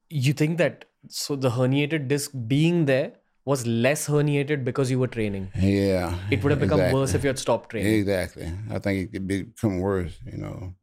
[0.10, 3.14] You think that so the herniated disc being there
[3.46, 5.52] was less herniated because you were training.
[5.56, 6.18] Yeah.
[6.32, 7.00] It would have become exactly.
[7.00, 7.94] worse if you had stopped training.
[7.94, 8.52] Exactly.
[8.72, 10.18] I think it could become worse.
[10.26, 10.76] You know.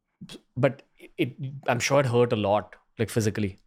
[0.55, 0.83] But
[1.17, 1.35] it,
[1.67, 3.59] I'm sure it hurt a lot, like physically.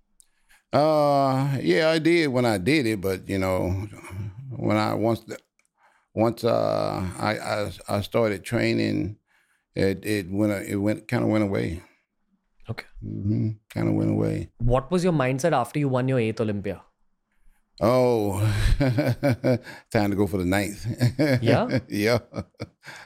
[0.73, 3.87] Uh, yeah, I did when I did it, but you know,
[4.57, 5.25] when I once
[6.15, 9.17] once uh I, I I started training,
[9.75, 11.83] it it went it went kind of went away.
[12.69, 12.87] Okay.
[13.01, 14.51] hmm Kind of went away.
[14.59, 16.83] What was your mindset after you won your eighth Olympia?
[17.81, 18.41] Oh,
[19.93, 20.87] time to go for the ninth.
[21.43, 21.81] Yeah?
[21.89, 22.19] yeah.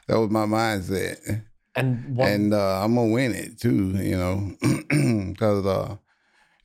[0.07, 1.45] That was my mindset,
[1.75, 2.29] And what?
[2.29, 3.97] and uh, I'm gonna win it too.
[3.99, 4.53] You know,
[5.31, 5.97] because uh,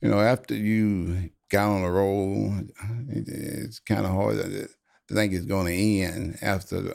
[0.00, 2.54] you know after you got on a roll,
[3.08, 4.36] it, it's kind of hard
[5.08, 6.94] to, to think it's gonna end after the,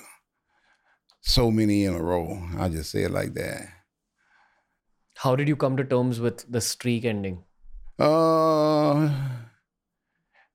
[1.21, 2.47] so many in a row.
[2.57, 3.67] I just say it like that.
[5.17, 7.43] how did you come to terms with the streak ending?
[7.99, 9.11] Uh,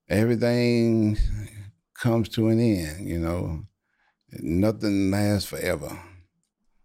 [0.08, 1.16] everything
[1.94, 3.62] comes to an end, you know.
[4.40, 5.98] Nothing lasts forever.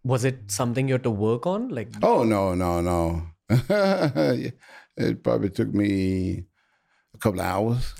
[0.04, 1.70] Was it something you had to work on?
[1.70, 3.24] Like, Oh no, no, no.
[3.50, 6.46] it probably took me
[7.22, 7.94] couple of hours.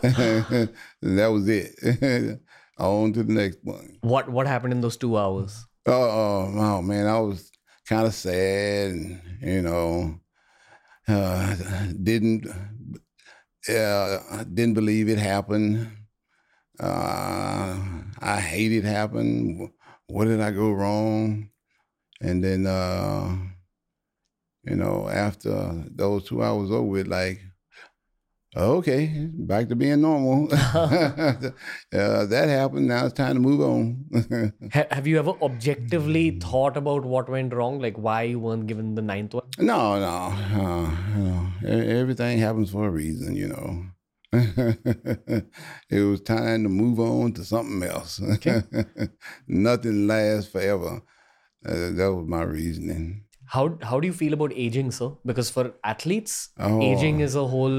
[0.02, 2.40] that was it.
[2.78, 3.98] On to the next one.
[4.00, 5.66] what what happened in those two hours?
[5.84, 7.50] Oh, oh, oh man, I was
[7.86, 10.20] kind of sad, and, you know,
[11.08, 11.56] uh,
[12.02, 12.46] didn't,
[13.68, 15.90] uh, didn't believe it happened.
[16.78, 17.76] Uh,
[18.20, 19.70] I hate it happened.
[20.06, 21.50] What did I go wrong?
[22.20, 23.36] And then, uh,
[24.64, 27.40] you know, after those two hours over with, like,
[28.56, 30.48] okay, back to being normal.
[30.54, 31.50] uh,
[31.90, 32.88] that happened.
[32.88, 34.52] Now it's time to move on.
[34.90, 37.80] Have you ever objectively thought about what went wrong?
[37.80, 39.44] Like why you weren't given the ninth one?
[39.58, 41.68] No, no, uh, no.
[41.68, 43.84] Everything happens for a reason, you know.
[44.32, 48.20] it was time to move on to something else.
[49.48, 51.02] Nothing lasts forever.
[51.66, 53.24] Uh, that was my reasoning.
[53.54, 55.10] How how do you feel about aging, sir?
[55.30, 56.80] Because for athletes, Oh.
[56.88, 57.78] aging is a whole.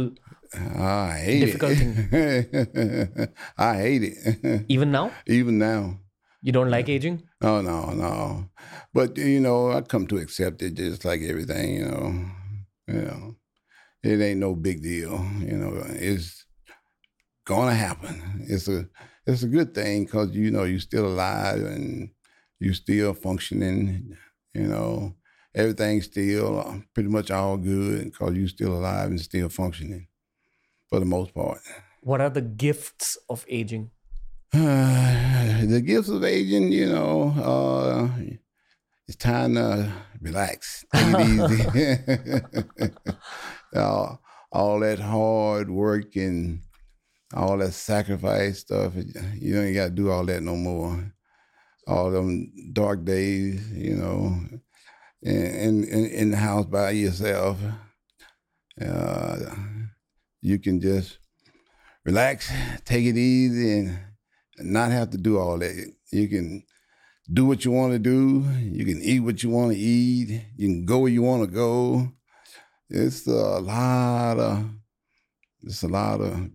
[0.53, 3.33] Ah, I hate Difficult it.
[3.57, 4.65] I hate it.
[4.77, 5.99] Even now, Even now.
[6.41, 7.21] you don't like aging.
[7.41, 8.49] No, no, no.
[8.93, 11.75] But you know, I come to accept it just like everything.
[11.75, 12.07] You know,
[12.87, 13.35] you know,
[14.03, 15.13] it ain't no big deal.
[15.39, 15.71] You know,
[16.09, 16.45] it's
[17.45, 18.43] gonna happen.
[18.49, 18.87] It's a
[19.25, 22.09] it's a good thing because you know you're still alive and
[22.59, 24.17] you're still functioning.
[24.53, 25.15] You know,
[25.53, 30.07] everything's still uh, pretty much all good because you're still alive and still functioning
[30.87, 31.59] for the most part.
[32.01, 33.91] What are the gifts of aging?
[34.51, 38.07] the gifts of aging, you know, uh,
[39.07, 39.91] it's time to
[40.21, 42.91] relax, take it easy.
[43.75, 44.21] all,
[44.51, 46.61] all that hard work and
[47.33, 48.93] all that sacrifice stuff,
[49.35, 51.13] you don't got to do all that no more.
[51.87, 54.39] All them dark days, you know,
[55.21, 57.57] in in, in the house by yourself,
[58.79, 59.37] uh,
[60.41, 61.19] you can just
[62.05, 62.51] relax,
[62.85, 63.99] take it easy, and
[64.59, 65.93] not have to do all that.
[66.11, 66.63] You can
[67.31, 68.43] do what you want to do.
[68.59, 70.41] You can eat what you want to eat.
[70.57, 72.11] You can go where you want to go.
[72.89, 74.65] It's a lot of,
[75.63, 76.49] it's a lot of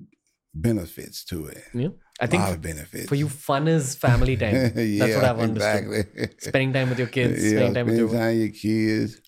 [0.54, 1.62] benefits to it.
[1.72, 1.88] Yeah.
[2.18, 3.08] I think of benefits.
[3.08, 4.54] for you, fun is family time.
[4.54, 5.92] That's yeah, what I've understood.
[5.92, 6.28] exactly.
[6.38, 9.20] Spending time with your kids, yeah, spending time with your time your kids,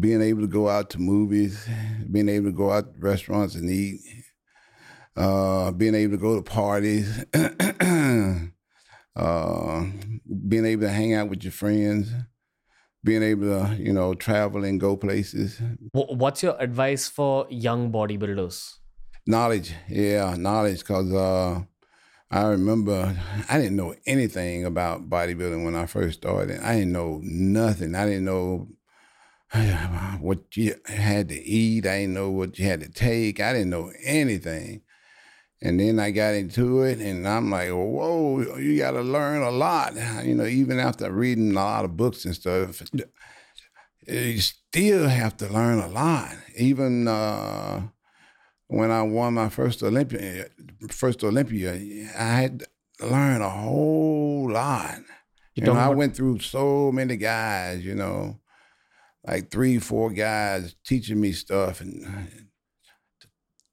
[0.00, 1.66] being able to go out to movies,
[2.10, 4.00] being able to go out to restaurants and eat,
[5.16, 7.24] uh, being able to go to parties,
[9.16, 9.84] uh,
[10.48, 12.10] being able to hang out with your friends,
[13.02, 15.60] being able to, you know, travel and go places.
[15.92, 18.76] What's your advice for young bodybuilders?
[19.26, 21.62] Knowledge, yeah, knowledge, because uh,
[22.30, 23.16] I remember
[23.48, 26.60] I didn't know anything about bodybuilding when I first started.
[26.60, 27.94] I didn't know nothing.
[27.94, 28.68] I didn't know
[30.20, 31.86] what you had to eat.
[31.86, 33.40] I didn't know what you had to take.
[33.40, 34.82] I didn't know anything.
[35.62, 39.50] And then I got into it, and I'm like, whoa, you got to learn a
[39.50, 39.94] lot.
[40.22, 42.82] You know, even after reading a lot of books and stuff,
[44.06, 46.34] you still have to learn a lot.
[46.56, 47.88] Even uh,
[48.68, 50.46] when I won my first Olympia,
[50.90, 51.72] first Olympia,
[52.18, 52.64] I had
[53.00, 54.98] learned a whole lot.
[55.54, 58.40] You're You know, I went through so many guys, you know,
[59.26, 62.48] like three, four guys teaching me stuff and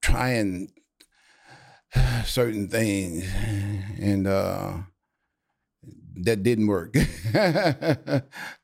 [0.02, 0.72] trying
[2.26, 3.28] certain things,
[4.00, 4.74] and uh,
[6.24, 6.94] that didn't work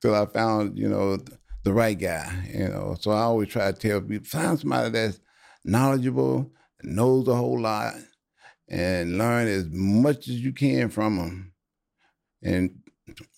[0.02, 1.18] till I found, you know,
[1.64, 2.50] the right guy.
[2.54, 5.20] You know, so I always try to tell people find somebody that's
[5.68, 7.94] knowledgeable, knows a whole lot,
[8.70, 11.54] and learn as much as you can from them.
[12.42, 12.72] And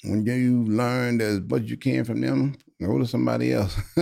[0.03, 3.75] when you learn as much as you can from them, go to somebody else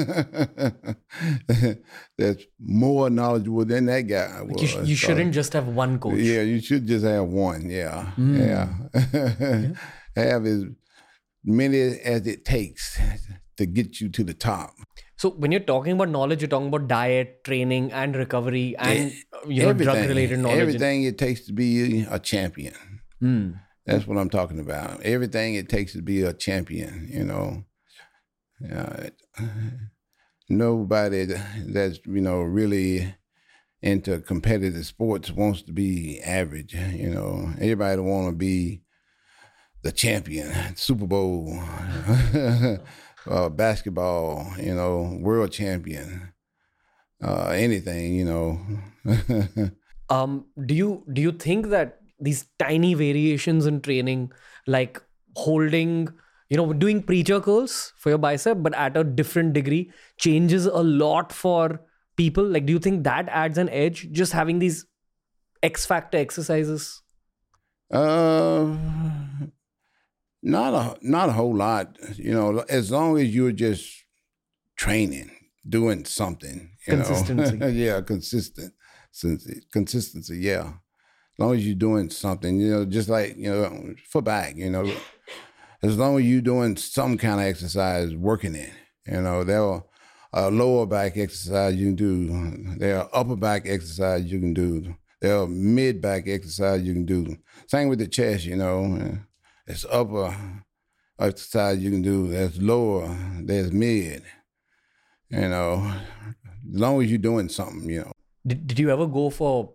[2.17, 4.61] that's more knowledgeable than that guy was.
[4.61, 6.17] You, sh- you So, shouldn't just have one coach.
[6.19, 7.69] Yeah, you should just have one.
[7.69, 8.37] Yeah, Mm.
[8.39, 9.73] yeah.
[10.23, 10.65] have as
[11.43, 12.99] many as it takes
[13.57, 14.71] to get you to the top.
[15.17, 19.47] So when you're talking about knowledge, you're talking about diet, training, and recovery, and uh,
[19.47, 20.59] you know drug-related knowledge.
[20.59, 22.75] Everything it takes to be a champion.
[23.19, 23.51] Hmm.
[23.85, 25.01] That's what I'm talking about.
[25.01, 27.63] Everything it takes to be a champion, you know.
[28.71, 29.09] Uh,
[30.49, 33.15] nobody that's, you know, really
[33.81, 37.53] into competitive sports wants to be average, you know.
[37.55, 38.81] Everybody want to be
[39.83, 41.57] the champion, Super Bowl,
[43.29, 46.33] uh, basketball, you know, world champion,
[47.23, 48.59] uh, anything, you know.
[50.09, 54.31] Um, do you do you think that these tiny variations in training,
[54.65, 55.01] like
[55.35, 56.09] holding,
[56.49, 60.81] you know, doing preacher curls for your bicep, but at a different degree, changes a
[60.81, 61.81] lot for
[62.15, 62.45] people?
[62.45, 64.09] Like, do you think that adds an edge?
[64.11, 64.85] Just having these
[65.61, 67.01] X factor exercises.
[67.91, 68.75] Uh,
[70.47, 71.97] not a not a whole lot.
[72.15, 74.05] You know, as long as you're just
[74.75, 75.29] training,
[75.67, 76.71] doing something.
[76.87, 77.57] You Consistency.
[77.57, 77.67] Know?
[77.85, 78.73] yeah, consistent,
[79.11, 80.37] consistency, consistency.
[80.39, 82.59] Yeah, as long as you're doing something.
[82.59, 84.55] You know, just like you know, for back.
[84.55, 84.89] You know,
[85.83, 88.71] as long as you're doing some kind of exercise, working it.
[89.05, 89.83] You know, there are
[90.33, 92.77] a lower back exercise you can do.
[92.77, 94.95] There are upper back exercise you can do.
[95.21, 97.37] There are mid back exercise you can do.
[97.67, 99.17] Same with the chest, you know.
[99.67, 100.63] It's upper
[101.19, 102.27] exercise you can do.
[102.27, 103.15] There's lower.
[103.41, 104.23] There's mid.
[105.29, 105.93] You know,
[106.73, 108.11] as long as you're doing something, you know.
[108.45, 109.73] Did, did you ever go for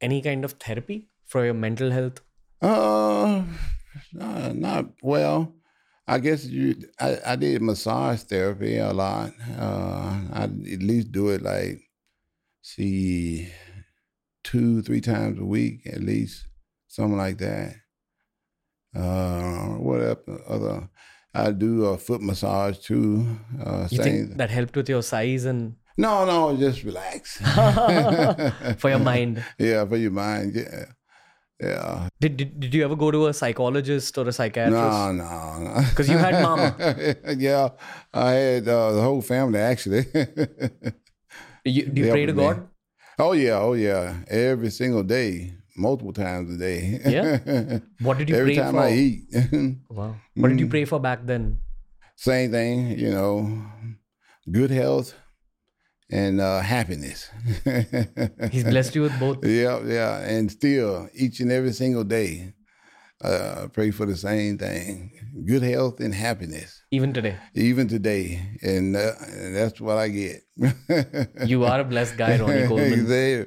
[0.00, 2.22] any kind of therapy for your mental health?
[2.62, 3.42] Uh,
[4.18, 5.52] uh, not well.
[6.08, 6.76] I guess you.
[6.98, 9.32] I, I did massage therapy a lot.
[9.58, 11.82] Uh, I at least do it like,
[12.62, 13.52] see,
[14.44, 16.46] two three times a week at least,
[16.86, 17.74] something like that.
[18.96, 20.00] Uh, what
[20.48, 20.88] other?
[21.34, 23.26] I do a foot massage too.
[23.62, 24.04] Uh, You same.
[24.04, 27.36] think that helped with your size and no, no, just relax.
[28.78, 29.42] for your mind?
[29.58, 30.54] Yeah, for your mind.
[30.54, 30.84] Yeah,
[31.60, 32.08] yeah.
[32.20, 34.72] Did, did, did you ever go to a psychologist or a psychiatrist?
[34.82, 35.82] No, no, no.
[35.88, 36.74] Because you had mama.
[37.36, 37.68] yeah,
[38.12, 40.04] I had uh, the whole family actually.
[41.64, 42.42] You, do you They pray to me.
[42.42, 42.68] God?
[43.18, 47.00] oh yeah, oh yeah, every single day, multiple times a day.
[47.06, 47.78] Yeah?
[48.00, 48.80] What did you Every pray time for?
[48.80, 49.20] I eat,
[49.90, 50.16] Wow.
[50.34, 50.50] What Mm.
[50.50, 51.58] did you pray for back then?
[52.16, 52.98] same thing.
[52.98, 53.62] You know,
[54.50, 55.14] good health
[56.10, 57.28] and uh, happiness.
[58.50, 59.44] He's blessed you with both.
[59.44, 62.54] Yeah, yeah, and still each and every single day,
[63.22, 65.10] uh, pray for the same thing:
[65.44, 66.82] good health and happiness.
[66.90, 67.36] Even today.
[67.54, 70.40] even today, and, uh, and that's what I get.
[71.44, 73.46] You are a blessed guy, Ronnie Coleman.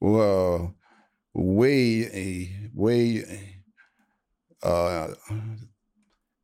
[0.00, 0.74] well,
[1.38, 3.24] way, way,
[4.62, 5.08] uh,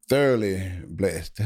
[0.09, 1.41] thoroughly blessed.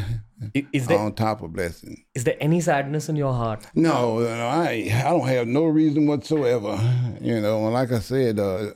[0.72, 2.04] Is there on top of blessing.
[2.14, 3.66] is there any sadness in your heart?
[3.74, 6.78] No, no, I I don't have no reason whatsoever.
[7.20, 8.70] You know, and like I said, uh,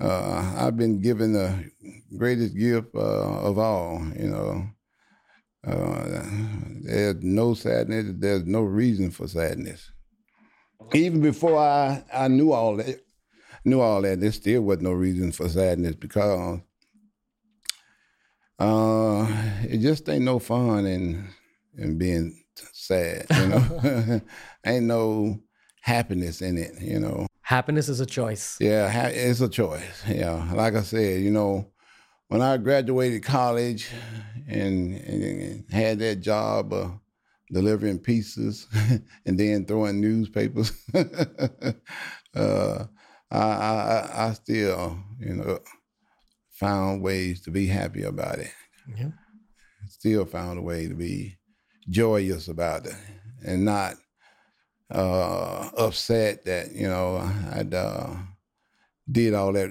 [0.00, 1.70] uh, I've been given the
[2.18, 4.02] greatest gift uh, of all.
[4.18, 4.66] You know,
[5.66, 6.22] uh,
[6.82, 8.12] there's no sadness.
[8.18, 9.90] There's no reason for sadness.
[10.92, 13.00] Even before I, I knew all that,
[13.66, 16.60] knew all that, there still was no reason for sadness because
[18.58, 19.26] uh,
[19.68, 21.28] it just ain't no fun in
[21.76, 23.26] in being sad.
[23.30, 24.20] You know,
[24.66, 25.40] ain't no
[25.82, 26.80] happiness in it.
[26.80, 28.56] You know, Happiness is a choice.
[28.60, 30.04] yeah, ha- it's a choice.
[30.08, 31.70] Yeah, like I said, you know,
[32.28, 33.88] when I graduated college
[34.48, 36.98] and, and had that job of
[37.52, 38.66] delivering pieces
[39.26, 40.72] and then throwing newspapers,
[42.34, 42.84] uh,
[43.30, 45.58] I, I I still you know
[46.50, 48.52] found ways to be happy about it.
[48.96, 49.10] Yeah.
[49.88, 51.36] Still found a way to be
[51.88, 52.94] joyous about it
[53.44, 53.94] and not
[54.90, 57.16] uh, upset that you know
[57.52, 58.14] I'd uh,
[59.10, 59.70] did all that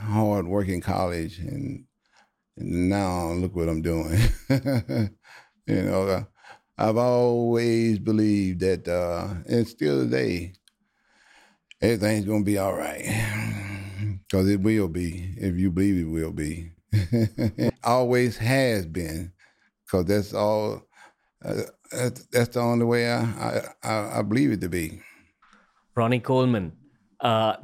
[0.00, 1.84] hard work in college and,
[2.56, 4.18] and now look what I'm doing.
[5.66, 6.24] you know, uh,
[6.78, 10.54] I've always believed that, uh, and still today,
[11.82, 13.02] everything's gonna be all right
[14.28, 16.70] because it will be if you believe it will be.
[17.84, 19.32] always has been
[19.84, 20.82] because that's all.
[21.44, 25.00] Uh, that's, that's the only way I, I, I believe it to be.
[25.94, 26.72] Ronnie Coleman.
[27.30, 27.54] Uh,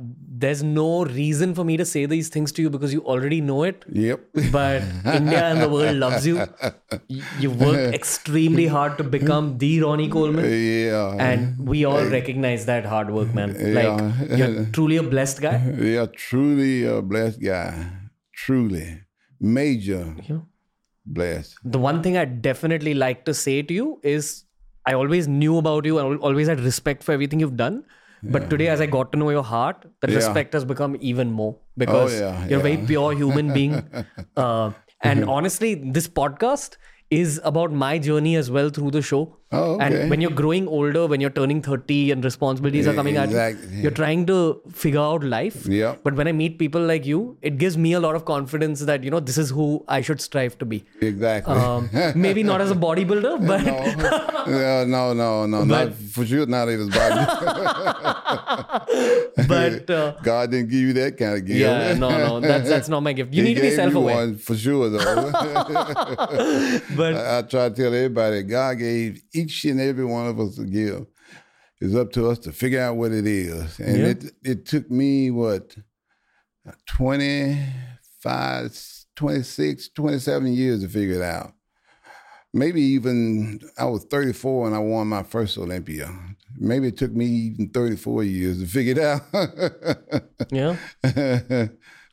[0.42, 3.64] there's no reason for me to say these things to you because you already know
[3.64, 3.84] it.
[3.92, 4.20] Yep.
[4.52, 4.82] But
[5.14, 6.36] India and the world loves you.
[6.36, 10.44] Y- You worked extremely hard to become the Ronnie Coleman.
[10.44, 11.16] yeah.
[11.28, 13.56] And we all recognize that hard work, man.
[13.58, 13.80] Yeah.
[13.80, 15.58] Like, you're truly a blessed guy.
[15.80, 17.74] yeah, truly a blessed guy.
[18.32, 18.86] Truly.
[19.40, 20.40] Major Yeah.
[21.04, 21.56] blessed.
[21.64, 24.44] The one thing I definitely like to say to you is
[24.86, 25.98] I always knew about you.
[25.98, 27.84] I always had respect for everything you've done.
[28.22, 30.16] But today, as I got to know your heart, that Yeah.
[30.16, 33.82] respect has become even more because yeah, you're a very pure human being.
[34.36, 34.72] Uh,
[35.02, 36.76] and honestly, this podcast
[37.10, 39.37] is about my journey as well through the show.
[39.50, 39.84] Oh, okay.
[40.02, 43.76] And when you're growing older, when you're turning 30 and responsibilities are coming at Exactly.
[43.76, 45.64] you, you're trying to figure out life.
[45.66, 45.94] Yeah.
[46.04, 49.02] But when I meet people like you, it gives me a lot of confidence that,
[49.02, 50.84] you know, this is who I should strive to be.
[51.00, 51.54] Exactly.
[51.54, 53.64] Um, maybe not as a bodybuilder, but
[54.48, 56.44] yeah, no, no, no, not for sure.
[56.44, 58.08] Not even bodybuilder.
[59.48, 61.58] but uh, God didn't give you that kind of gift.
[61.60, 63.32] yeah, no, no, that's that's not my gift.
[63.32, 64.34] You He need to be gave you self-aware.
[64.34, 65.30] for sure, though.
[66.96, 70.56] But I, I try to tell everybody, God gave each and every one of us
[70.56, 71.06] to give.
[71.80, 73.78] It's up to us to figure out what it is.
[73.78, 74.06] And Yeah.
[74.08, 75.76] it it took me what
[76.86, 78.72] 25,
[79.16, 81.52] 26, 27 years to figure it out.
[82.54, 86.08] Maybe even I was 34 when I won my first Olympia.
[86.56, 89.22] Maybe it took me even 34 years to figure it out.
[90.50, 90.76] yeah,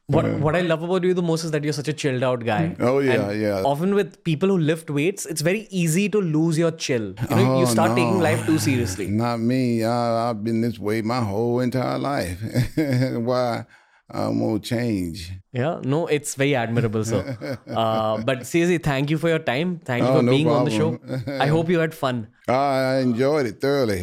[0.08, 2.44] what what I love about you the most is that you're such a chilled out
[2.46, 2.76] guy.
[2.78, 2.82] Mm.
[2.90, 3.62] oh yeah, And yeah.
[3.64, 7.08] Often with people who lift weights, it's very easy to lose your chill.
[7.30, 9.08] You know, you Oh, start taking life too seriously.
[9.24, 9.84] Not me.
[9.84, 12.40] I, I've been this way my whole entire life.
[12.78, 13.66] Why
[14.12, 15.32] I'm gonna change?
[15.56, 17.24] Yeah, no, it's very admirable, sir.
[17.84, 19.80] Uh, but seriously, thank you for your time.
[19.90, 21.00] Thank you Oh, for no being on the show.
[21.46, 22.28] I hope you had fun.
[22.48, 24.02] I enjoyed it thoroughly.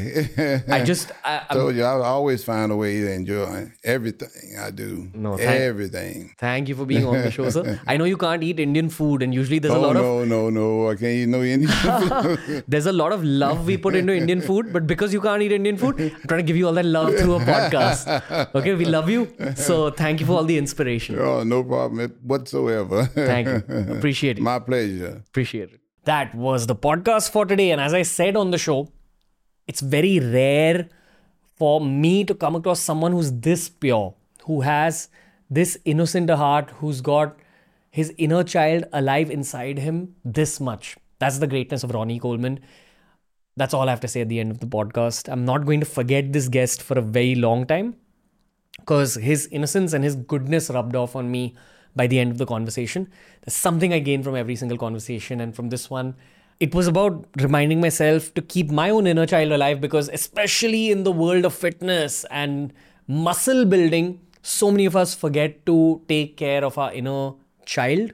[0.76, 4.70] I just, I, I'm- told you I always find a way to enjoy everything I
[4.70, 5.10] do.
[5.26, 6.34] No, thank- everything.
[6.38, 7.78] thank you for being on the show, sir.
[7.86, 10.24] I know you can't eat Indian food, and usually there's a Oh lot of no,
[10.24, 10.88] no, no!
[10.90, 11.70] I can't eat no Indian.
[11.70, 12.64] food.
[12.66, 15.52] There's a lot of love we put into Indian food, but because you can't eat
[15.60, 18.54] Indian food, I'm trying to give you all that love through a podcast.
[18.62, 19.28] Okay, we love you.
[19.54, 21.18] So thank you for all the inspiration.
[21.20, 23.04] oh, no problem whatsoever.
[23.06, 23.96] Thank you.
[23.96, 24.42] Appreciate it.
[24.42, 25.22] My pleasure.
[25.28, 25.80] Appreciate it.
[26.04, 27.70] That was the podcast for today.
[27.70, 28.90] And as I said on the show,
[29.66, 30.88] it's very rare
[31.56, 34.14] for me to come across someone who's this pure,
[34.44, 35.08] who has
[35.48, 37.36] this innocent heart, who's got
[37.90, 40.96] his inner child alive inside him this much.
[41.18, 42.58] That's the greatness of Ronnie Coleman.
[43.56, 45.30] That's all I have to say at the end of the podcast.
[45.30, 47.96] I'm not going to forget this guest for a very long time
[48.78, 51.54] because his innocence and his goodness rubbed off on me
[51.94, 53.08] by the end of the conversation.
[53.44, 56.14] There's something I gained from every single conversation, and from this one,
[56.60, 61.02] it was about reminding myself to keep my own inner child alive because, especially in
[61.02, 62.72] the world of fitness and
[63.06, 67.32] muscle building, so many of us forget to take care of our inner
[67.66, 68.12] child.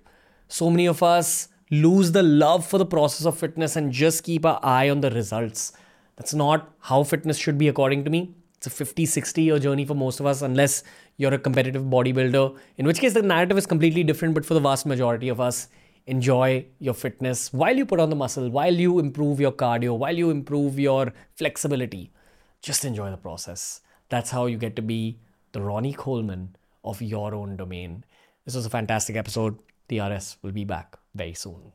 [0.49, 4.47] So many of us lose the love for the process of fitness and just keep
[4.47, 5.73] our eye on the results.
[6.17, 8.35] That's not how fitness should be, according to me.
[8.69, 10.83] A 50, 60 year journey for most of us, unless
[11.17, 14.35] you're a competitive bodybuilder, in which case the narrative is completely different.
[14.35, 15.69] But for the vast majority of us,
[16.07, 20.15] enjoy your fitness while you put on the muscle, while you improve your cardio, while
[20.23, 22.13] you improve your flexibility.
[22.61, 23.81] Just enjoy the process.
[24.11, 25.19] That's how you get to be
[25.53, 28.05] the Ronnie Coleman of your own domain.
[28.45, 29.59] This was a fantastic episode.
[29.89, 31.73] TRS will be back very soon.